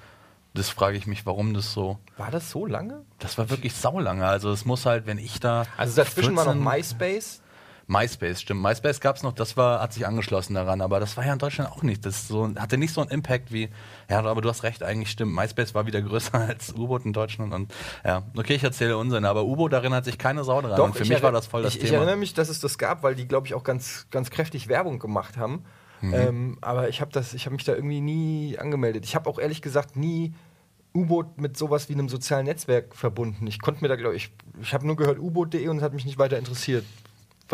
Das 0.54 0.68
frage 0.70 0.96
ich 0.96 1.06
mich, 1.06 1.26
warum 1.26 1.52
das 1.52 1.72
so. 1.72 1.98
War 2.16 2.30
das 2.30 2.50
so 2.50 2.64
lange? 2.64 3.02
Das 3.18 3.38
war 3.38 3.50
wirklich 3.50 3.74
saulange. 3.74 4.24
Also 4.24 4.50
es 4.50 4.64
muss 4.64 4.86
halt, 4.86 5.04
wenn 5.06 5.18
ich 5.18 5.40
da. 5.40 5.64
Also 5.76 5.96
dazwischen 5.96 6.36
war 6.36 6.44
noch 6.44 6.52
14 6.54 6.64
MySpace. 6.64 7.42
MySpace, 7.86 8.40
stimmt. 8.40 8.62
MySpace 8.62 9.00
gab 9.00 9.16
es 9.16 9.22
noch, 9.22 9.32
das 9.32 9.56
war, 9.56 9.80
hat 9.80 9.92
sich 9.92 10.06
angeschlossen 10.06 10.54
daran, 10.54 10.80
aber 10.80 11.00
das 11.00 11.16
war 11.16 11.26
ja 11.26 11.32
in 11.32 11.38
Deutschland 11.38 11.70
auch 11.70 11.82
nicht. 11.82 12.06
Das 12.06 12.28
so, 12.28 12.48
hatte 12.56 12.78
nicht 12.78 12.94
so 12.94 13.00
einen 13.00 13.10
Impact 13.10 13.52
wie. 13.52 13.68
Ja, 14.08 14.24
aber 14.24 14.40
du 14.40 14.48
hast 14.48 14.62
recht, 14.62 14.82
eigentlich 14.82 15.10
stimmt. 15.10 15.34
MySpace 15.34 15.74
war 15.74 15.86
wieder 15.86 16.00
größer 16.00 16.34
als 16.48 16.72
U-Boot 16.74 17.04
in 17.04 17.12
Deutschland 17.12 17.52
und 17.52 17.72
ja, 18.04 18.22
okay, 18.36 18.54
ich 18.54 18.64
erzähle 18.64 18.96
Unsinn, 18.96 19.24
aber 19.24 19.44
U-Boot 19.44 19.72
erinnert 19.72 20.04
sich 20.04 20.18
keine 20.18 20.44
Sau 20.44 20.60
dran. 20.62 20.80
und 20.80 20.96
für 20.96 21.02
ich 21.02 21.08
mich 21.08 21.22
war 21.22 21.32
das 21.32 21.46
voll 21.46 21.62
das 21.62 21.74
ich, 21.74 21.82
Ich 21.82 21.90
Thema. 21.90 22.02
erinnere 22.02 22.16
mich, 22.16 22.34
dass 22.34 22.48
es 22.48 22.60
das 22.60 22.78
gab, 22.78 23.02
weil 23.02 23.14
die, 23.14 23.28
glaube 23.28 23.46
ich, 23.46 23.54
auch 23.54 23.64
ganz, 23.64 24.06
ganz 24.10 24.30
kräftig 24.30 24.68
Werbung 24.68 24.98
gemacht 24.98 25.36
haben. 25.36 25.64
Mhm. 26.00 26.14
Ähm, 26.14 26.58
aber 26.60 26.88
ich 26.88 27.00
habe 27.00 27.18
hab 27.18 27.52
mich 27.52 27.64
da 27.64 27.74
irgendwie 27.74 28.00
nie 28.00 28.58
angemeldet. 28.58 29.04
Ich 29.04 29.14
habe 29.14 29.28
auch 29.28 29.38
ehrlich 29.38 29.62
gesagt 29.62 29.96
nie 29.96 30.34
U-Boot 30.94 31.38
mit 31.40 31.56
sowas 31.56 31.88
wie 31.88 31.94
einem 31.94 32.08
sozialen 32.08 32.46
Netzwerk 32.46 32.94
verbunden. 32.94 33.46
Ich 33.46 33.60
konnte 33.60 33.82
mir 33.82 33.88
da, 33.88 33.96
glaube 33.96 34.14
ich, 34.14 34.30
ich 34.62 34.72
habe 34.74 34.86
nur 34.86 34.96
gehört 34.96 35.18
U-Boot.de 35.18 35.66
und 35.68 35.78
es 35.78 35.82
hat 35.82 35.92
mich 35.92 36.04
nicht 36.04 36.18
weiter 36.18 36.38
interessiert. 36.38 36.84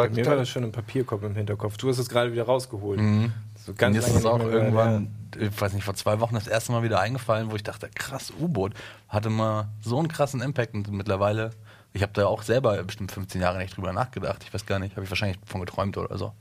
War 0.01 0.09
Bei 0.09 0.15
mir 0.15 0.27
war 0.27 0.37
das 0.37 0.49
schon 0.49 0.65
ein 0.65 0.73
Papierkopf 0.73 1.23
im 1.23 1.35
Hinterkopf. 1.35 1.77
Du 1.77 1.89
hast 1.89 1.99
es 1.99 2.09
gerade 2.09 2.33
wieder 2.33 2.45
rausgeholt. 2.45 3.01
Mhm. 3.01 3.33
So 3.57 3.73
Mir 3.73 3.99
ist 3.99 4.15
das 4.15 4.25
auch 4.25 4.41
irgendwann, 4.41 5.09
ich 5.39 5.61
weiß 5.61 5.75
nicht, 5.75 5.85
vor 5.85 5.95
zwei 5.95 6.21
Wochen 6.21 6.35
das 6.35 6.47
erste 6.47 6.73
Mal 6.73 6.83
wieder 6.83 7.01
eingefallen, 7.01 7.51
wo 7.51 7.57
ich 7.57 7.63
dachte, 7.63 7.91
krass, 7.95 8.33
U-Boot 8.41 8.73
hatte 9.09 9.29
mal 9.29 9.69
so 9.83 9.99
einen 9.99 10.09
krassen 10.09 10.41
Impact 10.41 10.75
und 10.75 10.91
mittlerweile, 10.91 11.51
ich 11.93 12.03
habe 12.03 12.13
da 12.15 12.27
auch 12.27 12.43
selber 12.43 12.83
bestimmt 12.83 13.13
15 13.13 13.41
Jahre 13.41 13.59
nicht 13.59 13.77
drüber 13.77 13.93
nachgedacht. 13.93 14.43
Ich 14.45 14.55
weiß 14.55 14.65
gar 14.65 14.79
nicht, 14.79 14.97
habe 14.97 15.05
ich 15.05 15.11
wahrscheinlich 15.11 15.39
von 15.45 15.61
geträumt 15.61 15.99
oder 15.99 16.17
so. 16.17 16.33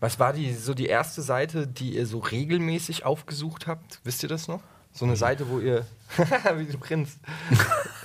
Was 0.00 0.18
war 0.18 0.32
die, 0.32 0.54
so 0.54 0.74
die 0.74 0.86
erste 0.86 1.22
Seite, 1.22 1.66
die 1.66 1.96
ihr 1.96 2.06
so 2.06 2.18
regelmäßig 2.18 3.04
aufgesucht 3.04 3.66
habt? 3.66 4.00
Wisst 4.04 4.22
ihr 4.22 4.28
das 4.28 4.48
noch? 4.48 4.60
So 4.92 5.04
eine 5.04 5.16
Seite, 5.16 5.48
wo 5.50 5.58
ihr. 5.58 5.84
Wie 6.56 6.64
du 6.64 6.78
grinst. 6.78 7.18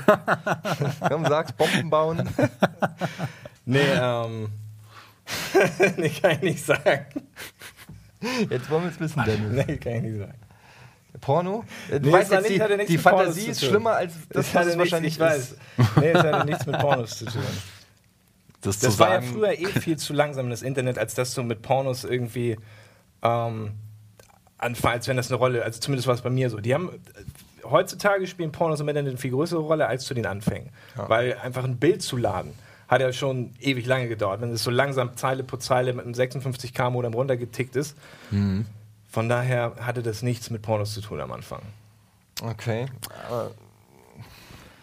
Komm, 1.08 1.26
sagst, 1.26 1.56
Bomben 1.58 1.90
bauen. 1.90 2.30
Nee, 3.66 3.80
ähm. 3.94 4.50
nee, 5.98 6.10
kann 6.10 6.32
ich 6.32 6.42
nicht 6.42 6.66
sagen. 6.66 7.06
Jetzt 8.50 8.70
wollen 8.70 8.84
wir 8.84 8.90
es 8.92 9.00
wissen, 9.00 9.24
Dennis. 9.26 9.66
Nee, 9.68 9.78
kann 9.78 9.94
ich 9.94 10.02
nicht 10.04 10.18
sagen. 10.18 10.34
Porno? 11.20 11.64
Du 11.90 12.00
Nee, 12.00 12.12
weißt 12.12 12.32
hat 12.32 12.42
jetzt, 12.44 12.50
nicht- 12.58 12.70
die, 12.70 12.76
nichts 12.78 12.92
die 12.92 12.98
Fantasie 12.98 13.46
zu 13.46 13.52
ist 13.52 13.66
schlimmer 13.66 13.92
als 13.92 14.14
das, 14.30 14.54
was 14.56 14.62
es 14.62 14.76
nichts- 14.76 14.78
wahrscheinlich 14.80 15.14
ich 15.14 15.20
weiß. 15.20 15.38
ist. 15.52 15.58
Nee, 15.98 16.10
es 16.10 16.24
hatte 16.24 16.46
nichts 16.46 16.66
mit 16.66 16.80
Pornos 16.80 17.18
zu 17.18 17.26
tun. 17.26 17.42
das, 18.62 18.80
zu 18.80 18.88
Das 18.88 19.00
war 19.00 19.10
ja 19.14 19.22
sagen. 19.22 19.34
früher 19.34 19.52
eh 19.60 19.66
viel 19.68 19.98
zu 19.98 20.14
langsam, 20.14 20.50
das 20.50 20.62
Internet, 20.64 20.98
als 20.98 21.14
dass 21.14 21.34
du 21.34 21.44
mit 21.44 21.62
Pornos 21.62 22.04
irgendwie 22.04 22.58
ähm, 23.22 23.74
anfallst, 24.58 24.96
als 24.96 25.08
wenn 25.08 25.18
das 25.18 25.28
eine 25.30 25.38
Rolle, 25.38 25.64
also 25.64 25.80
zumindest 25.80 26.08
war 26.08 26.16
es 26.16 26.22
bei 26.22 26.30
mir 26.30 26.50
so. 26.50 26.60
Die 26.60 26.74
haben 26.74 26.90
heutzutage 27.64 28.26
spielen 28.28 28.52
Pornos 28.52 28.80
im 28.80 28.88
Internet 28.90 29.12
eine 29.12 29.18
viel 29.18 29.32
größere 29.32 29.60
Rolle 29.62 29.88
als 29.88 30.06
zu 30.06 30.14
den 30.14 30.26
Anfängen. 30.26 30.70
Weil 30.96 31.38
einfach 31.44 31.64
ein 31.64 31.78
Bild 31.78 32.02
zu 32.02 32.18
laden 32.18 32.54
hat 32.92 33.00
ja 33.00 33.14
schon 33.14 33.54
ewig 33.62 33.86
lange 33.86 34.10
gedauert, 34.10 34.42
wenn 34.42 34.52
es 34.52 34.64
so 34.64 34.70
langsam 34.70 35.16
Zeile 35.16 35.44
pro 35.44 35.56
Zeile 35.56 35.94
mit 35.94 36.04
einem 36.06 36.14
56k 36.14 36.90
Modem 36.90 37.14
runtergetickt 37.14 37.78
ist. 37.78 37.96
Mhm. 38.32 38.66
Von 39.10 39.30
daher 39.30 39.78
hatte 39.80 40.04
das 40.04 40.22
nichts 40.22 40.50
mit 40.50 40.62
Pornos 40.62 40.94
zu 40.94 41.00
tun 41.00 41.22
am 41.22 41.32
Anfang. 41.32 41.62
Okay. 42.44 42.88
Aber 43.30 43.52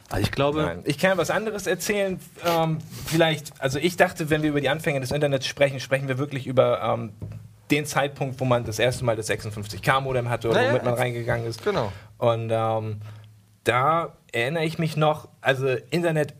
Also 0.08 0.22
ich 0.22 0.30
glaube, 0.30 0.62
Nein. 0.62 0.82
Ich 0.86 0.98
kann 0.98 1.18
was 1.18 1.30
anderes 1.30 1.66
erzählen. 1.66 2.18
Ähm, 2.46 2.78
vielleicht, 3.04 3.52
also 3.60 3.78
ich 3.78 3.98
dachte, 3.98 4.30
wenn 4.30 4.42
wir 4.42 4.50
über 4.50 4.62
die 4.62 4.70
Anfänge 4.70 5.00
des 5.00 5.10
Internets 5.10 5.46
sprechen, 5.46 5.78
sprechen 5.78 6.08
wir 6.08 6.16
wirklich 6.16 6.46
über 6.46 6.80
ähm, 6.82 7.12
den 7.70 7.84
Zeitpunkt, 7.84 8.40
wo 8.40 8.46
man 8.46 8.64
das 8.64 8.78
erste 8.78 9.04
Mal 9.04 9.16
das 9.16 9.28
56K-Modem 9.28 10.30
hatte 10.30 10.48
oder 10.48 10.60
Naja, 10.60 10.70
womit 10.70 10.84
man 10.84 10.94
reingegangen 10.94 11.46
ist. 11.46 11.62
Genau. 11.62 11.92
Und 12.16 12.48
ähm, 12.50 13.02
da 13.64 14.14
erinnere 14.32 14.64
ich 14.64 14.78
mich 14.78 14.96
noch, 14.96 15.28
also 15.42 15.68
Internet 15.90 16.32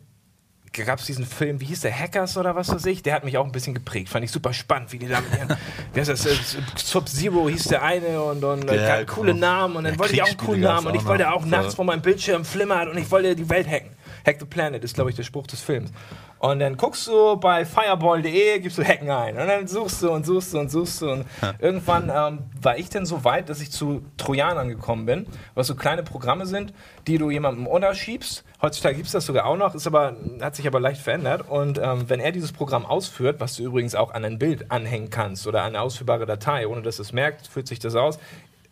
gab 0.73 0.99
es 0.99 1.07
diesen 1.07 1.27
Film, 1.27 1.61
wie 1.61 1.67
hieß 1.67 1.81
der, 1.81 1.99
Hackers 1.99 2.37
oder 2.37 2.55
was 2.55 2.69
weiß 2.69 2.87
ich, 2.87 3.03
der 3.03 3.15
hat 3.15 3.25
mich 3.25 3.37
auch 3.39 3.45
ein 3.45 3.53
bisschen 3.53 3.75
geprägt. 3.75 4.09
Fand 4.09 4.25
ich 4.25 4.31
super 4.31 4.53
spannend, 4.53 4.93
wie 4.93 4.99
die 4.99 5.09
da 5.09 5.21
mit 5.21 5.33
ihren, 5.39 5.57
wie 5.95 6.01
heißt 6.01 6.11
das, 6.11 6.27
äh, 6.27 6.35
Sub-Zero 6.77 7.49
hieß 7.49 7.65
der 7.65 7.83
eine 7.83 8.23
und, 8.23 8.45
und 8.45 8.69
äh, 8.69 8.87
Ja, 8.87 9.05
coole 9.05 9.33
cool. 9.33 9.39
Namen 9.39 9.77
und 9.77 9.85
dann 9.85 9.95
Ja, 9.95 9.99
wollte 9.99 10.15
ich 10.15 10.23
auch 10.23 10.29
einen 10.29 10.37
coolen 10.37 10.61
Namen 10.61 10.87
und 10.87 10.95
ich 10.95 11.05
wollte 11.05 11.33
auch 11.33 11.45
nachts 11.45 11.75
vor 11.75 11.85
meinem 11.85 12.03
Bildschirm 12.03 12.45
flimmern 12.45 12.89
und 12.89 12.99
ich 12.99 13.11
wollte 13.11 13.35
die 13.35 13.49
Welt 13.49 13.69
hacken. 13.69 13.91
Hack 14.27 14.37
the 14.41 14.47
Planet 14.47 14.85
ist, 14.85 14.95
glaube 14.95 15.11
ich, 15.11 15.17
der 15.17 15.23
Spruch 15.23 15.47
des 15.47 15.61
Films. 15.61 15.91
Und 16.39 16.61
dann 16.61 16.77
guckst 16.77 17.07
du 17.09 17.37
bei 17.37 17.65
fireball.de, 17.65 18.61
gibst 18.61 18.79
du 18.79 18.85
Hacken 18.85 19.11
ein. 19.11 19.37
Und 19.37 19.49
dann 19.49 19.67
suchst 19.67 20.03
du 20.03 20.11
und 20.11 20.25
suchst 20.25 20.55
du 20.55 20.61
und 20.61 20.71
suchst 20.71 21.03
du. 21.03 21.11
Und 21.11 21.25
irgendwann 21.59 22.11
ähm, 22.15 22.45
war 22.61 22.79
ich 22.79 22.91
dann 22.91 23.07
so 23.07 23.25
weit, 23.25 23.49
dass 23.49 23.61
ich 23.61 23.73
zu 23.73 24.03
Trojanern 24.17 24.69
gekommen 24.69 25.07
bin, 25.07 25.27
was 25.55 25.67
so 25.67 25.75
kleine 25.75 26.03
Programme 26.03 26.47
sind, 26.47 26.73
die 27.07 27.19
du 27.19 27.31
jemandem 27.31 27.67
unterschiebst. 27.67 28.45
Heutzutage 28.63 28.97
gibt 28.97 29.07
es 29.07 29.13
das 29.13 29.27
sogar 29.27 29.47
auch 29.47 29.57
noch, 29.57 29.75
ist 29.75 29.87
aber, 29.87 30.17
hat 30.41 30.55
sich 30.55 30.67
aber 30.67 30.79
leicht 30.79 31.01
verändert. 31.01 31.49
Und 31.49 31.79
ähm, 31.79 32.09
wenn 32.09 32.21
er 32.21 32.31
dieses 32.31 32.53
Programm 32.53 32.87
ausführt, 32.87 33.41
was 33.41 33.57
du 33.57 33.65
übrigens 33.65 33.97
auch 33.97 34.13
an 34.13 34.25
ein 34.25 34.39
Bild 34.39 34.71
anhängen 34.71 35.11
kannst 35.11 35.47
oder 35.47 35.63
an 35.63 35.69
eine 35.69 35.81
ausführbare 35.81 36.27
Datei, 36.27 36.69
ohne 36.69 36.83
dass 36.83 37.01
es 37.01 37.13
merkt, 37.13 37.49
führt 37.49 37.67
sich 37.67 37.81
das 37.81 37.97
aus, 37.97 38.19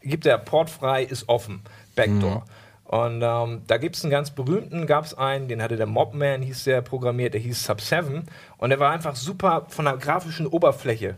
gibt 0.03 0.25
er 0.27 0.39
portfrei, 0.39 1.03
ist 1.03 1.29
offen, 1.29 1.63
Backdoor. 1.97 2.45
Und 2.89 3.21
ähm, 3.23 3.63
da 3.67 3.79
gibt 3.79 3.97
es 3.97 4.05
einen 4.05 4.13
ganz 4.13 4.31
berühmten, 4.31 4.87
gab 4.87 5.05
es 5.05 5.15
einen, 5.15 5.49
den 5.49 5.61
hatte 5.61 5.77
der 5.77 5.87
Mobman, 5.87 6.43
hieß 6.43 6.65
der 6.65 6.83
programmiert, 6.83 7.35
der 7.35 7.41
hieß 7.41 7.69
Sub7 7.69 8.23
und 8.59 8.71
der 8.71 8.79
war 8.79 8.93
einfach 8.93 9.17
super 9.17 9.67
von 9.69 9.87
der 9.87 9.97
grafischen 9.97 10.47
Oberfläche 10.47 11.17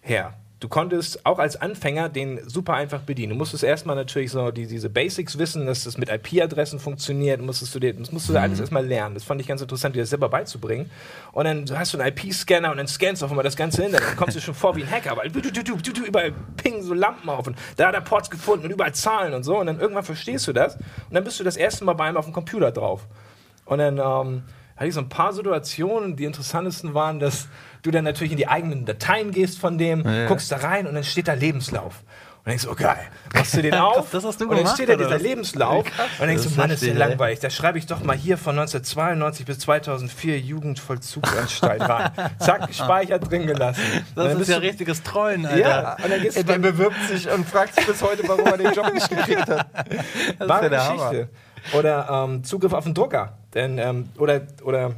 her. 0.00 0.34
Du 0.60 0.68
konntest 0.68 1.24
auch 1.24 1.38
als 1.38 1.56
Anfänger 1.56 2.10
den 2.10 2.46
super 2.46 2.74
einfach 2.74 3.00
bedienen. 3.00 3.30
Du 3.30 3.36
musstest 3.36 3.64
erstmal 3.64 3.96
natürlich 3.96 4.30
so 4.30 4.50
die, 4.50 4.66
diese 4.66 4.90
Basics 4.90 5.38
wissen, 5.38 5.64
dass 5.64 5.84
das 5.84 5.96
mit 5.96 6.10
IP-Adressen 6.10 6.78
funktioniert, 6.78 7.40
musstest 7.40 7.74
du 7.74 7.80
dir, 7.80 7.94
das 7.94 8.12
musst 8.12 8.28
du 8.28 8.38
alles 8.38 8.60
erstmal 8.60 8.86
lernen. 8.86 9.14
Das 9.14 9.24
fand 9.24 9.40
ich 9.40 9.46
ganz 9.46 9.62
interessant, 9.62 9.96
dir 9.96 10.00
das 10.00 10.10
selber 10.10 10.28
beizubringen. 10.28 10.90
Und 11.32 11.44
dann 11.46 11.64
hast 11.78 11.94
du 11.94 11.98
einen 11.98 12.14
IP-Scanner 12.14 12.70
und 12.70 12.76
dann 12.76 12.88
scannst 12.88 13.22
du 13.22 13.24
auf 13.24 13.32
einmal 13.32 13.42
das 13.42 13.56
ganze 13.56 13.84
Internet. 13.84 14.06
Dann 14.06 14.16
kommst 14.16 14.36
du 14.36 14.40
schon 14.42 14.52
vor 14.52 14.76
wie 14.76 14.82
ein 14.82 14.90
Hacker, 14.90 15.16
weil 15.16 15.30
du, 15.30 15.40
du, 15.40 15.50
du, 15.50 15.62
du, 15.62 15.92
du, 15.92 16.04
überall 16.04 16.34
pingen 16.58 16.82
so 16.82 16.92
Lampen 16.92 17.30
auf 17.30 17.46
und 17.46 17.56
da 17.78 17.88
hat 17.88 17.94
er 17.94 18.02
Ports 18.02 18.28
gefunden 18.28 18.66
und 18.66 18.70
überall 18.70 18.94
Zahlen 18.94 19.32
und 19.32 19.44
so. 19.44 19.58
Und 19.58 19.66
dann 19.66 19.80
irgendwann 19.80 20.04
verstehst 20.04 20.46
du 20.46 20.52
das 20.52 20.76
und 20.76 20.84
dann 21.12 21.24
bist 21.24 21.40
du 21.40 21.44
das 21.44 21.56
erste 21.56 21.86
Mal 21.86 21.94
bei 21.94 22.04
einem 22.04 22.18
auf 22.18 22.26
dem 22.26 22.34
Computer 22.34 22.70
drauf. 22.70 23.06
Und 23.64 23.78
dann 23.78 23.96
ähm, 23.96 24.42
hatte 24.76 24.88
ich 24.88 24.94
so 24.94 25.00
ein 25.00 25.08
paar 25.08 25.32
Situationen. 25.32 26.16
Die 26.16 26.24
interessantesten 26.24 26.92
waren, 26.92 27.18
dass 27.18 27.48
du 27.82 27.90
dann 27.90 28.04
natürlich 28.04 28.32
in 28.32 28.38
die 28.38 28.48
eigenen 28.48 28.84
Dateien 28.84 29.30
gehst 29.30 29.58
von 29.58 29.78
dem, 29.78 30.04
guckst 30.28 30.50
da 30.52 30.56
rein 30.56 30.86
und 30.86 30.94
dann 30.94 31.04
steht 31.04 31.28
da 31.28 31.34
Lebenslauf. 31.34 32.02
Und 32.42 32.48
denkst, 32.48 32.66
oh 32.70 32.74
geil, 32.74 32.96
machst 33.34 33.52
du 33.54 33.60
den 33.60 33.74
auf? 33.74 34.10
das 34.10 34.24
hast 34.24 34.40
du 34.40 34.44
und 34.44 34.52
dann 34.52 34.60
gemacht, 34.60 34.74
steht 34.74 34.88
da 34.88 34.96
dieser 34.96 35.10
was? 35.16 35.22
Lebenslauf. 35.22 35.84
Und 36.18 36.26
denkst 36.26 36.44
Das 36.44 36.52
du, 36.54 36.58
Mann, 36.58 36.70
ist 36.70 36.76
ist 36.76 36.86
der 36.86 36.94
ey. 36.94 36.98
langweilig. 36.98 37.38
Da 37.40 37.50
schreibe 37.50 37.76
ich 37.76 37.84
doch 37.84 38.02
mal 38.02 38.16
hier 38.16 38.38
von 38.38 38.58
1992 38.58 39.44
bis 39.44 39.58
2004 39.58 40.38
Jugendvollzugsanstalt 40.40 41.82
rein. 41.82 42.10
Zack, 42.38 42.66
gespeichert 42.68 43.30
drin 43.30 43.46
gelassen. 43.46 43.82
Das 44.14 44.28
dann 44.28 44.40
ist 44.40 44.48
ja 44.48 44.56
richtiges 44.56 45.02
Trollen, 45.02 45.44
Alter. 45.44 45.58
Ja, 45.58 45.96
und 46.02 46.10
dann 46.10 46.22
gehst 46.22 46.38
du 46.38 46.44
der 46.44 46.58
bewirbt 46.58 46.96
sich 47.08 47.30
und 47.30 47.46
fragt 47.46 47.74
sich 47.74 47.86
bis 47.86 48.02
heute, 48.02 48.26
warum 48.26 48.46
er 48.46 48.56
den 48.56 48.72
Job 48.72 48.90
nicht 48.94 49.10
gekriegt 49.10 49.46
hat. 49.46 49.66
Das 50.38 50.48
Wahre 50.48 50.64
ja 50.64 50.68
der 50.70 50.94
Geschichte. 50.94 51.28
Oder 51.74 52.08
ähm, 52.10 52.42
Zugriff 52.42 52.72
auf 52.72 52.84
den 52.84 52.94
Drucker. 52.94 53.36
Denn, 53.52 53.76
ähm, 53.76 54.08
oder, 54.16 54.40
oder 54.62 54.94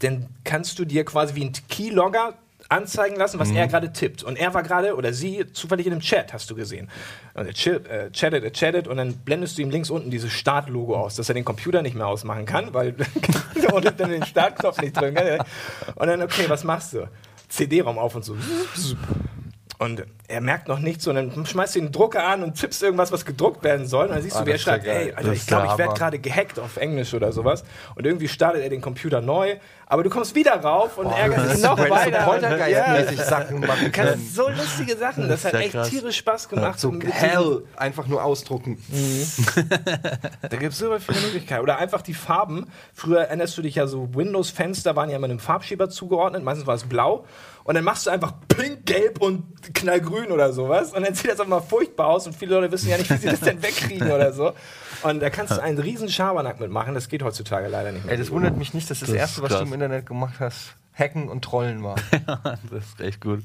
dann 0.00 0.26
kannst 0.44 0.78
du 0.78 0.84
dir 0.84 1.04
quasi 1.04 1.34
wie 1.34 1.44
ein 1.44 1.52
Keylogger 1.68 2.34
anzeigen 2.68 3.16
lassen, 3.16 3.38
was 3.38 3.50
er 3.50 3.66
gerade 3.66 3.92
tippt. 3.92 4.22
Und 4.22 4.36
er 4.36 4.54
war 4.54 4.62
gerade, 4.62 4.96
oder 4.96 5.12
sie, 5.12 5.46
zufällig 5.52 5.86
in 5.86 5.92
einem 5.92 6.00
Chat, 6.00 6.32
hast 6.32 6.48
du 6.50 6.54
gesehen. 6.54 6.88
Und 7.34 7.46
er 7.46 7.50
äh, 7.50 8.10
chattet, 8.10 8.44
er 8.44 8.52
chattet 8.52 8.88
und 8.88 8.96
dann 8.96 9.14
blendest 9.14 9.58
du 9.58 9.62
ihm 9.62 9.70
links 9.70 9.90
unten 9.90 10.10
dieses 10.10 10.32
Start-Logo 10.32 10.96
aus, 10.96 11.16
dass 11.16 11.28
er 11.28 11.34
den 11.34 11.44
Computer 11.44 11.82
nicht 11.82 11.94
mehr 11.94 12.06
ausmachen 12.06 12.46
kann, 12.46 12.72
weil 12.72 12.94
und 13.72 14.00
dann 14.00 14.10
den 14.10 14.24
Startknopf 14.24 14.80
nicht 14.80 14.96
drücken 14.96 15.14
kann. 15.14 15.46
Und 15.96 16.06
dann, 16.06 16.22
okay, 16.22 16.44
was 16.48 16.64
machst 16.64 16.94
du? 16.94 17.08
CD-Raum 17.48 17.98
auf 17.98 18.14
und 18.14 18.24
so. 18.24 18.36
Und 19.82 20.04
er 20.28 20.40
merkt 20.40 20.68
noch 20.68 20.78
nichts 20.78 21.06
und 21.08 21.16
dann 21.16 21.44
schmeißt 21.44 21.74
du 21.74 21.80
den 21.80 21.92
Drucker 21.92 22.24
an 22.24 22.42
und 22.42 22.54
tippst 22.54 22.82
irgendwas, 22.82 23.10
was 23.12 23.24
gedruckt 23.24 23.64
werden 23.64 23.86
soll. 23.86 24.06
Und 24.06 24.12
dann 24.14 24.22
siehst 24.22 24.36
Ah, 24.36 24.40
du, 24.40 24.46
wie 24.46 24.50
er 24.50 24.54
das 24.54 24.64
ja 24.64 24.72
schreibt, 24.74 24.86
ey, 24.86 25.12
Alter, 25.12 25.28
Das 25.30 25.36
ich 25.38 25.46
glaube, 25.46 25.66
ich 25.72 25.78
werde 25.78 25.94
gerade 25.94 26.18
gehackt 26.18 26.58
auf 26.58 26.76
Englisch 26.76 27.12
oder 27.14 27.32
sowas. 27.32 27.64
Und 27.96 28.06
irgendwie 28.06 28.28
startet 28.28 28.62
er 28.62 28.70
den 28.70 28.80
Computer 28.80 29.20
neu, 29.20 29.56
aber 29.86 30.04
du 30.04 30.10
kommst 30.10 30.34
wieder 30.34 30.52
rauf 30.54 30.96
und 30.96 31.10
ärgerst 31.10 31.56
dich 31.56 31.62
noch 31.62 31.76
das 31.76 31.86
so 31.86 31.90
weiter. 31.90 32.22
poltergeistmäßig 32.24 33.20
Sachen 33.20 33.60
machen 33.60 33.84
Du 33.84 33.90
kannst 33.90 34.34
so 34.34 34.48
lustige 34.48 34.96
Sachen. 34.96 35.28
Das, 35.28 35.44
hat 35.44 35.52
ja 35.54 35.58
echt 35.60 35.72
krass. 35.72 35.90
tierisch 35.90 36.16
Spaß 36.16 36.48
gemacht. 36.48 36.78
So 36.80 36.94
hell, 37.10 37.64
einfach 37.76 38.06
nur 38.06 38.22
ausdrucken. 38.24 38.78
Da 40.42 40.56
gibt 40.56 40.72
es 40.72 40.78
super 40.78 41.00
viele 41.00 41.20
Möglichkeiten. 41.20 41.62
Oder 41.62 41.78
einfach 41.78 42.02
die 42.02 42.14
Farben. 42.14 42.66
Früher 42.94 43.22
erinnerst 43.22 43.56
du 43.58 43.62
dich 43.62 43.74
ja 43.74 43.86
so, 43.86 44.14
Windows-Fenster 44.14 44.96
waren 44.96 45.10
ja 45.10 45.16
immer 45.16 45.26
einem 45.26 45.38
Farbschieber 45.38 45.88
zugeordnet. 45.90 46.42
Meistens 46.42 46.66
war 46.66 46.74
es 46.74 46.84
blau. 46.84 47.24
Und 47.64 47.74
dann 47.74 47.84
machst 47.84 48.06
du 48.06 48.10
einfach 48.10 48.34
pink, 48.48 48.86
gelb 48.86 49.20
und 49.20 49.44
knallgrün 49.74 50.32
oder 50.32 50.52
sowas. 50.52 50.92
Und 50.92 51.04
dann 51.04 51.14
sieht 51.14 51.30
das 51.30 51.40
auch 51.40 51.46
mal 51.46 51.60
furchtbar 51.60 52.08
aus. 52.08 52.26
Und 52.26 52.34
viele 52.34 52.56
Leute 52.56 52.72
wissen 52.72 52.88
ja 52.88 52.98
nicht, 52.98 53.10
wie 53.10 53.16
sie 53.16 53.28
das 53.28 53.40
denn 53.40 53.62
wegkriegen 53.62 54.10
oder 54.10 54.32
so. 54.32 54.52
Und 55.02 55.20
da 55.20 55.30
kannst 55.30 55.52
du 55.56 55.62
einen 55.62 55.78
riesen 55.78 56.08
Schabernack 56.08 56.60
mitmachen. 56.60 56.94
Das 56.94 57.08
geht 57.08 57.22
heutzutage 57.22 57.68
leider 57.68 57.92
nicht 57.92 58.04
mehr. 58.04 58.12
Ey, 58.12 58.18
das 58.18 58.30
wundert 58.30 58.56
mich 58.56 58.74
nicht, 58.74 58.90
dass 58.90 59.00
das, 59.00 59.08
Das 59.08 59.16
Erste, 59.16 59.42
was 59.42 59.52
du 59.52 59.62
im 59.62 59.72
Internet 59.72 60.06
gemacht 60.06 60.34
hast, 60.40 60.74
Hacken 60.92 61.28
und 61.28 61.42
Trollen 61.44 61.82
war. 61.82 61.96
Das 62.70 62.84
ist 62.84 63.00
echt 63.00 63.20
gut. 63.20 63.42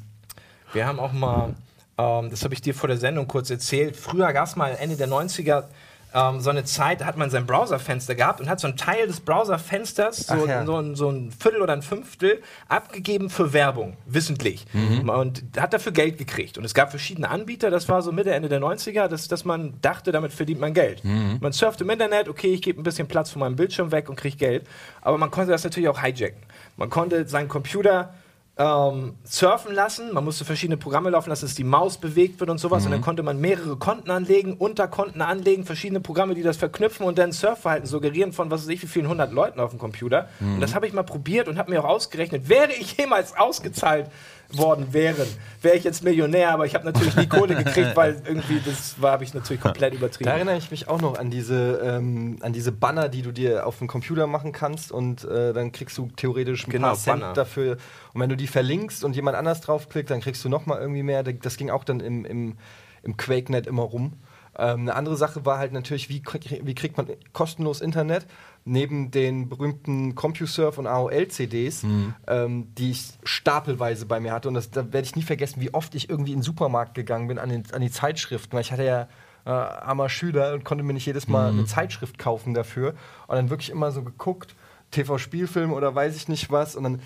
Wir 0.74 0.86
haben 0.86 1.00
auch 1.00 1.14
mal, 1.14 1.56
ähm, 1.98 2.30
das 2.30 2.44
habe 2.44 2.54
ich 2.54 2.62
dir 2.62 2.74
vor 2.76 2.88
der 2.88 2.98
Sendung 2.98 3.28
kurz 3.28 3.50
erzählt, 3.50 3.96
früher 3.96 4.32
gab 4.34 4.48
es 4.48 4.56
mal 4.56 4.76
Ende 4.80 4.98
der 4.98 5.08
90er 5.08 5.66
ähm, 6.14 6.40
so 6.40 6.50
eine 6.50 6.64
Zeit, 6.64 7.02
da 7.02 7.06
hat 7.06 7.18
man 7.18 7.30
sein 7.30 7.46
Browserfenster 7.46 8.16
gehabt 8.16 8.40
und 8.40 8.50
hat 8.50 8.60
so 8.60 8.68
einen 8.68 8.78
Teil 8.78 9.08
des 9.08 9.20
Browserfensters, 9.20 10.28
so, 10.28 10.46
ja. 10.48 10.66
so, 10.66 10.78
ein, 10.78 10.96
so 10.96 11.10
ein 11.10 11.32
Viertel 11.32 11.62
oder 11.62 11.74
ein 11.74 11.82
Fünftel, 11.82 12.42
abgegeben 12.68 13.30
für 13.30 13.54
Werbung, 13.54 13.98
wissentlich. 14.06 14.66
Und 15.10 15.44
hat 15.58 15.74
dafür 15.74 15.92
Geld 15.92 16.18
gekriegt. 16.18 16.58
Und 16.58 16.66
es 16.66 16.74
gab 16.74 16.90
verschiedene 16.92 17.30
Anbieter, 17.30 17.70
das 17.70 17.90
war 17.90 18.02
so 18.02 18.12
Mitte, 18.12 18.32
Ende 18.32 18.50
der 18.50 18.62
90er, 18.62 19.08
dass, 19.08 19.28
dass 19.28 19.46
man 19.46 19.80
dachte, 19.82 20.12
damit 20.12 20.34
verdient 20.34 20.60
man 20.60 20.74
Geld. 20.74 21.02
Man 21.42 21.52
surft 21.52 21.82
im 21.82 21.90
Internet, 21.90 22.30
okay, 22.30 22.54
ich 22.54 22.62
gebe 22.62 22.80
ein 22.80 22.84
bisschen 22.84 23.08
Platz 23.08 23.30
von 23.32 23.42
meinem 23.42 23.56
Bildschirm 23.56 23.92
weg 23.92 24.10
und 24.10 24.16
kriege 24.16 24.38
Geld. 24.38 24.68
Aber 25.02 25.18
man 25.18 25.32
konnte 25.32 25.52
das 25.52 25.64
natürlich 25.64 25.90
auch 25.90 26.02
hijacken. 26.02 26.42
Man 26.78 26.90
konnte 26.90 27.28
seinen 27.28 27.48
Computer 27.48 28.14
ähm, 28.58 29.16
surfen 29.24 29.74
lassen. 29.74 30.14
Man 30.14 30.24
musste 30.24 30.46
verschiedene 30.46 30.78
Programme 30.78 31.10
laufen 31.10 31.30
lassen, 31.30 31.46
dass 31.46 31.56
die 31.56 31.64
Maus 31.64 31.98
bewegt 31.98 32.40
wird 32.40 32.50
und 32.50 32.58
sowas. 32.58 32.86
Und 32.86 32.92
dann 32.92 33.02
konnte 33.02 33.24
man 33.24 33.40
mehrere 33.40 33.78
Konten 33.78 34.10
anlegen, 34.10 34.54
Unterkonten 34.54 35.22
anlegen, 35.22 35.66
verschiedene 35.66 36.00
Programme, 36.00 36.34
die 36.34 36.44
das 36.44 36.58
verknüpfen 36.58 37.06
und 37.06 37.18
dann 37.18 37.32
Surfverhalten 37.32 37.88
suggerieren 37.88 38.34
von 38.34 38.50
was 38.50 38.64
weiß 38.64 38.70
ich 38.70 38.82
wie 38.82 38.88
vielen 38.88 39.08
hundert 39.08 39.32
Leuten 39.32 39.60
auf 39.60 39.70
dem 39.72 39.80
Computer. 39.80 40.30
Und 40.40 40.62
das 40.62 40.74
habe 40.74 40.88
ich 40.88 40.94
mal 40.94 41.04
probiert 41.04 41.48
und 41.48 41.58
habe 41.58 41.72
mir 41.72 41.84
auch 41.84 41.90
ausgerechnet, 41.90 42.50
wäre 42.50 42.72
ich 42.74 42.98
jemals 42.98 43.36
ausgezahlt 43.38 44.10
worden 44.54 44.94
wären, 44.94 45.28
wäre 45.62 45.76
ich 45.76 45.84
jetzt 45.84 46.04
Millionär, 46.04 46.52
aber 46.52 46.66
ich 46.66 46.74
habe 46.74 46.86
natürlich 46.86 47.16
nie 47.18 47.28
Kohle 47.28 47.56
gekriegt, 47.56 47.96
weil 47.96 48.22
irgendwie 48.26 48.62
das 48.66 49.02
war, 49.02 49.12
habe 49.12 49.24
ich 49.26 49.34
natürlich 49.34 49.62
komplett 49.62 49.94
übertrieben. 49.94 50.30
Da 50.30 50.36
erinnere 50.36 50.58
ich 50.58 50.72
mich 50.72 50.88
auch 50.88 51.02
noch 51.02 51.18
an 51.20 51.30
diese, 51.30 51.82
ähm, 51.84 52.38
an 52.42 52.54
diese 52.54 52.72
Banner, 52.72 53.10
die 53.10 53.22
du 53.24 53.32
dir 53.32 53.68
auf 53.68 53.80
dem 53.80 53.88
Computer 53.88 54.26
machen 54.26 54.54
kannst 54.54 54.92
und 54.92 55.26
äh, 55.26 55.52
dann 55.54 55.72
kriegst 55.74 55.98
du 55.98 56.08
theoretisch 56.16 56.66
ein 56.68 56.72
Genau, 56.72 56.88
paar 56.90 56.96
Cent 56.98 57.20
Banner. 57.22 57.34
dafür. 57.34 57.78
Und 58.14 58.22
wenn 58.22 58.30
du 58.30 58.38
die 58.38 58.48
verlinkst 58.48 59.04
und 59.04 59.16
jemand 59.16 59.36
anders 59.36 59.60
draufklickt, 59.62 60.10
dann 60.10 60.22
kriegst 60.22 60.44
du 60.46 60.50
nochmal 60.50 60.80
irgendwie 60.80 61.04
mehr. 61.04 61.24
Das 61.24 61.58
ging 61.58 61.70
auch 61.70 61.84
dann 61.84 62.00
im, 62.00 62.24
im, 62.24 62.56
im 63.04 63.18
QuakeNet 63.18 63.68
immer 63.68 63.84
rum. 63.84 64.14
Ähm, 64.60 64.82
eine 64.82 64.96
andere 64.96 65.18
Sache 65.18 65.46
war 65.46 65.60
halt 65.60 65.72
natürlich, 65.74 66.10
wie, 66.10 66.22
krieg- 66.24 66.62
wie 66.64 66.74
kriegt 66.74 66.98
man 66.98 67.08
kostenlos 67.34 67.80
Internet? 67.82 68.26
Neben 68.68 69.12
den 69.12 69.48
berühmten 69.48 70.14
CompuServe 70.14 70.80
und 70.80 70.88
AOL-CDs, 70.88 71.84
ähm, 72.28 72.68
die 72.78 72.92
ich 72.92 73.14
stapelweise 73.24 74.06
bei 74.06 74.20
mir 74.20 74.34
hatte. 74.34 74.50
Und 74.50 74.56
das, 74.56 74.72
da 74.72 74.92
werde 74.92 75.06
ich 75.06 75.16
nie 75.16 75.22
vergessen, 75.22 75.62
wie 75.62 75.74
oft 75.74 75.96
ich 75.96 76.10
irgendwie 76.10 76.34
in 76.34 76.40
den 76.40 76.44
Supermarkt 76.44 76.94
gegangen 76.94 77.28
bin 77.28 77.40
an, 77.40 77.50
den, 77.50 77.64
an 77.72 77.82
die 77.82 77.92
Zeitschriften. 77.92 78.54
Weil 78.54 78.62
ich 78.62 78.72
hatte 78.72 78.84
ja 78.84 79.08
äh, 79.46 79.50
armer 79.50 80.10
Schüler 80.10 80.54
und 80.54 80.66
konnte 80.66 80.84
mir 80.84 80.94
nicht 80.94 81.06
jedes 81.06 81.28
Mal 81.28 81.50
eine 81.50 81.66
Zeitschrift 81.66 82.18
kaufen 82.18 82.54
dafür. 82.54 82.96
Und 83.28 83.36
dann 83.38 83.50
wirklich 83.50 83.70
immer 83.70 83.92
so 83.92 84.04
geguckt, 84.04 84.56
TV-Spielfilm 84.92 85.72
oder 85.72 85.96
weiß 85.96 86.16
ich 86.16 86.28
nicht 86.28 86.52
was. 86.52 86.76
Und 86.76 86.84
dann 86.84 87.02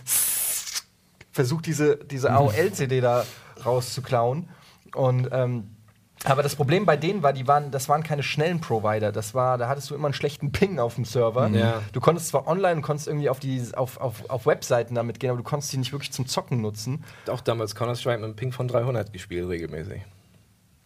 versucht, 1.32 1.68
diese, 1.68 1.98
diese 1.98 2.32
AOL-CD 2.34 3.02
da 3.02 3.26
rauszuklauen. 3.64 4.50
Und 4.96 5.30
ähm, 5.32 5.76
aber 6.24 6.44
das 6.44 6.56
Problem 6.56 6.86
bei 6.86 6.98
denen 6.98 7.24
war, 7.24 7.34
die 7.34 7.48
waren, 7.48 7.72
das 7.72 7.90
waren 7.90 8.04
keine 8.04 8.24
schnellen 8.24 8.62
Provider. 8.62 9.12
Das 9.12 9.34
war, 9.34 9.58
da 9.58 9.68
hattest 9.68 9.90
du 9.90 9.96
immer 9.96 10.06
einen 10.06 10.14
schlechten 10.14 10.52
Ping 10.52 10.80
auf 10.80 10.96
dem 10.96 11.06
Server. 11.06 11.48
Ja. 11.48 11.82
Du 11.94 12.00
konntest 12.00 12.28
zwar 12.28 12.48
online, 12.48 12.82
konntest 12.82 13.08
irgendwie 13.08 13.30
auf 13.30 13.40
die, 13.40 13.64
auf, 13.74 14.00
auf, 14.00 14.30
auf 14.30 14.46
Webseiten 14.46 14.96
damit 14.96 15.20
gehen, 15.20 15.32
aber 15.32 15.38
du 15.38 15.44
konntest 15.44 15.74
die 15.74 15.78
nicht 15.78 15.92
wirklich 15.92 16.12
zum 16.12 16.28
Zocken 16.28 16.62
nutzen. 16.62 17.04
Auch 17.28 17.42
damals 17.42 17.76
Counter-Strike 17.76 18.20
mit 18.20 18.26
einem 18.26 18.36
Ping 18.36 18.52
von 18.52 18.68
300 18.68 19.12
gespielt, 19.12 19.50
regelmäßig. 19.50 20.02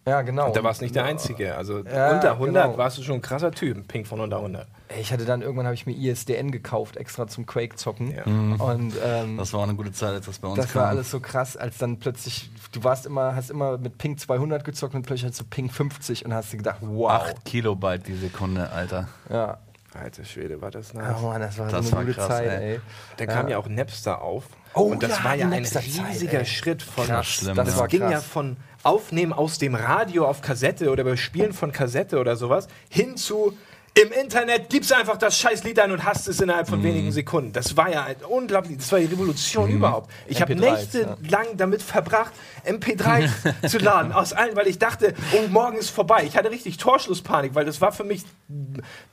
Ja, 0.06 0.22
genau. 0.22 0.46
Und 0.46 0.56
da 0.56 0.62
warst 0.62 0.80
nicht 0.82 0.94
der 0.94 1.04
Einzige. 1.04 1.56
Also 1.56 1.80
Ja, 1.80 2.12
unter 2.12 2.32
100 2.32 2.64
genau. 2.64 2.78
warst 2.78 2.96
du 2.98 3.02
schon 3.02 3.16
ein 3.16 3.22
krasser 3.22 3.50
Typ. 3.50 3.76
Ein 3.76 3.86
Ping 3.86 4.04
von 4.04 4.20
unter 4.20 4.36
100. 4.36 4.66
Ey, 4.88 5.00
Ich 5.00 5.12
hatte 5.12 5.24
dann 5.24 5.42
irgendwann 5.42 5.66
habe 5.66 5.74
ich 5.74 5.84
mir 5.86 5.92
ISDN 5.96 6.50
gekauft, 6.52 6.96
extra 6.96 7.26
zum 7.26 7.44
Quake 7.46 7.76
zocken. 7.76 8.14
Ja. 8.14 8.24
Und 8.24 8.92
ähm, 9.04 9.36
Das 9.36 9.52
war 9.52 9.60
auch 9.60 9.64
eine 9.64 9.74
gute 9.74 9.92
Zeit, 9.92 10.10
als 10.14 10.26
das 10.26 10.38
bei 10.38 10.48
uns 10.48 10.56
das 10.58 10.72
kam. 10.72 10.82
war 10.82 10.88
alles 10.90 11.10
so 11.10 11.20
krass, 11.20 11.56
als 11.56 11.78
dann 11.78 11.98
plötzlich 11.98 12.50
du 12.72 12.84
warst 12.84 13.06
immer, 13.06 13.34
hast 13.34 13.50
immer 13.50 13.78
mit 13.78 13.98
Ping 13.98 14.16
200 14.18 14.64
gezockt 14.64 14.94
und 14.94 15.02
plötzlich 15.02 15.28
hast 15.30 15.40
du 15.40 15.44
Ping 15.44 15.70
50 15.70 16.24
und 16.24 16.34
hast 16.34 16.52
dir 16.52 16.58
gedacht, 16.58 16.78
wow. 16.82 17.10
8 17.10 17.44
Kilobyte 17.44 18.06
die 18.06 18.14
Sekunde, 18.14 18.70
Alter. 18.70 19.08
Ja. 19.30 19.58
Alter 19.94 20.24
Schwede, 20.24 20.60
war 20.60 20.70
das 20.70 20.92
Oh 20.94 20.98
nice. 20.98 21.22
Mann, 21.22 21.40
das 21.40 21.58
war 21.58 21.68
Das 21.70 21.86
so 21.88 21.96
eine 21.96 21.96
war 21.96 22.04
gute 22.04 22.16
krass, 22.18 22.28
Zeit, 22.28 22.50
ey. 22.50 22.72
ey. 22.74 22.80
Da 23.16 23.26
kam 23.26 23.48
ja 23.48 23.56
auch 23.56 23.66
Napster 23.66 24.20
auf. 24.20 24.44
Oh 24.74 24.82
und 24.82 25.02
das 25.02 25.18
ja, 25.18 25.24
war 25.24 25.34
ja 25.36 25.46
ein 25.48 25.52
riesiger 25.64 26.40
ey. 26.40 26.44
Schritt 26.44 26.82
von. 26.82 27.06
Krass, 27.06 27.26
schlimm, 27.26 27.56
das 27.56 27.68
ja. 27.70 27.76
war 27.78 27.84
Es 27.86 27.90
ging 27.90 28.00
krass. 28.00 28.12
ja 28.12 28.20
von 28.20 28.58
Aufnehmen 28.82 29.32
aus 29.32 29.56
dem 29.58 29.74
Radio 29.74 30.26
auf 30.26 30.42
Kassette 30.42 30.90
oder 30.90 31.02
bei 31.02 31.16
Spielen 31.16 31.54
von 31.54 31.72
Kassette 31.72 32.18
oder 32.20 32.36
sowas 32.36 32.68
hin 32.90 33.16
zu 33.16 33.56
im 34.00 34.12
Internet 34.12 34.68
gibst 34.68 34.92
einfach 34.92 35.16
das 35.16 35.38
scheiß 35.38 35.64
Lied 35.64 35.78
ein 35.80 35.90
und 35.90 36.04
hast 36.04 36.28
es 36.28 36.40
innerhalb 36.40 36.68
von 36.68 36.82
wenigen 36.82 37.10
Sekunden. 37.12 37.54
Das 37.54 37.78
war 37.78 37.90
ja 37.90 38.04
ein 38.04 38.16
unglaublich, 38.28 38.76
das 38.76 38.92
war 38.92 38.98
die 38.98 39.06
Revolution 39.06 39.70
überhaupt. 39.70 40.10
Ich 40.26 40.42
habe 40.42 40.52
MP3s, 40.52 40.60
nächtelang 40.60 41.46
damit 41.56 41.80
verbracht, 41.80 42.32
MP3 42.66 43.30
zu 43.68 43.78
laden, 43.78 44.12
aus 44.12 44.34
allen, 44.34 44.54
weil 44.54 44.66
ich 44.66 44.78
dachte, 44.78 45.14
oh, 45.32 45.48
morgen 45.48 45.78
ist 45.78 45.88
vorbei. 45.88 46.24
Ich 46.26 46.36
hatte 46.36 46.50
richtig 46.50 46.76
Torschlusspanik, 46.76 47.54
weil 47.54 47.64
das 47.64 47.80
war 47.80 47.90
für 47.90 48.04
mich, 48.04 48.24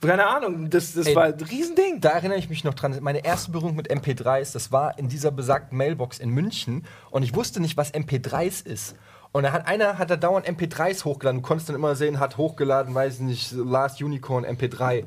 keine 0.01 0.27
Ahnung, 0.27 0.69
das, 0.69 0.93
das 0.93 1.07
Ey, 1.07 1.15
war 1.15 1.23
ein 1.25 1.39
Riesending. 1.39 2.01
Da 2.01 2.09
erinnere 2.09 2.38
ich 2.38 2.49
mich 2.49 2.65
noch 2.65 2.73
dran. 2.73 2.97
Meine 2.99 3.23
erste 3.23 3.51
Berührung 3.51 3.77
mit 3.77 3.89
MP3s, 3.89 4.51
das 4.51 4.73
war 4.73 4.99
in 4.99 5.07
dieser 5.07 5.31
besagten 5.31 5.77
Mailbox 5.77 6.19
in 6.19 6.29
München. 6.29 6.86
Und 7.09 7.23
ich 7.23 7.34
wusste 7.34 7.61
nicht, 7.61 7.77
was 7.77 7.93
MP3s 7.93 8.65
ist. 8.65 8.95
Und 9.34 9.43
da 9.43 9.51
hat 9.51 9.67
einer 9.67 9.97
hat 9.97 10.09
da 10.09 10.15
dauernd 10.15 10.47
MP3s 10.47 11.03
hochgeladen. 11.05 11.41
Du 11.41 11.47
konntest 11.47 11.67
dann 11.67 11.75
immer 11.75 11.95
sehen, 11.95 12.19
hat 12.19 12.38
hochgeladen, 12.38 12.93
weiß 12.93 13.19
nicht, 13.19 13.51
Last 13.51 14.01
Unicorn 14.01 14.45
MP3. 14.45 15.05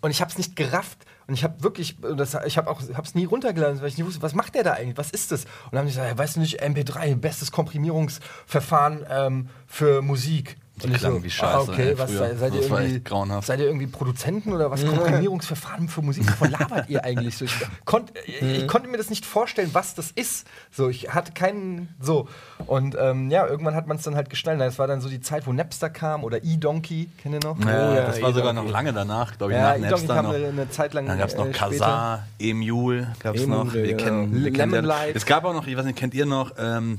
Und 0.00 0.10
ich 0.10 0.20
habe 0.20 0.30
es 0.30 0.36
nicht 0.36 0.56
gerafft. 0.56 1.06
Und 1.26 1.34
ich 1.34 1.44
habe 1.44 1.62
wirklich, 1.62 1.96
das, 2.16 2.36
ich 2.44 2.58
habe 2.58 2.68
auch, 2.68 2.82
hab's 2.94 3.14
nie 3.14 3.24
runtergeladen, 3.24 3.80
weil 3.80 3.88
ich 3.88 3.96
nicht 3.96 4.06
wusste, 4.06 4.20
was 4.20 4.34
macht 4.34 4.54
der 4.54 4.64
da 4.64 4.72
eigentlich? 4.72 4.98
Was 4.98 5.10
ist 5.10 5.32
das? 5.32 5.44
Und 5.44 5.72
dann 5.72 5.78
haben 5.80 5.86
die 5.86 5.92
gesagt, 5.92 6.10
ja, 6.10 6.18
weißt 6.18 6.36
du 6.36 6.40
nicht, 6.40 6.62
MP3, 6.62 7.16
bestes 7.16 7.50
Komprimierungsverfahren 7.52 9.06
ähm, 9.08 9.48
für 9.66 10.02
Musik. 10.02 10.56
Die 10.82 10.88
Und 10.88 10.94
klangen 10.94 11.22
wie 11.22 11.30
Scheiße, 11.30 11.56
ah, 11.56 11.60
okay, 11.60 11.90
ey, 11.90 11.98
was 11.98 12.10
früher. 12.10 12.36
seid, 12.36 12.52
ihr 12.52 12.62
irgendwie 12.62 13.00
grauenhaft. 13.00 13.46
Seid 13.46 13.60
ihr 13.60 13.66
irgendwie 13.66 13.86
Produzenten 13.86 14.52
oder 14.52 14.72
was? 14.72 14.84
Komprimierungsverfahren 14.86 15.88
für 15.88 16.02
Musik? 16.02 16.26
Wovon 16.26 16.50
labert 16.50 16.90
ihr 16.90 17.04
eigentlich 17.04 17.36
so? 17.36 17.44
Ich, 17.44 17.54
konnt, 17.84 18.12
ich 18.26 18.66
konnte 18.66 18.88
mir 18.88 18.96
das 18.96 19.08
nicht 19.08 19.24
vorstellen, 19.24 19.70
was 19.72 19.94
das 19.94 20.10
ist. 20.10 20.48
So, 20.72 20.88
ich 20.88 21.14
hatte 21.14 21.30
keinen. 21.32 21.94
So. 22.00 22.28
Und 22.66 22.96
ähm, 22.98 23.30
ja, 23.30 23.46
irgendwann 23.46 23.76
hat 23.76 23.86
man 23.86 23.98
es 23.98 24.02
dann 24.02 24.16
halt 24.16 24.30
geschnallt. 24.30 24.60
Das 24.60 24.80
war 24.80 24.88
dann 24.88 25.00
so 25.00 25.08
die 25.08 25.20
Zeit, 25.20 25.46
wo 25.46 25.52
Napster 25.52 25.90
kam 25.90 26.24
oder 26.24 26.42
E-Donkey, 26.42 27.08
kennt 27.22 27.34
ihr 27.34 27.48
noch? 27.48 27.58
Ja, 27.64 27.94
ja, 27.94 28.06
das 28.06 28.20
war 28.20 28.32
sogar 28.32 28.52
noch 28.52 28.68
lange 28.68 28.92
danach, 28.92 29.38
glaube 29.38 29.52
ich, 29.52 29.58
Ja, 29.58 29.78
nach 29.78 29.86
E-Donkey 29.86 29.90
Napster 29.90 30.14
kam 30.14 30.24
noch. 30.26 30.34
eine, 30.34 30.70
Zeit 30.70 30.92
lang. 30.94 31.06
Dann 31.06 31.18
gab 31.18 31.28
es 31.28 31.36
noch 31.36 31.46
äh. 31.46 31.52
Kazaa, 31.52 32.26
Emule, 32.40 33.12
gab 33.20 33.36
es 33.36 33.46
noch. 33.46 33.72
Wir 33.72 33.94
genau. 33.94 34.02
kennen, 34.02 34.44
wir 34.44 34.52
kennen 34.52 34.74
ja- 34.74 34.80
Light. 34.80 35.14
Es 35.14 35.24
gab 35.24 35.44
auch 35.44 35.54
noch, 35.54 35.68
ich 35.68 35.76
weiß 35.76 35.84
nicht, 35.84 35.96
kennt 35.98 36.14
ihr 36.14 36.26
noch, 36.26 36.52
ähm, 36.58 36.98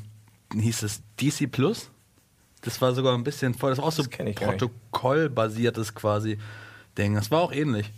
hieß 0.53 0.84
es 0.84 1.01
DC 1.19 1.51
Plus? 1.51 1.91
Das 2.66 2.82
war 2.82 2.93
sogar 2.93 3.13
ein 3.16 3.24
bisschen 3.24 3.53
voll, 3.53 3.70
das 3.70 3.80
war 3.80 3.86
auch 3.86 3.91
so 3.91 4.03
Das 4.03 4.20
nicht. 4.20 4.39
protokollbasiertes 4.41 5.95
quasi 5.95 6.38
Ding. 6.97 7.16
Das 7.16 7.32
war 7.32 7.41
auch 7.41 7.51
ähnlich. 7.51 7.91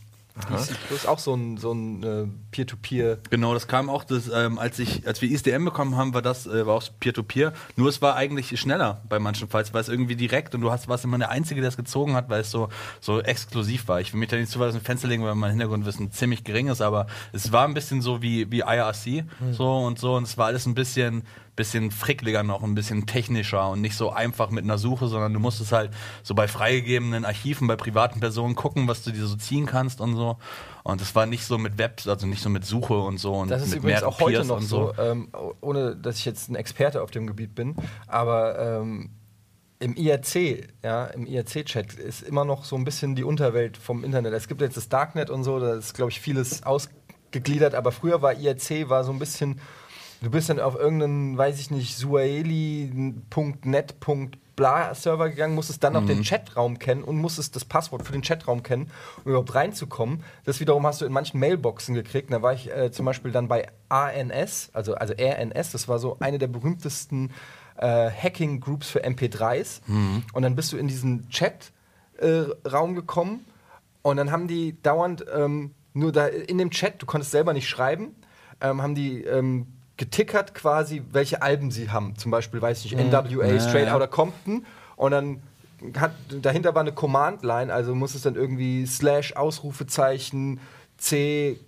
DC 0.51 0.75
Plus 0.87 1.05
auch 1.07 1.17
so 1.17 1.33
ein, 1.33 1.57
so 1.57 1.71
ein 1.71 2.03
äh, 2.03 2.27
Peer-to-Peer. 2.51 3.17
Genau, 3.31 3.55
das 3.55 3.67
kam 3.67 3.89
auch, 3.89 4.03
das, 4.03 4.29
ähm, 4.31 4.59
als, 4.59 4.77
ich, 4.77 5.07
als 5.07 5.19
wir 5.21 5.31
ISDN 5.31 5.65
bekommen 5.65 5.95
haben, 5.95 6.13
war 6.13 6.21
das 6.21 6.45
äh, 6.45 6.65
war 6.67 6.75
auch 6.75 6.83
Peer-to-Peer. 6.99 7.53
Nur 7.75 7.89
es 7.89 8.03
war 8.03 8.15
eigentlich 8.15 8.59
schneller 8.59 9.01
bei 9.09 9.17
manchen 9.17 9.49
Files, 9.49 9.73
weil 9.73 9.81
es 9.81 9.89
irgendwie 9.89 10.15
direkt 10.15 10.53
und 10.53 10.61
du 10.61 10.71
hast, 10.71 10.87
warst 10.87 11.05
immer 11.05 11.17
der 11.17 11.31
Einzige, 11.31 11.61
der 11.61 11.69
es 11.69 11.77
gezogen 11.77 12.13
hat, 12.13 12.29
weil 12.29 12.41
es 12.41 12.51
so, 12.51 12.69
so 13.01 13.19
exklusiv 13.19 13.87
war. 13.87 13.99
Ich 13.99 14.13
will 14.13 14.19
mich 14.19 14.29
da 14.29 14.35
nicht 14.37 14.51
zu 14.51 14.59
weit 14.59 14.67
aus 14.67 14.75
dem 14.75 14.83
Fenster 14.83 15.07
legen, 15.07 15.23
weil 15.23 15.33
mein 15.33 15.49
Hintergrundwissen 15.51 16.11
ziemlich 16.11 16.43
gering 16.43 16.67
ist, 16.67 16.81
aber 16.81 17.07
es 17.33 17.51
war 17.51 17.67
ein 17.67 17.73
bisschen 17.73 18.03
so 18.03 18.21
wie, 18.21 18.51
wie 18.51 18.59
IRC 18.59 19.25
so 19.53 19.77
und 19.77 19.97
so 19.97 20.15
und 20.15 20.23
es 20.23 20.37
war 20.37 20.45
alles 20.45 20.67
ein 20.67 20.75
bisschen 20.75 21.23
bisschen 21.57 21.91
frickliger 21.91 22.43
noch, 22.43 22.63
ein 22.63 22.75
bisschen 22.75 23.05
technischer 23.05 23.69
und 23.69 23.81
nicht 23.81 23.97
so 23.97 24.11
einfach 24.11 24.49
mit 24.49 24.63
einer 24.63 24.77
Suche, 24.77 25.07
sondern 25.07 25.33
du 25.33 25.39
musstest 25.41 25.73
halt 25.73 25.91
so 26.23 26.33
bei 26.33 26.47
freigegebenen 26.47 27.25
Archiven, 27.25 27.67
bei 27.67 27.75
privaten 27.75 28.21
Personen 28.21 28.55
gucken, 28.55 28.87
was 28.87 29.03
du 29.03 29.11
dir 29.11 29.25
so 29.25 29.35
ziehen 29.35 29.65
kannst 29.65 29.99
und 29.99 30.15
so. 30.15 30.37
Und 30.83 31.01
es 31.01 31.13
war 31.15 31.25
nicht 31.25 31.43
so 31.43 31.57
mit 31.57 31.77
Webs, 31.77 32.07
also 32.07 32.25
nicht 32.25 32.41
so 32.41 32.49
mit 32.49 32.63
Suche 32.63 32.97
und 32.97 33.17
so 33.17 33.33
und 33.33 33.51
Das 33.51 33.63
ist 33.63 33.71
mit 33.71 33.79
übrigens 33.79 34.03
auch 34.03 34.21
heute 34.21 34.37
Peers 34.37 34.47
noch 34.47 34.57
und 34.57 34.63
so, 34.63 34.93
ähm, 34.97 35.27
ohne 35.59 35.97
dass 35.97 36.19
ich 36.19 36.25
jetzt 36.25 36.49
ein 36.49 36.55
Experte 36.55 37.01
auf 37.01 37.11
dem 37.11 37.27
Gebiet 37.27 37.53
bin, 37.55 37.75
aber 38.07 38.57
ähm, 38.57 39.09
im 39.79 39.95
IRC, 39.95 40.69
ja, 40.83 41.05
im 41.07 41.25
IRC-Chat 41.25 41.93
ist 41.95 42.23
immer 42.23 42.45
noch 42.45 42.65
so 42.65 42.75
ein 42.75 42.83
bisschen 42.83 43.15
die 43.15 43.23
Unterwelt 43.23 43.77
vom 43.77 44.03
Internet. 44.03 44.33
Es 44.33 44.47
gibt 44.47 44.61
jetzt 44.61 44.77
das 44.77 44.89
Darknet 44.89 45.29
und 45.29 45.43
so, 45.43 45.59
da 45.59 45.75
ist, 45.75 45.93
glaube 45.93 46.11
ich, 46.11 46.19
vieles 46.19 46.63
ausgegliedert, 46.63 47.75
aber 47.75 47.91
früher 47.91 48.21
war 48.21 48.33
IRC 48.33 48.89
war 48.89 49.03
so 49.03 49.11
ein 49.11 49.19
bisschen, 49.19 49.59
du 50.21 50.29
bist 50.29 50.49
dann 50.49 50.59
auf 50.59 50.75
irgendeinen, 50.75 51.37
weiß 51.37 51.59
ich 51.59 51.71
nicht, 51.71 51.97
suaeli.net. 51.97 53.95
Bla 54.55 54.95
Server 54.95 55.29
gegangen, 55.29 55.53
musstest 55.53 55.83
dann 55.83 55.93
noch 55.93 56.07
den 56.07 56.23
Chatraum 56.23 56.79
kennen 56.79 57.03
und 57.03 57.17
musstest 57.17 57.55
das 57.55 57.63
Passwort 57.63 58.03
für 58.03 58.11
den 58.11 58.23
Chatraum 58.23 58.63
kennen, 58.63 58.89
um 59.23 59.29
überhaupt 59.29 59.53
reinzukommen. 59.53 60.23
Das 60.45 60.59
wiederum 60.59 60.83
hast 60.87 60.99
du 60.99 61.05
in 61.05 61.13
manchen 61.13 61.39
Mailboxen 61.39 61.93
gekriegt. 61.93 62.33
Da 62.33 62.41
war 62.41 62.53
ich 62.53 62.71
äh, 62.75 62.91
zum 62.91 63.05
Beispiel 63.05 63.31
dann 63.31 63.47
bei 63.47 63.67
ANS, 63.89 64.71
also, 64.73 64.95
also 64.95 65.13
RNS, 65.13 65.73
das 65.73 65.87
war 65.87 65.99
so 65.99 66.17
eine 66.21 66.39
der 66.39 66.47
berühmtesten 66.47 67.29
äh, 67.77 68.09
Hacking-Groups 68.09 68.89
für 68.89 69.05
MP3s. 69.05 69.81
Und 70.33 70.41
dann 70.41 70.55
bist 70.55 70.73
du 70.73 70.77
in 70.77 70.87
diesen 70.87 71.29
Chat-Raum 71.29 72.95
gekommen 72.95 73.45
und 74.01 74.17
dann 74.17 74.31
haben 74.31 74.47
die 74.47 74.81
dauernd 74.81 75.23
ähm, 75.31 75.75
nur 75.93 76.11
da 76.11 76.25
in 76.25 76.57
dem 76.57 76.71
Chat, 76.71 76.99
du 76.99 77.05
konntest 77.05 77.31
selber 77.31 77.53
nicht 77.53 77.69
schreiben, 77.69 78.15
ähm, 78.59 78.81
haben 78.81 78.95
die 78.95 79.23
ähm, 79.23 79.67
getickert 79.97 80.53
quasi, 80.53 81.03
welche 81.11 81.41
Alben 81.41 81.71
sie 81.71 81.89
haben. 81.89 82.15
Zum 82.17 82.31
Beispiel, 82.31 82.61
weiß 82.61 82.85
ich 82.85 82.95
nicht, 82.95 83.11
NWA, 83.11 83.45
Ja, 83.45 83.59
Straight 83.59 83.87
ja. 83.87 83.95
Outta 83.95 84.07
Compton. 84.07 84.65
Und 84.95 85.11
dann 85.11 85.41
hat, 85.99 86.11
dahinter 86.41 86.73
war 86.75 86.81
eine 86.81 86.91
Command-Line, 86.91 87.73
also 87.73 87.93
musstest 87.93 88.25
dann 88.25 88.35
irgendwie 88.35 88.85
Slash, 88.85 89.33
Ausrufezeichen, 89.33 90.59
C, 90.97 91.59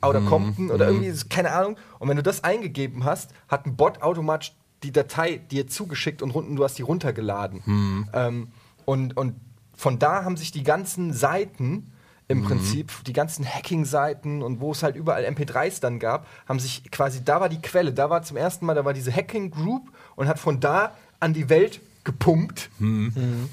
Outer 0.00 0.20
Compton 0.20 0.70
oder 0.70 0.88
irgendwie, 0.88 1.12
keine 1.28 1.52
Ahnung. 1.52 1.76
Und 1.98 2.08
wenn 2.08 2.16
du 2.16 2.22
das 2.22 2.44
eingegeben 2.44 3.04
hast, 3.04 3.32
hat 3.48 3.66
ein 3.66 3.76
Bot 3.76 4.02
automatisch 4.02 4.54
die 4.82 4.92
Datei 4.92 5.38
dir 5.50 5.66
zugeschickt 5.66 6.22
und 6.22 6.30
unten, 6.34 6.56
du 6.56 6.64
hast 6.64 6.78
die 6.78 6.82
runtergeladen. 6.82 8.08
Ähm, 8.12 8.48
und, 8.84 9.16
und 9.16 9.34
von 9.74 9.98
da 9.98 10.24
haben 10.24 10.36
sich 10.36 10.52
die 10.52 10.62
ganzen 10.62 11.12
Seiten 11.12 11.92
im 12.28 12.44
Prinzip, 12.44 12.92
die 13.06 13.12
ganzen 13.14 13.44
Hacking-Seiten 13.46 14.42
und 14.42 14.60
wo 14.60 14.72
es 14.72 14.82
halt 14.82 14.96
überall 14.96 15.24
MP3s 15.24 15.80
dann 15.80 15.98
gab, 15.98 16.26
haben 16.46 16.58
sich 16.60 16.90
quasi, 16.90 17.24
da 17.24 17.40
war 17.40 17.48
die 17.48 17.60
Quelle, 17.62 17.92
da 17.92 18.10
war 18.10 18.22
zum 18.22 18.36
ersten 18.36 18.66
Mal, 18.66 18.74
da 18.74 18.84
war 18.84 18.92
diese 18.92 19.10
Hacking-Group 19.14 19.90
und 20.16 20.28
hat 20.28 20.38
von 20.38 20.60
da 20.60 20.92
an 21.20 21.32
die 21.32 21.48
Welt 21.48 21.80
gepumpt 22.04 22.70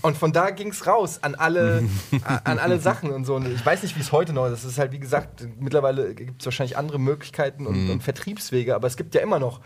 und 0.01 0.17
von 0.17 0.31
da 0.31 0.49
ging 0.51 0.69
es 0.69 0.87
raus 0.87 1.19
an 1.23 1.35
alle, 1.35 1.83
a- 2.23 2.41
an 2.45 2.59
alle 2.59 2.79
Sachen 2.79 3.11
und 3.11 3.25
so. 3.25 3.35
Und 3.35 3.47
ich 3.47 3.65
weiß 3.65 3.83
nicht, 3.83 3.95
wie 3.97 4.01
es 4.01 4.11
heute 4.11 4.31
noch 4.33 4.45
ist. 4.45 4.63
Das 4.63 4.71
ist 4.71 4.77
halt, 4.79 4.91
wie 4.91 4.99
gesagt, 4.99 5.45
mittlerweile 5.59 6.13
gibt 6.15 6.41
es 6.41 6.45
wahrscheinlich 6.45 6.77
andere 6.77 6.99
Möglichkeiten 6.99 7.65
und, 7.67 7.89
und 7.89 8.03
Vertriebswege, 8.03 8.75
aber 8.75 8.87
es 8.87 8.95
gibt 8.97 9.13
ja 9.15 9.21
immer 9.21 9.39
noch 9.39 9.61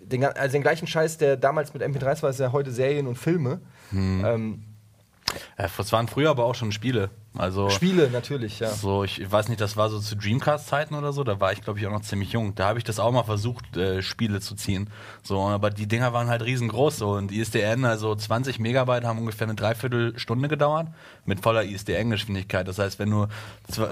den, 0.00 0.24
also 0.24 0.52
den 0.52 0.62
gleichen 0.62 0.86
Scheiß, 0.88 1.18
der 1.18 1.36
damals 1.36 1.72
mit 1.74 1.82
MP3s 1.82 2.22
war, 2.22 2.30
ist 2.30 2.40
ja 2.40 2.52
heute 2.52 2.72
Serien 2.72 3.06
und 3.06 3.16
Filme. 3.16 3.60
Ähm, 3.92 4.62
Ja, 5.58 5.68
das 5.76 5.92
waren 5.92 6.08
früher 6.08 6.30
aber 6.30 6.44
auch 6.44 6.54
schon 6.56 6.72
Spiele. 6.72 7.10
Also 7.38 7.70
Spiele 7.70 8.10
natürlich, 8.10 8.58
ja. 8.58 8.70
So, 8.70 9.04
ich 9.04 9.30
weiß 9.30 9.48
nicht, 9.48 9.60
das 9.60 9.76
war 9.76 9.88
so 9.88 10.00
zu 10.00 10.16
Dreamcast-Zeiten 10.16 10.96
oder 10.96 11.12
so, 11.12 11.22
da 11.22 11.38
war 11.38 11.52
ich, 11.52 11.62
glaube 11.62 11.78
ich, 11.78 11.86
auch 11.86 11.92
noch 11.92 12.02
ziemlich 12.02 12.32
jung. 12.32 12.56
Da 12.56 12.66
habe 12.68 12.78
ich 12.78 12.84
das 12.84 12.98
auch 12.98 13.12
mal 13.12 13.22
versucht, 13.22 13.76
äh, 13.76 14.02
Spiele 14.02 14.40
zu 14.40 14.56
ziehen. 14.56 14.90
So, 15.22 15.40
aber 15.40 15.70
die 15.70 15.86
Dinger 15.86 16.12
waren 16.12 16.28
halt 16.28 16.42
riesengroß 16.42 16.96
so 16.96 17.12
und 17.12 17.30
ISDN, 17.30 17.84
also 17.84 18.14
20 18.16 18.58
Megabyte 18.58 19.04
haben 19.04 19.18
ungefähr 19.20 19.46
eine 19.46 19.54
Dreiviertelstunde 19.54 20.48
gedauert 20.48 20.88
mit 21.24 21.40
voller 21.40 21.62
ISDN-Geschwindigkeit. 21.62 22.66
Das 22.66 22.80
heißt, 22.80 22.98
wenn 22.98 23.10
du, 23.10 23.28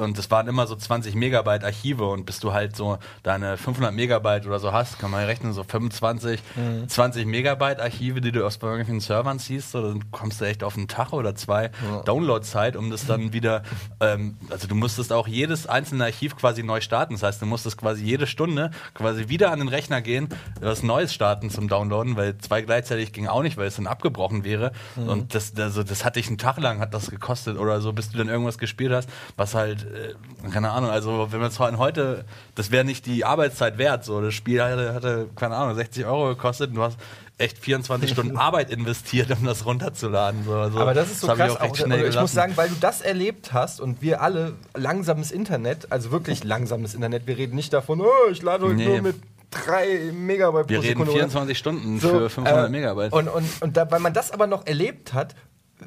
und 0.00 0.18
das 0.18 0.30
waren 0.32 0.48
immer 0.48 0.66
so 0.66 0.74
20 0.74 1.14
Megabyte 1.14 1.62
Archive 1.62 2.06
und 2.06 2.26
bis 2.26 2.40
du 2.40 2.52
halt 2.52 2.74
so 2.74 2.98
deine 3.22 3.56
500 3.56 3.94
Megabyte 3.94 4.46
oder 4.46 4.58
so 4.58 4.72
hast, 4.72 4.98
kann 4.98 5.12
man 5.12 5.20
ja 5.20 5.26
rechnen, 5.26 5.52
so 5.52 5.62
25, 5.62 6.40
20 6.88 7.24
Megabyte 7.24 7.80
Archive, 7.80 8.20
die 8.20 8.32
du 8.32 8.44
aus 8.44 8.56
irgendwelchen 8.56 8.98
Servern 8.98 9.38
ziehst, 9.38 9.70
so, 9.70 9.80
dann 9.80 10.10
kommst 10.10 10.40
du 10.40 10.44
echt 10.44 10.64
auf 10.64 10.76
einen 10.76 10.88
Tag 10.88 11.12
oder 11.12 11.36
zwei 11.36 11.70
Download-Zeit, 12.04 12.74
um 12.74 12.90
das 12.90 13.06
dann 13.06 13.27
dann 13.28 13.32
wieder, 13.32 13.62
ähm, 14.00 14.36
also 14.50 14.66
du 14.66 14.74
musstest 14.74 15.12
auch 15.12 15.28
jedes 15.28 15.66
einzelne 15.66 16.04
Archiv 16.04 16.36
quasi 16.36 16.62
neu 16.62 16.80
starten. 16.80 17.14
Das 17.14 17.22
heißt, 17.22 17.42
du 17.42 17.46
musstest 17.46 17.78
quasi 17.78 18.04
jede 18.04 18.26
Stunde 18.26 18.70
quasi 18.94 19.28
wieder 19.28 19.52
an 19.52 19.58
den 19.60 19.68
Rechner 19.68 20.00
gehen, 20.00 20.28
was 20.60 20.82
Neues 20.82 21.14
starten 21.14 21.50
zum 21.50 21.68
Downloaden, 21.68 22.16
weil 22.16 22.38
zwei 22.38 22.62
gleichzeitig 22.62 23.12
ging 23.12 23.26
auch 23.26 23.42
nicht, 23.42 23.56
weil 23.56 23.66
es 23.66 23.76
dann 23.76 23.86
abgebrochen 23.86 24.44
wäre. 24.44 24.72
Mhm. 24.96 25.08
Und 25.08 25.34
das, 25.34 25.52
also 25.56 25.82
das 25.82 26.04
hatte 26.04 26.20
ich 26.20 26.28
einen 26.28 26.38
Tag 26.38 26.58
lang, 26.58 26.80
hat 26.80 26.94
das 26.94 27.10
gekostet 27.10 27.58
oder 27.58 27.80
so, 27.80 27.92
bis 27.92 28.10
du 28.10 28.18
dann 28.18 28.28
irgendwas 28.28 28.58
gespielt 28.58 28.92
hast, 28.92 29.08
was 29.36 29.54
halt, 29.54 29.84
äh, 29.84 30.14
keine 30.50 30.70
Ahnung, 30.70 30.90
also 30.90 31.28
wenn 31.30 31.40
man 31.40 31.50
es 31.50 31.58
heute, 31.58 32.24
das 32.54 32.70
wäre 32.70 32.84
nicht 32.84 33.06
die 33.06 33.24
Arbeitszeit 33.24 33.78
wert. 33.78 34.04
So, 34.04 34.20
das 34.20 34.34
Spiel 34.34 34.62
hatte, 34.62 34.94
hatte, 34.94 35.28
keine 35.36 35.56
Ahnung, 35.56 35.74
60 35.74 36.04
Euro 36.06 36.28
gekostet 36.28 36.70
und 36.70 36.76
du 36.76 36.82
hast 36.82 36.98
echt 37.38 37.58
24 37.58 38.10
Stunden 38.10 38.36
Arbeit 38.36 38.70
investiert, 38.70 39.30
um 39.30 39.44
das 39.44 39.64
runterzuladen. 39.64 40.44
So, 40.44 40.54
also, 40.54 40.78
Aber 40.78 40.94
das 40.94 41.10
ist 41.10 41.20
so 41.20 41.28
ich 41.28 41.34
krass. 41.34 41.60
recht 41.60 41.60
Auch, 41.72 41.76
schnell 41.76 42.08
ich 42.08 42.20
muss 42.20 42.32
sagen, 42.32 42.52
weil 42.56 42.68
du 42.68 42.74
das 42.80 43.00
erlebt 43.00 43.52
hast 43.52 43.80
und 43.80 44.02
wir 44.02 44.20
alle 44.22 44.54
langsames 44.76 45.30
Internet, 45.30 45.90
also 45.90 46.10
wirklich 46.10 46.44
langsames 46.44 46.94
Internet, 46.94 47.26
wir 47.26 47.38
reden 47.38 47.54
nicht 47.56 47.72
davon, 47.72 48.00
oh, 48.00 48.06
ich 48.30 48.42
lade 48.42 48.64
heute 48.64 48.74
Nee. 48.74 48.86
nur 48.86 49.02
mit 49.02 49.16
3 49.50 50.12
Megabyte 50.12 50.68
wir 50.68 50.76
pro 50.76 50.82
reden 50.82 50.88
Sekunde. 50.90 51.10
oder- 51.12 51.20
24 51.20 51.58
Stunden 51.58 52.00
So, 52.00 52.08
für 52.10 52.30
500 52.30 52.66
äh, 52.66 52.70
Megabyte. 52.70 53.12
Und, 53.12 53.28
und, 53.28 53.62
und 53.62 53.76
da, 53.76 53.90
weil 53.90 54.00
man 54.00 54.12
das 54.12 54.30
aber 54.30 54.46
noch 54.46 54.66
erlebt 54.66 55.14
hat, 55.14 55.34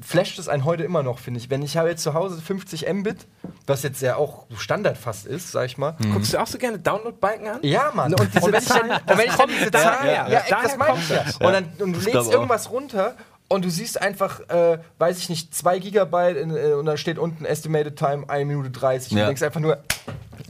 flasht 0.02 0.40
es 0.40 0.48
einen 0.48 0.64
heute 0.66 0.84
immer 0.84 1.04
noch, 1.04 1.20
finde 1.20 1.40
ich. 1.40 1.50
Wenn 1.50 1.62
ich 1.64 1.76
habe 1.78 1.90
jetzt 1.90 2.04
zu 2.04 2.14
Hause 2.14 2.42
50 2.42 2.88
Mbit, 2.94 3.28
was 3.68 3.84
jetzt 3.84 4.02
ja 4.02 4.16
auch 4.16 4.46
Standard 4.58 4.98
fast 4.98 5.26
ist, 5.26 5.52
sag 5.52 5.66
ich 5.66 5.78
mal. 5.78 5.96
Guckst 6.14 6.34
du 6.34 6.38
auch 6.38 6.48
so 6.48 6.58
gerne 6.58 6.80
Download-Balken 6.80 7.48
an? 7.48 7.60
Ja, 7.62 7.92
Mann. 7.94 8.14
Und 8.14 8.34
diese 8.34 8.52
wenn 8.52 8.62
ich 8.62 8.68
dann, 8.68 8.88
Zahl- 8.90 9.02
und 9.06 9.18
wenn 9.18 9.28
ich 9.28 9.36
dann 9.36 9.50
diese 9.50 9.72
Zahl, 9.72 10.06
ja, 10.08 10.12
ja, 10.14 10.30
ja, 10.30 10.42
daher 10.50 10.64
das 10.70 10.78
meine 10.78 10.98
ich 10.98 11.10
ja. 11.10 11.24
Und, 11.46 11.54
dann, 11.54 11.66
und 11.80 11.94
du 11.94 12.00
lädst 12.00 12.16
auch. 12.16 12.32
irgendwas 12.32 12.70
runter 12.72 13.16
und 13.50 13.66
du 13.66 13.70
siehst 13.70 14.02
einfach, 14.02 14.40
äh, 14.50 14.78
weiß 14.98 15.18
ich 15.20 15.30
nicht, 15.30 15.54
2 15.54 15.80
Gigabyte 15.80 16.38
in, 16.38 16.56
äh, 16.56 16.72
und 16.74 16.86
dann 16.86 16.98
steht 16.98 17.20
unten 17.20 17.44
Estimated 17.44 17.98
Time 17.98 18.30
1 18.30 18.48
Minute 18.48 18.70
30. 18.70 19.12
Und 19.12 19.18
Ja. 19.18 19.24
du 19.26 19.28
denkst 19.30 19.44
einfach 19.44 19.60
nur, 19.60 19.78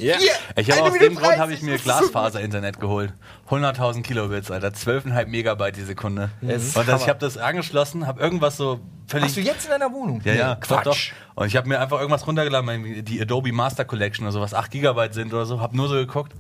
Ja. 0.01 0.17
hier, 0.17 0.31
Ich 0.55 0.71
habe 0.71 0.81
aus 0.81 0.93
Minute 0.93 1.09
dem 1.09 1.15
Grund 1.15 1.37
habe 1.37 1.51
30, 1.51 1.57
ich 1.57 1.61
mir 1.63 1.73
das 1.73 1.83
so. 1.83 1.89
Glasfaser-Internet 1.89 2.79
geholt. 2.79 3.13
100.000 3.49 4.01
Kilobits, 4.01 4.51
Alter. 4.51 4.69
12,5 4.69 5.27
Megabyte 5.27 5.75
die 5.75 5.83
Sekunde. 5.83 6.29
Das 6.41 6.63
ist 6.63 6.77
Und 6.77 6.87
das, 6.87 7.01
ich 7.01 7.09
habe 7.09 7.19
das 7.19 7.37
angeschlossen, 7.37 8.07
habe 8.07 8.21
irgendwas 8.21 8.57
so 8.57 8.79
völlig... 9.07 9.27
Hast 9.27 9.37
du 9.37 9.41
jetzt 9.41 9.65
in 9.65 9.71
deiner 9.71 9.91
Wohnung? 9.91 10.21
Ja, 10.23 10.33
ja, 10.33 10.55
Quatsch. 10.55 10.85
Doch, 10.85 10.95
doch. 10.95 11.41
Und 11.41 11.47
ich 11.47 11.55
habe 11.55 11.67
mir 11.67 11.79
einfach 11.79 11.99
irgendwas 11.99 12.25
runtergeladen, 12.25 13.05
die 13.05 13.21
Adobe 13.21 13.51
Master 13.51 13.85
Collection 13.85 14.25
oder 14.25 14.33
sowas, 14.33 14.53
8 14.53 14.71
Gigabyte 14.71 15.13
sind 15.13 15.33
oder 15.33 15.45
so, 15.45 15.59
habe 15.61 15.75
nur 15.77 15.87
so 15.87 15.95
geguckt. 15.95 16.33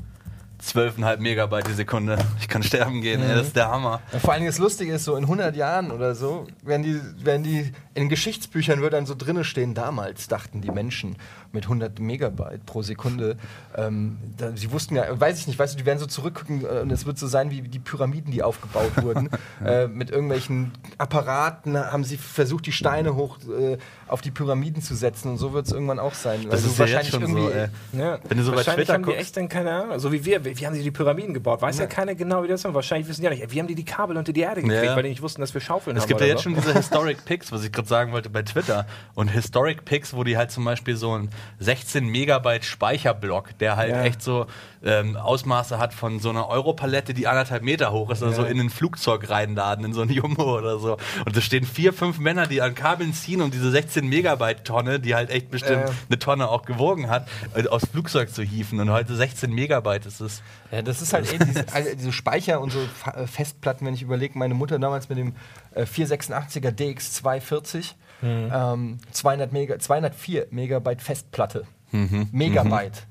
12,5 0.63 1.17
Megabyte 1.17 1.67
die 1.67 1.73
Sekunde. 1.73 2.19
Ich 2.39 2.47
kann 2.47 2.61
sterben 2.61 3.01
gehen, 3.01 3.19
ey, 3.23 3.35
das 3.35 3.47
ist 3.47 3.55
der 3.55 3.69
Hammer. 3.69 3.99
Ja, 4.13 4.19
vor 4.19 4.33
allen 4.33 4.41
Dingen 4.41 4.51
das 4.51 4.59
Lustige 4.59 4.93
ist, 4.93 5.05
so 5.05 5.15
in 5.15 5.23
100 5.23 5.55
Jahren 5.55 5.89
oder 5.89 6.13
so, 6.13 6.45
werden 6.61 6.83
die, 6.83 7.01
werden 7.25 7.41
die 7.41 7.71
in 7.95 8.09
Geschichtsbüchern 8.09 8.79
wird 8.79 8.93
dann 8.93 9.07
so 9.07 9.15
drinne 9.17 9.43
stehen, 9.43 9.73
damals 9.73 10.27
dachten 10.27 10.61
die 10.61 10.69
Menschen 10.69 11.15
mit 11.53 11.63
100 11.65 11.99
Megabyte 11.99 12.65
pro 12.65 12.81
Sekunde, 12.81 13.37
ähm, 13.75 14.17
da, 14.37 14.55
sie 14.55 14.71
wussten 14.71 14.95
ja, 14.95 15.19
weiß 15.19 15.39
ich 15.39 15.47
nicht, 15.47 15.59
weißt 15.59 15.73
du, 15.73 15.77
die 15.77 15.85
werden 15.85 15.99
so 15.99 16.05
zurückgucken 16.05 16.63
äh, 16.65 16.79
und 16.81 16.91
es 16.91 17.05
wird 17.05 17.17
so 17.17 17.27
sein 17.27 17.51
wie 17.51 17.61
die 17.61 17.79
Pyramiden, 17.79 18.31
die 18.31 18.43
aufgebaut 18.43 18.91
wurden. 19.01 19.29
äh, 19.65 19.87
mit 19.87 20.09
irgendwelchen 20.11 20.71
Apparaten 20.97 21.77
haben 21.77 22.03
sie 22.03 22.17
versucht, 22.17 22.65
die 22.65 22.71
Steine 22.71 23.15
hoch 23.15 23.37
äh, 23.49 23.77
auf 24.07 24.21
die 24.21 24.31
Pyramiden 24.31 24.81
zu 24.81 24.95
setzen 24.95 25.29
und 25.31 25.37
so 25.37 25.53
wird 25.53 25.65
es 25.67 25.71
irgendwann 25.71 25.99
auch 25.99 26.13
sein. 26.13 26.45
Das 26.49 26.63
Weil 26.63 26.87
ist 26.87 26.93
ja 26.93 26.99
jetzt 26.99 27.11
schon 27.11 27.27
so, 27.27 27.49
ey. 27.49 27.67
Ja. 27.93 28.19
Wenn 28.27 28.37
du 28.37 28.43
so 28.43 28.51
bei 28.51 28.57
Wahrscheinlich 28.57 28.87
Twitter 28.87 28.93
haben 28.93 29.03
die 29.03 29.09
guckst- 29.11 29.19
echt 29.21 29.37
dann 29.37 29.49
keine 29.49 29.71
Ahnung. 29.71 29.99
So 29.99 30.11
wie 30.11 30.23
wir. 30.25 30.43
Wie 30.45 30.65
haben 30.65 30.73
sie 30.75 30.83
die 30.83 30.91
Pyramiden 30.91 31.33
gebaut? 31.33 31.61
Weiß 31.61 31.79
ja, 31.79 31.85
keiner 31.87 32.15
genau, 32.15 32.43
wie 32.43 32.47
das 32.47 32.63
war. 32.63 32.73
Wahrscheinlich 32.73 33.07
wissen 33.07 33.21
die 33.21 33.25
ja 33.25 33.29
nicht. 33.31 33.51
Wie 33.51 33.59
haben 33.59 33.67
die 33.67 33.75
die 33.75 33.85
Kabel 33.85 34.17
unter 34.17 34.33
die 34.33 34.41
Erde 34.41 34.61
gekriegt, 34.61 34.83
Ja. 34.83 34.95
weil 34.95 35.03
die 35.03 35.09
nicht 35.09 35.21
wussten, 35.21 35.41
dass 35.41 35.53
wir 35.53 35.61
Schaufeln 35.61 35.95
Es 35.97 36.03
haben. 36.03 36.09
gibt 36.09 36.21
ja 36.21 36.27
jetzt 36.27 36.39
so. 36.39 36.43
schon 36.43 36.55
diese 36.55 36.73
Historic 36.73 37.23
Pics, 37.25 37.51
was 37.51 37.63
ich 37.63 37.71
gerade 37.71 37.87
sagen 37.87 38.11
wollte 38.11 38.29
bei 38.29 38.41
Twitter. 38.43 38.85
Und 39.15 39.29
Historic 39.29 39.85
Pics, 39.85 40.13
wo 40.13 40.23
die 40.23 40.37
halt 40.37 40.51
zum 40.51 40.65
Beispiel 40.65 40.95
so 40.95 41.13
einen 41.13 41.29
16 41.59 42.05
Megabyte 42.07 42.63
Speicherblock, 42.65 43.57
der 43.59 43.75
halt 43.77 43.91
Ja. 43.91 44.03
echt 44.03 44.21
so 44.21 44.47
ähm, 44.83 45.15
Ausmaße 45.15 45.77
hat 45.77 45.93
von 45.93 46.19
so 46.19 46.29
einer 46.31 46.47
Europalette, 46.49 47.13
die 47.13 47.27
anderthalb 47.27 47.61
Meter 47.61 47.91
hoch 47.91 48.09
ist, 48.09 48.23
oder 48.23 48.33
so 48.33 48.43
in 48.43 48.59
ein 48.59 48.69
Flugzeug 48.71 49.29
reinladen, 49.29 49.85
in 49.85 49.93
so 49.93 50.01
ein 50.01 50.09
Jumbo 50.09 50.57
oder 50.57 50.79
so. 50.79 50.97
Und 51.25 51.37
da 51.37 51.41
stehen 51.41 51.65
vier, 51.65 51.93
fünf 51.93 52.17
Männer, 52.17 52.47
die 52.47 52.61
an 52.63 52.73
Kabeln 52.73 53.13
ziehen, 53.13 53.41
um 53.41 53.51
diese 53.51 53.69
16 53.69 54.07
Megabyte 54.07 54.63
Tonne, 54.65 54.99
die 54.99 55.13
halt 55.13 55.29
echt 55.29 55.51
bestimmt 55.51 55.83
Ja. 55.87 55.93
eine 56.09 56.17
Tonne 56.19 56.49
auch 56.49 56.63
gewogen 56.65 57.09
hat, 57.09 57.27
äh, 57.53 57.67
aus 57.67 57.83
Flugzeug 57.91 58.33
zu 58.33 58.41
hieven. 58.41 58.79
Und 58.79 58.89
heute 58.89 59.15
16 59.15 59.53
Megabyte 59.53 60.07
ist 60.07 60.19
es. 60.19 60.41
Ja, 60.71 60.81
das 60.81 61.01
ist 61.01 61.13
halt 61.13 61.31
eben 61.33 61.45
diese, 61.45 61.65
also 61.71 61.89
diese 61.95 62.11
Speicher 62.11 62.59
und 62.59 62.71
so 62.71 62.79
äh, 63.13 63.27
Festplatten, 63.27 63.85
wenn 63.85 63.93
ich 63.93 64.01
überlege, 64.01 64.37
meine 64.39 64.55
Mutter 64.55 64.79
damals 64.79 65.09
mit 65.09 65.19
dem 65.19 65.35
äh, 65.75 65.83
486er 65.83 66.71
DX240, 66.71 67.93
ähm, 68.23 68.97
200 69.11 69.51
Mega, 69.51 69.79
204 69.79 70.47
Megabyte 70.51 71.01
Festplatte. 71.01 71.65
Megabyte. 72.31 73.07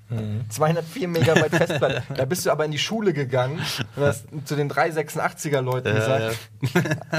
204 0.48 1.08
Megabyte 1.08 1.54
Festplatte. 1.56 2.02
Da 2.16 2.24
bist 2.24 2.44
du 2.46 2.50
aber 2.50 2.64
in 2.64 2.70
die 2.72 2.78
Schule 2.78 3.12
gegangen 3.12 3.60
und 3.96 4.02
hast 4.04 4.26
zu 4.44 4.56
den 4.56 4.70
386er 4.70 5.60
Leuten 5.60 5.94
gesagt, 5.94 6.36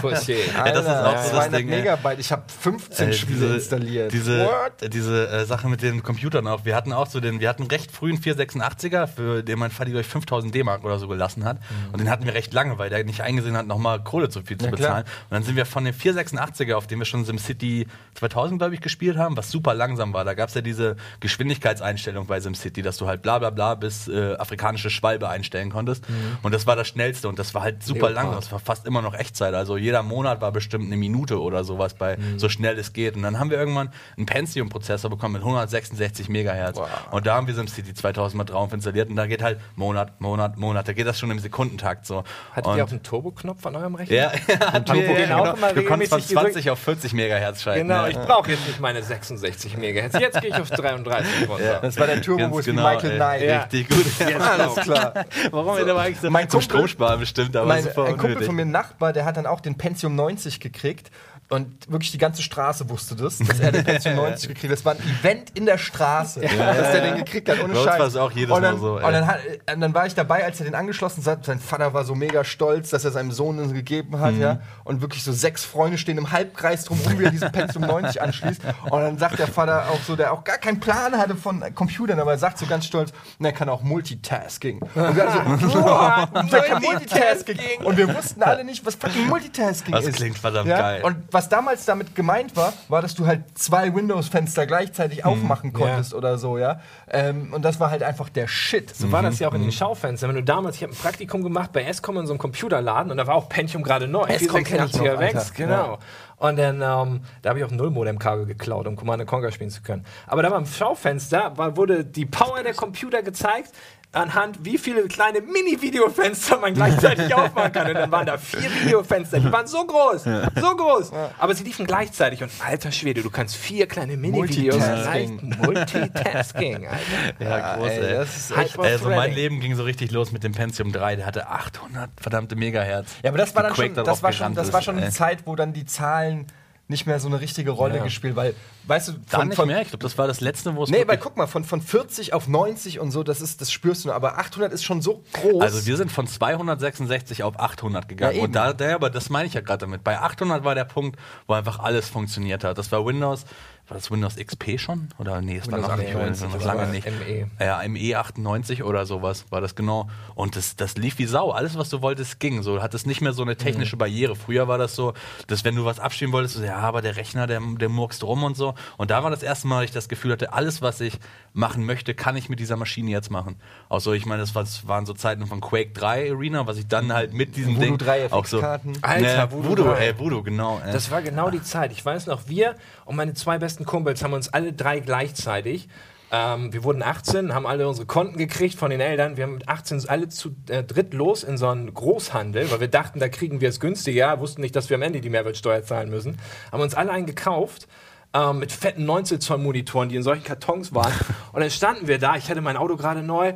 Pussy. 0.02 0.36
Ja, 0.56 0.64
das 0.72 0.84
ist 0.84 0.88
Alter, 0.90 1.10
auch 1.10 1.24
so 1.24 1.30
das 1.36 1.46
200 1.46 1.60
Ding. 1.60 1.70
Megabyte, 1.70 2.20
ich 2.20 2.32
habe 2.32 2.44
15 2.62 3.10
Äh, 3.10 3.14
Spiele 3.14 3.54
installiert. 3.56 4.12
Diese, 4.12 4.46
What? 4.46 4.82
äh, 4.82 4.90
diese 4.90 5.28
äh, 5.30 5.46
Sache 5.46 5.68
mit 5.70 5.82
den 5.82 6.04
Computern 6.04 6.48
auch. 6.48 6.66
Wir 6.66 6.76
hatten 6.76 6.94
auch 6.94 7.08
so 7.08 7.20
den, 7.20 7.40
wir 7.40 7.50
hatten 7.50 7.64
recht 7.64 7.92
früh 7.92 8.10
einen 8.10 8.20
486er, 8.20 9.08
für 9.08 9.44
den 9.44 9.60
mein 9.60 9.72
Vati 9.72 9.92
durch 9.92 10.08
5000 10.08 10.54
D-Mark 10.54 10.84
oder 10.84 11.00
so 11.00 11.08
gelassen 11.08 11.46
hat. 11.46 11.58
Und 11.92 12.00
den 12.02 12.10
hatten 12.10 12.26
wir 12.26 12.34
recht 12.34 12.54
lange, 12.54 12.78
weil 12.78 12.90
der 12.90 13.04
nicht 13.04 13.22
eingesehen 13.22 13.56
hat, 13.58 13.68
nochmal 13.68 14.04
Kohle 14.04 14.30
zu 14.30 14.42
viel 14.42 14.58
zu 14.58 14.66
Ja, 14.66 14.72
klar. 14.72 14.80
bezahlen. 14.90 15.06
Und 15.30 15.32
dann 15.36 15.44
sind 15.44 15.56
wir 15.56 15.66
von 15.66 15.86
dem 15.86 15.96
486er, 15.96 16.74
auf 16.76 16.88
dem 16.88 17.00
wir 17.00 17.06
schon 17.06 17.26
SimCity 17.26 17.88
2000, 18.16 18.60
glaube 18.60 18.74
ich, 18.76 18.82
gespielt 18.82 19.18
haben, 19.18 19.38
was 19.38 19.50
super 19.52 19.74
langsam 19.74 20.14
war. 20.14 20.26
Da 20.26 20.34
gab 20.34 20.50
es 20.50 20.56
ja 20.56 20.62
diese 20.62 20.96
Geschwindigkeitseinstellung 21.20 22.28
bei 22.28 22.40
SimCity, 22.40 22.81
dass 22.82 22.98
du 22.98 23.08
halt 23.08 23.22
bla 23.22 23.40
bla 23.40 23.50
bla 23.50 23.76
bis 23.76 24.08
äh, 24.08 24.36
afrikanische 24.36 24.90
Schwalbe 24.90 25.30
einstellen 25.30 25.70
konntest. 25.72 26.06
Und 26.44 26.54
das 26.54 26.68
war 26.68 26.76
das 26.76 26.88
Schnellste 26.88 27.28
und 27.28 27.40
das 27.40 27.54
war 27.54 27.64
halt 27.64 27.84
super 27.84 28.10
Leopard. 28.10 28.26
lang. 28.26 28.36
Das 28.36 28.52
war 28.52 28.60
fast 28.60 28.86
immer 28.86 29.02
noch 29.02 29.14
Echtzeit. 29.14 29.54
Also 29.54 29.78
jeder 29.78 30.04
Monat 30.04 30.42
war 30.42 30.52
bestimmt 30.52 30.86
eine 30.86 30.98
Minute 30.98 31.42
oder 31.42 31.64
sowas 31.64 31.94
bei 31.94 32.18
so 32.38 32.50
schnell 32.50 32.78
es 32.78 32.94
geht. 32.94 33.16
Und 33.16 33.24
dann 33.24 33.40
haben 33.40 33.50
wir 33.50 33.58
irgendwann 33.58 33.90
einen 34.18 34.26
Pentium-Prozessor 34.26 35.10
bekommen 35.10 35.34
mit 35.34 35.42
166 35.42 36.30
Megahertz. 36.30 36.78
Wow. 36.78 36.90
Und 37.12 37.28
da 37.28 37.36
haben 37.36 37.48
wir 37.48 37.54
SimCity 37.54 37.94
2000 37.94 38.38
mal 38.38 38.44
drauf 38.44 38.74
installiert 38.74 39.10
und 39.10 39.16
da 39.16 39.28
geht 39.28 39.42
halt 39.42 39.60
Monat, 39.76 40.20
Monat, 40.20 40.58
Monat. 40.58 40.88
Da 40.88 40.94
geht 40.94 41.08
das 41.08 41.20
schon 41.20 41.32
im 41.32 41.40
Sekundentakt 41.40 42.06
so. 42.06 42.24
Hattet 42.52 42.68
und 42.68 42.78
ihr 42.78 42.86
auch 42.86 42.90
einen 42.90 43.04
Turboknopf 43.04 43.66
an 43.66 43.76
eurem 43.76 43.96
Rechner? 43.96 44.16
ja, 44.16 44.32
wir, 44.48 44.96
wir 44.96 45.20
ja, 45.28 45.38
auch 45.38 45.44
genau. 45.44 45.54
immer 45.56 45.74
Du 45.74 45.84
konntest 45.84 46.12
von 46.12 46.22
regelmäßig 46.22 46.32
20 46.32 46.70
auf 46.70 46.80
40 46.80 47.14
Megahertz 47.14 47.62
schalten. 47.62 47.88
Genau, 47.88 48.04
ja. 48.04 48.10
ich 48.10 48.18
brauche 48.18 48.52
jetzt 48.52 48.68
nicht 48.68 48.80
meine 48.80 49.04
66 49.04 49.78
Megahertz. 49.78 50.14
Jetzt 50.20 50.42
gehe 50.42 50.50
ich 50.50 50.56
auf 50.56 50.70
33 50.70 51.50
runter. 51.50 51.80
Das 51.82 51.98
war 51.98 52.08
der 52.08 52.22
Turbo, 52.22 52.52
wo 52.52 52.60
es 52.60 52.68
genau, 52.76 52.90
Michael. 52.90 53.16
Knight. 53.18 53.42
Ja. 53.42 53.62
Richtig 53.62 53.90
gut. 53.90 54.06
Alles 54.42 54.76
klar. 54.76 55.26
Warum 55.52 55.76
hätte 55.78 55.94
man 55.94 56.06
eigentlich 56.06 56.20
so 56.20 56.30
Mein 56.30 56.50
zum 56.50 56.60
Kumpel- 56.60 56.76
Stromsparen 56.78 57.20
bestimmt, 57.20 57.56
aber 57.56 57.68
mein, 57.68 57.84
super 57.84 58.06
ein 58.06 58.18
Kumpel 58.18 58.44
von 58.44 58.56
mir, 58.56 58.64
ein 58.64 58.72
Nachbar, 58.72 59.14
der 59.14 59.26
hat 59.26 59.38
dann 59.38 59.46
auch 59.46 59.60
den 59.62 59.78
Pentium 59.78 60.16
90 60.16 60.60
gekriegt. 60.60 61.12
Und 61.52 61.92
wirklich 61.92 62.12
die 62.12 62.18
ganze 62.18 62.42
Straße 62.42 62.90
wusste 62.90 63.16
das, 63.16 63.38
dass 63.40 63.60
er 63.60 63.72
den 63.74 63.84
Pentium 63.84 64.16
90 64.18 64.48
gekriegt 64.48 64.72
hat. 64.72 64.78
Das 64.80 64.86
war 64.86 64.94
ein 64.94 65.00
Event 65.20 65.50
in 65.54 65.66
der 65.66 65.78
Straße, 65.78 66.40
dass 66.40 66.92
der 66.92 67.02
den 67.02 67.18
gekriegt 67.18 67.50
hat, 67.50 67.62
ohne 67.62 67.76
Scheiß. 67.76 68.00
war 68.00 68.08
es 68.08 68.16
auch 68.16 68.32
jedes 68.32 68.56
und 68.56 68.62
dann, 68.62 68.76
Mal 68.76 68.80
so, 68.80 68.98
ey. 69.00 69.06
Und 69.06 69.12
dann, 69.12 69.28
hat, 69.28 69.40
und 69.74 69.82
dann 69.82 69.94
war 69.94 70.06
ich 70.08 70.16
dabei, 70.16 70.46
als 70.46 70.60
er 70.62 70.66
den 70.66 70.76
angeschlossen 70.76 71.26
hat. 71.26 71.44
Sein 71.44 71.60
Vater 71.60 71.94
war 71.94 72.06
so 72.06 72.16
mega 72.16 72.46
stolz, 72.46 72.90
dass 72.92 73.04
er 73.04 73.12
seinem 73.12 73.32
Sohn 73.34 73.58
den 73.58 73.74
gegeben 73.74 74.20
hat. 74.20 74.34
Mhm. 74.36 74.42
Ja. 74.42 74.60
Und 74.86 75.02
wirklich 75.02 75.24
so 75.24 75.34
sechs 75.34 75.66
Freunde 75.66 75.98
stehen 75.98 76.18
im 76.18 76.32
Halbkreis 76.32 76.86
drumherum, 76.86 77.20
wie 77.20 77.26
er 77.26 77.32
diesen 77.32 77.52
Pentium 77.52 77.84
90 77.86 78.22
anschließt. 78.22 78.62
Und 78.90 79.02
dann 79.02 79.18
sagt 79.18 79.38
der 79.38 79.48
Vater 79.48 79.90
auch 79.92 80.00
so, 80.08 80.16
der 80.16 80.32
auch 80.32 80.46
gar 80.46 80.58
keinen 80.58 80.80
Plan 80.80 81.18
hatte 81.18 81.36
von 81.36 81.62
Computern, 81.76 82.20
aber 82.22 82.32
er 82.32 82.38
sagt 82.38 82.60
so 82.60 82.66
ganz 82.66 82.86
stolz, 82.86 83.12
"Na, 83.40 83.50
er 83.50 83.54
kann 83.54 83.68
auch 83.68 83.82
Multitasking. 83.84 84.80
Und 84.82 85.16
wir 85.18 85.30
alle 85.30 85.58
so, 85.60 85.70
boah, 85.82 86.30
der 86.50 86.62
kann 86.62 86.82
Multitasking. 86.82 87.58
Und 87.84 87.98
wir 87.98 88.16
wussten 88.16 88.42
alle 88.42 88.64
nicht, 88.64 88.86
was 88.86 88.96
fucking 88.96 89.28
Multitasking 89.28 89.94
Das 89.94 90.06
ist. 90.06 90.16
klingt 90.16 90.38
verdammt 90.38 90.70
geil. 90.70 91.02
Und 91.04 91.18
was 91.32 91.41
damals 91.50 91.86
damit 91.86 92.16
gemeint 92.16 92.56
war, 92.56 92.74
war, 92.88 93.02
dass 93.02 93.16
du 93.16 93.26
halt 93.26 93.44
zwei 93.58 93.94
Windows-Fenster 93.94 94.66
gleichzeitig 94.66 95.26
aufmachen 95.26 95.74
konntest 95.74 96.14
oder 96.14 96.38
so, 96.38 96.58
ja. 96.58 96.80
Ähm, 97.10 97.54
und 97.54 97.64
das 97.64 97.80
war 97.80 97.92
halt 97.92 98.04
einfach 98.04 98.30
der 98.30 98.48
Shit. 98.48 98.96
So 98.96 99.12
war 99.12 99.22
das 99.22 99.40
ja 99.40 99.50
auch 99.50 99.54
in 99.54 99.62
den 99.62 99.72
Schaufenstern. 99.72 100.30
Wenn 100.30 100.38
du 100.38 100.44
damals, 100.44 100.78
ich 100.78 100.84
habe 100.84 100.94
ein 100.94 100.98
Praktikum 100.98 101.44
gemacht 101.44 101.72
bei 101.72 101.84
Escom 101.84 102.18
in 102.18 102.28
so 102.28 102.34
einem 102.34 102.40
Computerladen 102.40 103.12
und 103.12 103.18
da 103.18 103.28
war 103.28 103.36
auch 103.36 103.50
Pentium 103.50 103.84
gerade 103.84 104.08
neu. 104.08 104.26
Escom 104.26 104.64
kenn 104.64 104.86
ich 104.86 104.94
noch, 104.94 105.02
486er 105.02 105.10
Alter. 105.10 105.20
Wex, 105.20 105.54
genau. 105.54 106.00
Und 106.38 106.58
dann, 106.58 106.78
ähm, 106.78 107.22
da 107.44 107.50
habe 107.50 107.60
ich 107.60 107.66
auch 107.66 107.70
ein 107.70 107.78
Nullmodem-Kabel 107.78 108.48
geklaut, 108.48 108.88
um 108.88 108.96
Command 108.96 109.28
Conquer 109.28 109.52
spielen 109.52 109.70
zu 109.70 109.84
können. 109.84 110.04
Aber 110.26 110.42
da 110.42 110.50
war 110.50 110.58
im 110.58 110.66
Schaufenster, 110.66 111.56
war, 111.56 111.78
wurde 111.78 112.04
die 112.04 112.26
Power 112.26 112.64
der 112.64 112.74
Computer 112.74 113.22
gezeigt, 113.22 113.72
anhand 114.14 114.60
wie 114.66 114.78
viele 114.78 115.08
kleine 115.08 115.40
Mini-Videofenster 115.42 116.58
man 116.60 116.74
gleichzeitig 116.74 117.34
aufmachen 117.36 117.72
kann. 117.72 117.88
Und 117.88 117.94
dann 117.96 118.12
waren 118.12 118.26
da 118.26 118.38
vier 118.38 118.70
Videofenster, 118.84 119.40
die 119.40 119.52
waren 119.52 119.68
so 119.68 119.86
groß, 119.86 120.24
so 120.24 120.76
groß. 120.76 121.12
Aber 121.38 121.56
sie 121.56 121.64
liefen 121.64 121.86
gleichzeitig 121.86 122.44
und 122.44 122.52
alter 122.66 122.92
Schwede, 122.92 123.22
du 123.22 123.30
kannst 123.30 123.56
vier 123.56 123.88
kleine 123.88 124.18
Mini-Videos 124.18 124.76
Multitasking. 124.76 125.56
Multitasking, 125.62 126.88
Alter. 126.88 127.00
Ja, 127.40 127.76
groß, 127.78 127.90
ey, 127.90 128.14
das 128.14 128.38
ist 128.38 128.58
echt- 128.58 128.80
Also 128.80 129.10
mein. 129.10 129.32
Leben 129.34 129.60
ging 129.62 129.76
so 129.76 129.84
richtig 129.84 130.12
los 130.12 130.32
mit 130.34 130.44
dem 130.44 130.52
Pentium 130.52 130.92
3. 130.92 131.16
Der 131.16 131.26
hatte 131.26 131.48
800 131.48 132.10
verdammte 132.20 132.56
Megahertz. 132.58 133.12
Ja, 133.24 133.30
aber 133.30 133.38
das 133.38 133.56
war 133.56 133.64
dann 133.64 133.76
schon, 133.76 133.94
das 133.94 134.22
war 134.24 134.34
schon, 134.34 134.56
das 134.56 134.74
war 134.74 134.82
schon 134.82 134.98
eine 134.98 135.10
Zeit, 135.10 135.40
wo 135.46 135.56
dann 135.56 135.72
die 135.74 135.86
Zahlen 135.86 136.48
nicht 136.92 137.08
mehr 137.08 137.20
so 137.20 137.28
eine 137.28 137.42
richtige 137.42 137.72
Rolle 137.72 137.98
Ja. 137.98 138.04
gespielt, 138.04 138.36
weil, 138.36 138.54
weißt 138.86 139.08
du, 139.08 139.14
Da 139.32 139.44
nicht 139.44 139.66
mehr. 139.66 139.82
Ich 139.82 139.88
glaube, 139.90 140.04
das 140.04 140.18
war 140.20 140.28
das 140.28 140.42
letzte, 140.42 140.76
wo 140.76 140.84
es 140.84 140.90
Nee, 140.92 141.08
weil 141.08 141.18
guck 141.18 141.36
mal, 141.38 141.48
von, 141.48 141.64
von 141.64 141.82
40 141.82 142.34
auf 142.34 142.48
90 142.48 143.00
und 143.00 143.10
so, 143.10 143.24
das 143.24 143.42
ist, 143.42 143.62
das 143.62 143.72
spürst 143.72 144.04
du 144.04 144.10
nur. 144.10 144.16
Aber 144.16 144.38
800 144.38 144.72
ist 144.72 144.84
schon 144.84 145.02
so 145.02 145.24
groß. 145.34 145.62
Also 145.64 145.86
wir 145.88 145.98
sind 145.98 146.12
von 146.12 146.28
266 146.28 147.44
auf 147.44 147.60
800 147.60 148.08
gegangen. 148.08 148.36
Ja, 148.38 148.44
und 148.44 148.54
da, 148.54 148.74
da, 148.74 148.94
aber 148.96 149.10
das 149.10 149.30
meine 149.30 149.48
ich 149.48 149.54
ja 149.56 149.62
gerade 149.62 149.80
damit. 149.80 150.04
Bei 150.04 150.20
800 150.20 150.64
war 150.64 150.76
der 150.76 150.86
Punkt, 150.86 151.20
wo 151.48 151.54
einfach 151.54 151.80
alles 151.80 152.08
funktioniert 152.10 152.64
hat. 152.64 152.78
Das 152.78 152.92
war 152.92 153.06
Windows, 153.06 153.46
war 153.92 153.98
das 153.98 154.10
Windows 154.10 154.38
XP 154.38 154.80
schon? 154.80 155.10
Oder 155.18 155.42
nee, 155.42 155.58
es 155.58 155.70
war 155.70 155.78
noch 155.80 155.98
nicht, 155.98 156.08
98, 156.16 156.44
Windows 156.44 156.54
das 156.54 156.64
lange 156.64 156.88
nicht. 156.88 157.06
ME. 157.06 157.50
Ja, 157.60 157.82
ME 157.90 158.16
98 158.18 158.84
oder 158.84 159.06
sowas 159.06 159.46
war 159.50 159.60
das 159.60 159.76
genau. 159.76 160.08
Und 160.34 160.56
das, 160.56 160.78
das 160.78 160.96
lief 160.96 161.18
wie 161.20 161.26
Sau. 161.26 161.52
Alles, 161.52 161.78
was 161.78 161.90
du 161.90 162.02
wolltest, 162.02 162.40
ging. 162.40 162.64
So 162.64 162.82
hat 162.82 162.94
es 162.94 163.06
nicht 163.06 163.20
mehr 163.20 163.34
so 163.34 163.42
eine 163.42 163.52
Mhm. 163.52 163.58
technische 163.58 163.98
Barriere. 163.98 164.38
Früher 164.38 164.70
war 164.70 164.78
das 164.78 164.96
so, 164.96 165.14
dass 165.48 165.66
wenn 165.66 165.76
du 165.76 165.84
was 165.84 166.00
abschieben 166.00 166.32
wolltest, 166.32 166.56
so, 166.56 166.64
ja, 166.64 166.78
aber 166.78 167.02
der 167.02 167.18
Rechner, 167.18 167.48
der, 167.48 167.60
der 167.60 167.90
murkst 167.90 168.24
rum 168.24 168.46
und 168.46 168.56
so. 168.56 168.76
Und 168.96 169.12
da 169.12 169.24
war 169.26 169.30
das 169.30 169.44
erste 169.44 169.68
Mal, 169.68 169.82
dass 169.82 169.90
ich 169.90 169.94
das 169.94 170.08
Gefühl 170.08 170.32
hatte, 170.32 170.54
alles, 170.54 170.82
was 170.82 171.02
ich 171.02 171.20
machen 171.52 171.86
möchte, 171.86 172.14
kann 172.14 172.38
ich 172.38 172.48
mit 172.48 172.62
dieser 172.62 172.78
Maschine 172.78 173.12
jetzt 173.12 173.30
machen. 173.30 173.58
Auch 173.90 174.00
so, 174.00 174.14
ich 174.14 174.26
meine, 174.26 174.40
das 174.40 174.56
war- 174.56 174.64
das 174.64 174.88
waren 174.88 175.06
so 175.06 175.14
Zeiten 175.14 175.46
von 175.48 175.60
Quake 175.60 175.92
3 175.92 176.32
Arena, 176.32 176.66
was 176.66 176.78
ich 176.78 176.88
dann 176.88 177.12
halt 177.12 177.34
mit 177.34 177.58
diesem 177.58 177.76
Voodoo 177.76 177.86
Ding 177.86 177.98
3 177.98 178.32
auch 178.32 178.46
so. 178.46 178.60
FX-Karten. 178.60 178.94
Alter, 179.02 179.36
Ja, 179.36 179.52
Voodoo 179.52 179.70
Voodoo, 179.72 179.84
3. 179.84 179.98
ey, 180.08 180.18
Voodoo, 180.18 180.44
genau. 180.44 180.80
ey. 180.86 180.94
Das 180.94 181.12
war 181.12 181.22
genau 181.22 181.50
die 181.50 181.62
Zeit. 181.62 181.92
Ich 181.92 182.06
weiß 182.06 182.28
noch, 182.28 182.48
wir 182.48 182.76
und 183.04 183.18
meine 183.18 183.34
zwei 183.34 183.58
besten 183.58 183.81
Kumpels 183.86 184.24
haben 184.24 184.34
uns 184.34 184.50
alle 184.50 184.74
drei 184.74 185.00
gleichzeitig. 185.00 185.88
Ähm, 186.32 186.72
wir 186.72 186.84
wurden 186.86 187.04
18, 187.04 187.54
haben 187.54 187.68
alle 187.68 187.88
unsere 187.88 188.08
Konten 188.08 188.38
gekriegt 188.38 188.76
von 188.76 188.90
den 188.90 189.02
Eltern. 189.02 189.36
Wir 189.36 189.44
haben 189.44 189.56
mit 189.56 189.68
18 189.68 190.08
alle 190.08 190.30
zu 190.30 190.56
äh, 190.70 190.82
dritt 190.84 191.14
los 191.14 191.44
in 191.44 191.58
so 191.58 191.68
einen 191.68 191.94
Großhandel, 191.94 192.72
weil 192.72 192.80
wir 192.80 192.88
dachten, 192.88 193.20
da 193.20 193.28
kriegen 193.28 193.60
wir 193.60 193.68
es 193.68 193.82
günstiger, 193.82 194.40
wussten 194.40 194.62
nicht, 194.62 194.76
dass 194.76 194.90
wir 194.90 194.96
am 194.96 195.02
Ende 195.02 195.20
die 195.20 195.30
Mehrwertsteuer 195.30 195.84
zahlen 195.84 196.10
müssen. 196.10 196.38
Haben 196.72 196.82
uns 196.82 196.96
alle 196.96 197.12
einen 197.12 197.26
gekauft. 197.26 197.88
Ähm, 198.34 198.60
mit 198.60 198.72
fetten 198.72 199.04
19 199.04 199.42
Zoll 199.42 199.58
Monitoren, 199.58 200.08
die 200.08 200.16
in 200.16 200.24
solchen 200.24 200.46
Kartons 200.46 200.96
waren. 200.96 201.12
Und 201.52 201.60
dann 201.60 201.70
standen 201.70 202.08
wir 202.08 202.18
da. 202.18 202.38
Ich 202.38 202.50
hatte 202.50 202.62
mein 202.62 202.78
Auto 202.78 202.96
gerade 202.96 203.22
neu. 203.24 203.54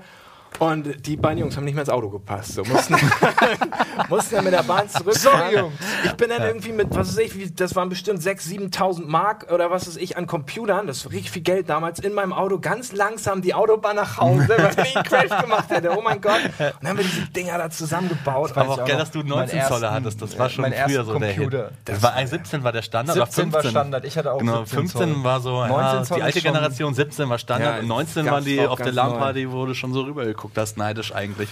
Und 0.59 1.05
die 1.05 1.17
beiden 1.17 1.39
Jungs 1.39 1.57
haben 1.57 1.65
nicht 1.65 1.73
mehr 1.73 1.81
ins 1.81 1.89
Auto 1.89 2.09
gepasst. 2.09 2.53
So, 2.53 2.63
mussten, 2.63 2.95
mussten 4.09 4.35
dann 4.35 4.43
mit 4.45 4.53
der 4.53 4.63
Bahn 4.63 4.87
zurückfahren. 4.89 5.51
Sorry, 5.51 5.57
Jungs. 5.57 5.73
Ich 6.05 6.13
bin 6.13 6.29
dann 6.29 6.43
irgendwie 6.43 6.71
mit, 6.71 6.95
was 6.95 7.09
weiß 7.09 7.17
ich, 7.17 7.37
wie, 7.37 7.51
das 7.51 7.75
waren 7.75 7.89
bestimmt 7.89 8.21
6.000, 8.21 8.71
7.000 8.71 9.05
Mark 9.05 9.51
oder 9.51 9.69
was 9.71 9.87
weiß 9.87 9.97
ich 9.97 10.17
an 10.17 10.27
Computern, 10.27 10.87
das 10.87 11.03
war 11.05 11.11
richtig 11.11 11.31
viel 11.31 11.41
Geld 11.41 11.69
damals, 11.69 11.99
in 11.99 12.13
meinem 12.13 12.33
Auto 12.33 12.59
ganz 12.59 12.93
langsam 12.93 13.41
die 13.41 13.53
Autobahn 13.53 13.95
nach 13.97 14.17
Hause, 14.17 14.47
weil 14.49 14.85
ich 14.85 14.95
einen 14.95 15.05
Crash 15.05 15.41
gemacht 15.41 15.69
hätte. 15.69 15.91
Oh 15.97 16.01
mein 16.01 16.21
Gott. 16.21 16.39
Und 16.45 16.59
dann 16.59 16.89
haben 16.89 16.97
wir 16.97 17.05
diese 17.05 17.27
Dinger 17.27 17.57
da 17.57 17.69
zusammengebaut. 17.69 18.51
aber 18.51 18.63
ich 18.63 18.69
auch 18.69 18.85
auch 18.85 18.87
geil, 18.87 18.97
dass 18.97 19.11
du 19.11 19.19
Meinen 19.19 19.29
19 19.29 19.61
Zoller 19.63 19.91
hattest. 19.91 20.21
Das 20.21 20.37
war 20.37 20.49
schon 20.49 20.65
früher 20.65 21.03
so 21.03 21.19
der 21.19 21.29
Hit. 21.29 21.37
Computer. 21.37 21.71
Das 21.85 22.01
war 22.03 22.13
ein 22.13 22.27
17 22.27 22.63
war 22.63 22.71
der 22.71 22.81
Standard 22.81 23.15
17 23.15 23.43
oder 23.43 23.53
war 23.53 23.61
15. 23.61 23.71
Standard. 23.71 24.05
Ich 24.05 24.17
hatte 24.17 24.31
auch 24.31 24.39
genau, 24.39 24.59
17 24.59 24.79
15 24.79 25.13
Zoll. 25.13 25.23
war 25.23 25.39
so, 25.39 25.65
19 25.65 25.71
ja, 25.71 26.15
die 26.15 26.21
alte 26.21 26.41
Generation 26.41 26.93
17 26.93 27.29
war 27.29 27.37
Standard 27.37 27.75
Ja, 27.75 27.81
und 27.81 27.87
19 27.87 28.25
gab's 28.25 28.33
waren 28.33 28.45
die 28.45 28.59
auf 28.61 28.79
der 28.79 28.91
LAN-Party, 28.91 29.47
du 29.65 29.73
schon 29.73 29.93
so 29.93 30.01
rübergeguckt 30.01 30.44
hast, 30.55 30.77
neidisch 30.77 31.13
eigentlich. 31.13 31.49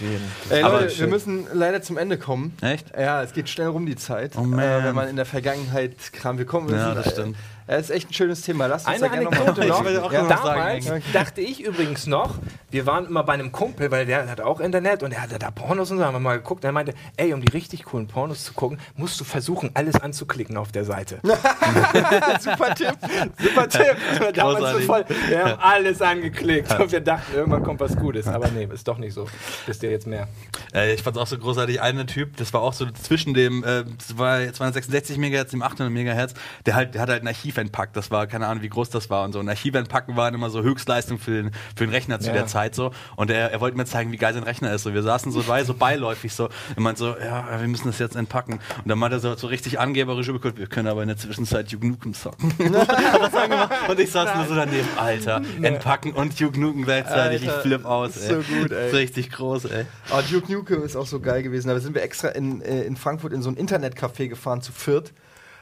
Ey, 0.50 0.62
Aber 0.64 0.76
Leute, 0.82 0.90
wir 0.90 0.96
shit. 0.96 1.10
müssen 1.10 1.48
leider 1.54 1.82
zum 1.82 1.98
Ende 1.98 2.18
kommen. 2.18 2.56
Echt? 2.62 2.88
Ja, 2.98 3.24
es 3.24 3.34
geht 3.34 3.50
schnell 3.50 3.68
rum 3.68 3.86
die 3.86 3.96
Zeit. 3.96 4.34
Oh, 4.38 4.42
äh, 4.44 4.84
wenn 4.84 4.96
man 4.96 5.08
in 5.10 5.16
der 5.16 5.26
Vergangenheit 5.26 5.96
kam. 6.14 6.38
Wir 6.38 6.46
kommen. 6.46 6.70
wir 6.70 6.78
Ja, 6.78 6.94
das 6.94 7.12
stimmt. 7.12 7.36
Äh, 7.36 7.63
es 7.78 7.90
ist 7.90 7.96
echt 7.96 8.10
ein 8.10 8.14
schönes 8.14 8.42
Thema. 8.42 8.68
Lasst 8.68 8.88
uns 8.88 8.96
Eine 9.02 9.10
da 9.10 9.16
gerne 9.16 9.28
Anekdote 9.28 9.68
noch 9.68 9.80
noch. 9.84 9.86
Ich 9.86 9.92
will 9.92 10.00
auch 10.00 10.12
Ja. 10.12 10.24
Damals 10.28 10.86
sagen. 10.86 11.04
dachte 11.14 11.42
ich 11.42 11.64
übrigens 11.64 12.08
noch, 12.08 12.36
wir 12.72 12.86
waren 12.86 13.06
immer 13.06 13.24
bei 13.24 13.34
einem 13.34 13.52
Kumpel, 13.52 13.92
weil 13.92 14.06
der 14.06 14.30
hat 14.30 14.42
auch 14.42 14.60
Internet 14.60 15.04
und 15.04 15.12
der 15.12 15.22
hatte 15.22 15.40
da 15.40 15.52
Pornos 15.52 15.92
und 15.92 15.98
so, 15.98 16.06
haben 16.06 16.14
wir 16.16 16.20
mal 16.20 16.38
geguckt. 16.38 16.64
Er 16.64 16.72
meinte, 16.72 16.94
ey, 17.18 17.34
um 17.34 17.42
die 17.42 17.52
richtig 17.52 17.84
coolen 17.86 18.08
Pornos 18.08 18.44
zu 18.46 18.54
gucken, 18.54 18.80
musst 18.96 19.20
du 19.20 19.24
versuchen, 19.24 19.72
alles 19.74 19.96
anzuklicken 19.96 20.58
auf 20.58 20.72
der 20.72 20.86
Seite. 20.86 21.20
Super 22.40 22.76
Tipp. 22.76 22.96
Super 23.40 23.70
Tipp. 23.70 23.98
Damals 24.34 24.72
so 24.74 24.80
voll, 24.80 25.06
wir 25.28 25.44
haben 25.44 25.60
alles 25.60 26.02
angeklickt 26.02 26.80
und 26.80 26.92
wir 26.92 27.02
dachten, 27.02 27.34
irgendwann 27.36 27.64
kommt 27.64 27.80
was 27.80 27.96
Gutes. 27.96 28.28
Aber 28.28 28.48
nee, 28.50 28.68
ist 28.72 28.88
doch 28.88 28.98
nicht 28.98 29.14
so. 29.14 29.28
Wisst 29.66 29.84
ihr 29.84 29.92
jetzt 29.92 30.08
mehr. 30.08 30.28
Äh, 30.74 30.94
ich 30.94 31.04
fand 31.04 31.16
es 31.16 31.22
auch 31.22 31.28
so 31.28 31.38
großartig. 31.38 31.82
Einer 31.82 32.06
Typ, 32.06 32.38
das 32.38 32.54
war 32.54 32.62
auch 32.62 32.74
so 32.74 32.90
zwischen 32.92 33.34
dem 33.34 33.64
äh, 33.64 33.84
das 33.98 34.18
war 34.18 34.40
266 34.40 35.18
MHz, 35.18 35.52
dem 35.52 35.62
800 35.62 35.92
MHz, 35.92 36.34
der 36.66 36.76
halt, 36.76 36.96
der 36.96 37.02
hat 37.02 37.10
halt 37.10 37.24
ein 37.24 37.28
Archiv 37.28 37.58
entpackt. 37.64 37.98
Das 37.98 38.12
war 38.12 38.28
keine 38.28 38.48
Ahnung, 38.48 38.62
wie 38.64 38.70
groß 38.70 38.90
das 38.92 39.10
war 39.10 39.26
und 39.26 39.34
so. 39.34 39.40
Ein 39.40 39.50
Archiv 39.50 39.74
entpacken 39.76 40.16
waren 40.16 40.34
immer 40.36 40.50
so 40.52 40.62
Höchstleistung 40.62 41.18
für 41.18 41.32
den, 41.32 41.52
für 41.76 41.86
den 41.86 41.90
Rechner 41.90 42.20
zu 42.20 42.28
Ja. 42.28 42.34
der 42.34 42.46
Zeit 42.48 42.76
so. 42.76 42.92
Und 43.16 43.32
er, 43.32 43.52
er 43.52 43.60
wollte 43.62 43.76
mir 43.78 43.86
zeigen, 43.86 44.12
wie 44.12 44.18
geil 44.18 44.34
sein 44.34 44.44
Rechner 44.44 44.72
ist. 44.74 44.84
So, 44.84 44.94
wir 44.94 45.02
saßen 45.04 45.32
so 45.32 45.42
bei, 45.44 45.64
so 45.64 45.74
beiläufig 45.74 46.34
so. 46.34 46.50
Er 46.76 46.82
meint 46.82 46.98
so, 46.98 47.16
ja, 47.18 47.60
wir 47.60 47.68
müssen 47.68 47.88
das 47.88 47.98
jetzt 48.00 48.16
entpacken. 48.16 48.54
Und 48.54 48.88
dann 48.88 49.00
meinte 49.00 49.18
er 49.18 49.20
so, 49.20 49.36
so 49.36 49.48
richtig 49.48 49.80
angeberisch 49.80 50.28
übergeguckt, 50.28 50.60
wir 50.60 50.68
können 50.68 50.88
aber 50.88 51.02
in 51.02 51.08
der 51.08 51.18
Zwischenzeit 51.18 51.72
Duke 51.72 51.88
Nukem 51.88 52.14
zocken. 52.14 52.54
Und 53.90 54.00
ich 54.00 54.12
saß 54.12 54.36
nur 54.36 54.46
so 54.46 54.56
daneben, 54.56 54.88
Alter, 54.98 55.42
entpacken 55.62 56.14
und 56.14 56.40
Duke 56.40 56.60
Nukem 56.60 56.84
gleichzeitig. 56.84 57.42
Alter, 57.48 57.58
ich 57.58 57.62
flipp 57.64 57.86
aus, 57.86 58.18
ey. 58.18 58.30
so 58.30 58.36
gut, 58.54 58.72
ey. 58.72 58.90
Richtig 58.92 59.32
groß, 59.32 59.66
ey. 59.66 59.86
Oh, 60.12 60.20
Duke 60.30 60.52
Nukem 60.52 60.84
ist 60.84 60.96
auch 60.96 61.06
so 61.08 61.20
geil 61.20 61.44
gewesen. 61.44 61.68
Da 61.70 61.80
sind 61.80 61.96
wir 61.96 62.02
extra 62.04 62.30
in, 62.30 62.62
äh, 62.62 62.84
in 62.84 62.96
Frankfurt 62.96 63.34
in 63.34 63.42
so 63.42 63.50
ein 63.50 63.56
Internetcafé 63.56 64.28
gefahren 64.28 64.62
zu 64.62 64.72
viert. 64.72 65.14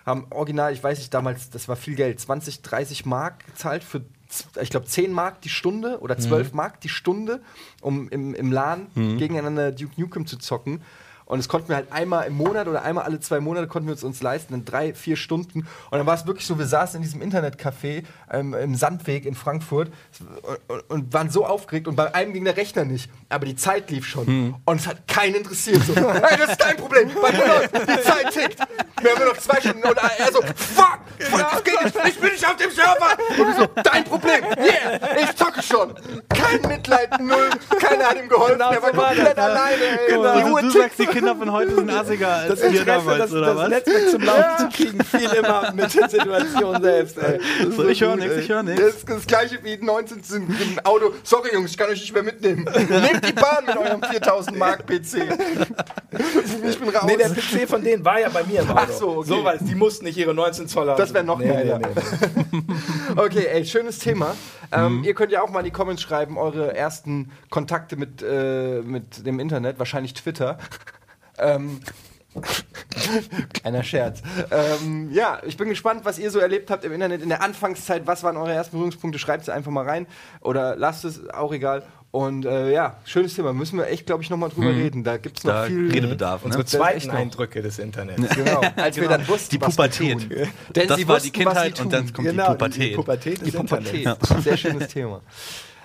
Haben 0.06 0.26
original, 0.30 0.74
ich 0.74 0.84
weiß 0.84 0.98
nicht, 0.98 1.14
damals, 1.14 1.50
das 1.50 1.68
war 1.68 1.76
viel 1.76 1.96
Geld, 1.96 2.20
20, 2.20 2.62
30 2.62 3.06
Mark 3.06 3.46
gezahlt 3.46 3.84
für, 3.84 4.02
ich 4.62 4.70
glaube, 4.70 4.86
10 4.88 5.12
Mark 5.12 5.42
die 5.42 5.50
Stunde 5.50 6.00
oder 6.00 6.18
12 6.18 6.54
Mark 6.54 6.82
die 6.82 6.90
Stunde, 6.90 7.42
um 7.82 8.10
im, 8.10 8.34
im 8.34 8.52
LAN 8.52 8.88
gegeneinander 9.18 9.72
Duke 9.72 10.00
Nukem 10.00 10.26
zu 10.26 10.38
zocken. 10.38 10.82
Und 11.32 11.38
das 11.38 11.48
konnten 11.48 11.70
wir 11.70 11.78
halt 11.78 11.94
einmal 11.94 12.28
im 12.28 12.34
Monat 12.34 12.68
oder 12.68 12.84
einmal 12.84 13.06
alle 13.06 13.22
zwei 13.22 13.40
Monate 13.40 13.66
konnten 13.66 13.88
wir 13.88 13.96
es 13.96 14.04
uns 14.04 14.22
leisten, 14.22 14.54
in 14.54 14.66
drei, 14.66 14.94
vier 14.94 15.16
Stunden. 15.16 15.60
Und 15.60 15.98
dann 15.98 16.06
war 16.06 16.16
es 16.16 16.28
wirklich 16.28 16.46
so, 16.46 16.60
wir 16.60 16.66
saßen 16.66 16.98
in 16.98 17.04
diesem 17.04 17.22
Internetcafé 17.22 18.04
ähm, 18.30 18.54
im 18.54 18.76
Sandweg 18.76 19.26
in 19.26 19.34
Frankfurt 19.34 19.94
und, 20.68 20.90
und, 20.90 21.14
waren 21.14 21.30
so 21.30 21.46
aufgeregt 21.46 21.88
und 21.88 21.96
bei 21.96 22.14
einem 22.14 22.34
ging 22.34 22.44
der 22.44 22.58
Rechner 22.58 22.84
nicht. 22.84 23.10
Aber 23.30 23.46
die 23.46 23.56
Zeit 23.56 23.90
lief 23.92 24.06
schon. 24.06 24.58
Und 24.66 24.82
es 24.82 24.88
hat 24.88 25.08
keinen 25.08 25.36
interessiert. 25.36 25.82
So, 25.86 25.96
hey, 25.96 26.38
das 26.38 26.50
ist 26.50 26.62
dein 26.62 26.76
Problem. 26.76 27.10
Bei 27.22 27.32
mir 27.32 27.48
läuft, 27.48 27.76
die 27.76 28.02
Zeit 28.04 28.32
tickt. 28.34 28.60
Wir 29.02 29.12
haben 29.12 29.20
nur 29.24 29.34
noch 29.34 29.38
zwei 29.38 29.62
Stunden. 29.62 29.88
Und 29.88 29.98
er 29.98 30.32
so, 30.34 30.42
fuck, 30.42 31.00
fuck, 31.18 31.40
das 31.40 31.64
geht 31.64 31.82
nicht. 31.82 32.08
Ich 32.08 32.20
bin 32.20 32.32
nicht 32.32 32.46
auf 32.46 32.58
dem 32.58 32.72
Server. 32.72 33.18
Und 33.30 33.48
wir 33.48 33.56
so, 33.56 33.68
dein 33.82 34.04
Problem. 34.04 34.44
Yeah, 34.58 35.22
ich 35.24 35.34
zocke 35.38 35.64
schon. 35.64 35.94
Kein 36.28 36.62
Mitleid, 36.68 37.22
null. 37.22 37.52
Keiner 37.80 38.10
hat 38.10 38.22
ihm 38.22 38.28
geholfen. 38.28 38.58
Genau 38.58 38.72
er 38.72 38.82
war 38.82 38.92
komplett 38.92 39.40
alleine. 39.40 39.82
Ey. 39.82 40.14
Genau. 40.14 40.38
Die 40.38 40.44
Uhr 40.52 40.72
tickt. 40.74 41.21
Kinder 41.22 41.36
von 41.36 41.52
heute 41.52 41.76
sind 41.76 41.90
assiger 41.90 42.28
als 42.34 42.48
Das 42.50 42.62
wir 42.62 42.70
Interesse, 42.70 42.86
damals, 42.86 43.18
das, 43.20 43.32
oder 43.34 43.46
das 43.48 43.58
was? 43.58 43.70
Netzwerk 43.70 44.10
zum 44.10 44.22
Laufen 44.24 44.58
zu 44.58 44.70
kriegen, 44.78 45.04
fiel 45.04 45.30
immer 45.38 45.72
mit 45.74 45.94
der 45.94 46.10
Situation 46.10 46.82
selbst. 46.82 47.18
Ey. 47.20 47.40
Das 47.64 47.76
So, 47.76 47.84
ist 47.84 47.90
ich 47.92 48.02
höre 48.02 48.16
nichts, 48.16 48.36
ich 48.38 48.50
höre 48.50 48.64
Das 48.64 48.76
nichts. 48.76 48.96
ist 48.98 49.10
das 49.10 49.28
gleiche 49.28 49.60
wie 49.64 49.78
19 49.78 50.24
sind 50.24 50.50
im 50.50 50.80
Auto. 50.84 51.14
Sorry 51.24 51.54
Jungs, 51.54 51.72
ich 51.72 51.78
kann 51.78 51.90
euch 51.90 52.02
nicht 52.02 52.14
mehr 52.14 52.24
mitnehmen. 52.24 52.64
Nehmt 52.66 53.28
die 53.28 53.34
Bahn 53.34 53.66
mit 53.68 53.78
eurem 53.78 54.02
4000 54.02 54.58
Mark 54.58 54.86
PC. 54.88 55.18
Ich 56.68 56.80
bin 56.80 56.90
raus. 56.90 57.04
Nee, 57.06 57.18
der 57.18 57.30
PC 57.30 57.68
von 57.70 57.84
denen 57.84 58.04
war 58.04 58.20
ja 58.20 58.30
bei 58.30 58.44
mir 58.44 58.62
im 58.62 58.70
Auto. 58.72 58.80
Ach 58.82 58.92
so, 58.92 59.10
okay. 59.20 59.28
so 59.30 59.44
was, 59.44 59.60
die 59.60 59.76
mussten 59.76 60.06
nicht 60.06 60.18
ihre 60.18 60.34
19 60.34 60.68
Zoll 60.68 60.90
haben. 60.90 60.98
Das 60.98 61.14
wär 61.14 61.24
noch 61.24 61.40
nee, 61.40 61.46
mehr. 61.48 61.80
nee, 61.80 61.88
nee. 62.52 62.62
Okay, 63.16 63.46
ey, 63.52 63.66
schönes 63.66 64.00
Thema. 64.00 64.36
Ähm, 64.72 65.00
Mhm. 65.00 65.04
Ihr 65.04 65.14
könnt 65.14 65.32
ja 65.32 65.42
auch 65.42 65.50
mal 65.50 65.60
in 65.60 65.66
die 65.66 65.72
Comments 65.72 66.02
schreiben, 66.02 66.38
eure 66.38 66.76
ersten 66.76 67.32
Kontakte 67.50 67.96
mit, 67.98 68.22
äh, 68.24 68.82
mit 68.82 69.26
dem 69.26 69.40
Internet, 69.40 69.80
wahrscheinlich 69.80 70.14
Twitter. 70.14 70.58
Ähm, 71.42 71.80
Kleiner 73.54 73.84
Scherz. 73.84 74.22
Ähm, 74.52 75.10
ja, 75.12 75.42
ich 75.46 75.58
bin 75.58 75.68
gespannt, 75.70 76.06
was 76.06 76.18
ihr 76.18 76.32
so 76.32 76.40
erlebt 76.40 76.72
habt 76.72 76.86
im 76.86 76.94
Internet 76.94 77.22
in 77.22 77.30
der 77.30 77.42
Anfangszeit. 77.42 78.08
Was 78.08 78.24
waren 78.24 78.38
eure 78.38 78.54
ersten 78.54 78.72
Berührungspunkte? 78.78 79.20
Schreibt 79.20 79.44
es 79.44 79.50
einfach 79.50 79.72
mal 79.72 79.86
rein 79.88 80.08
oder 80.40 80.76
lasst 80.78 81.04
es, 81.06 81.28
auch 81.30 81.52
egal. 81.52 81.84
Und 82.12 82.46
äh, 82.46 82.72
ja, 82.74 82.98
schönes 83.06 83.36
Thema. 83.36 83.54
Müssen 83.54 83.78
wir 83.78 83.88
echt, 83.88 84.06
glaube 84.06 84.22
ich, 84.24 84.30
nochmal 84.30 84.50
drüber 84.50 84.70
reden. 84.70 85.04
Da 85.06 85.16
gibt 85.18 85.38
es 85.40 85.44
noch. 85.46 85.54
Da 85.54 85.64
viel. 85.66 85.92
Redebedarf, 85.92 86.42
ne? 86.42 86.46
Unsere 86.48 86.64
echt 86.64 86.72
zweiten 86.72 87.08
noch- 87.08 87.14
Eindrücke 87.16 87.62
des 87.62 87.80
Internets. 87.80 88.36
Genau, 88.36 88.62
als 88.76 88.98
wir 88.98 89.08
dann 89.08 89.26
wussten, 89.30 89.56
Die 89.56 89.62
was 89.62 89.78
wir 89.78 89.88
Pubertät. 89.88 90.12
tun. 90.30 90.48
Denn 90.76 90.88
Das 90.88 90.98
sie 90.98 91.08
war 91.08 91.16
wussten, 91.16 91.28
die 91.28 91.32
Kindheit 91.40 91.72
was 91.72 91.78
sie 91.78 91.84
und 91.84 91.94
dann 91.94 92.14
kommt 92.14 92.28
Genau, 92.28 92.46
die 92.48 92.52
Pubertät. 92.54 92.92
Die 92.92 92.96
Pubertät 92.96 93.42
des 93.42 93.44
Die 93.44 93.52
Pubertät. 93.58 93.94
Internets. 93.94 94.44
Sehr 94.44 94.58
schönes 94.58 94.88
Thema. 94.90 95.22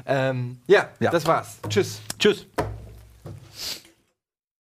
Ähm, 0.04 0.58
ja, 0.66 0.88
Ja. 1.00 1.10
das 1.12 1.24
war's. 1.26 1.58
Tschüss. 1.68 2.00
Tschüss. 2.18 2.46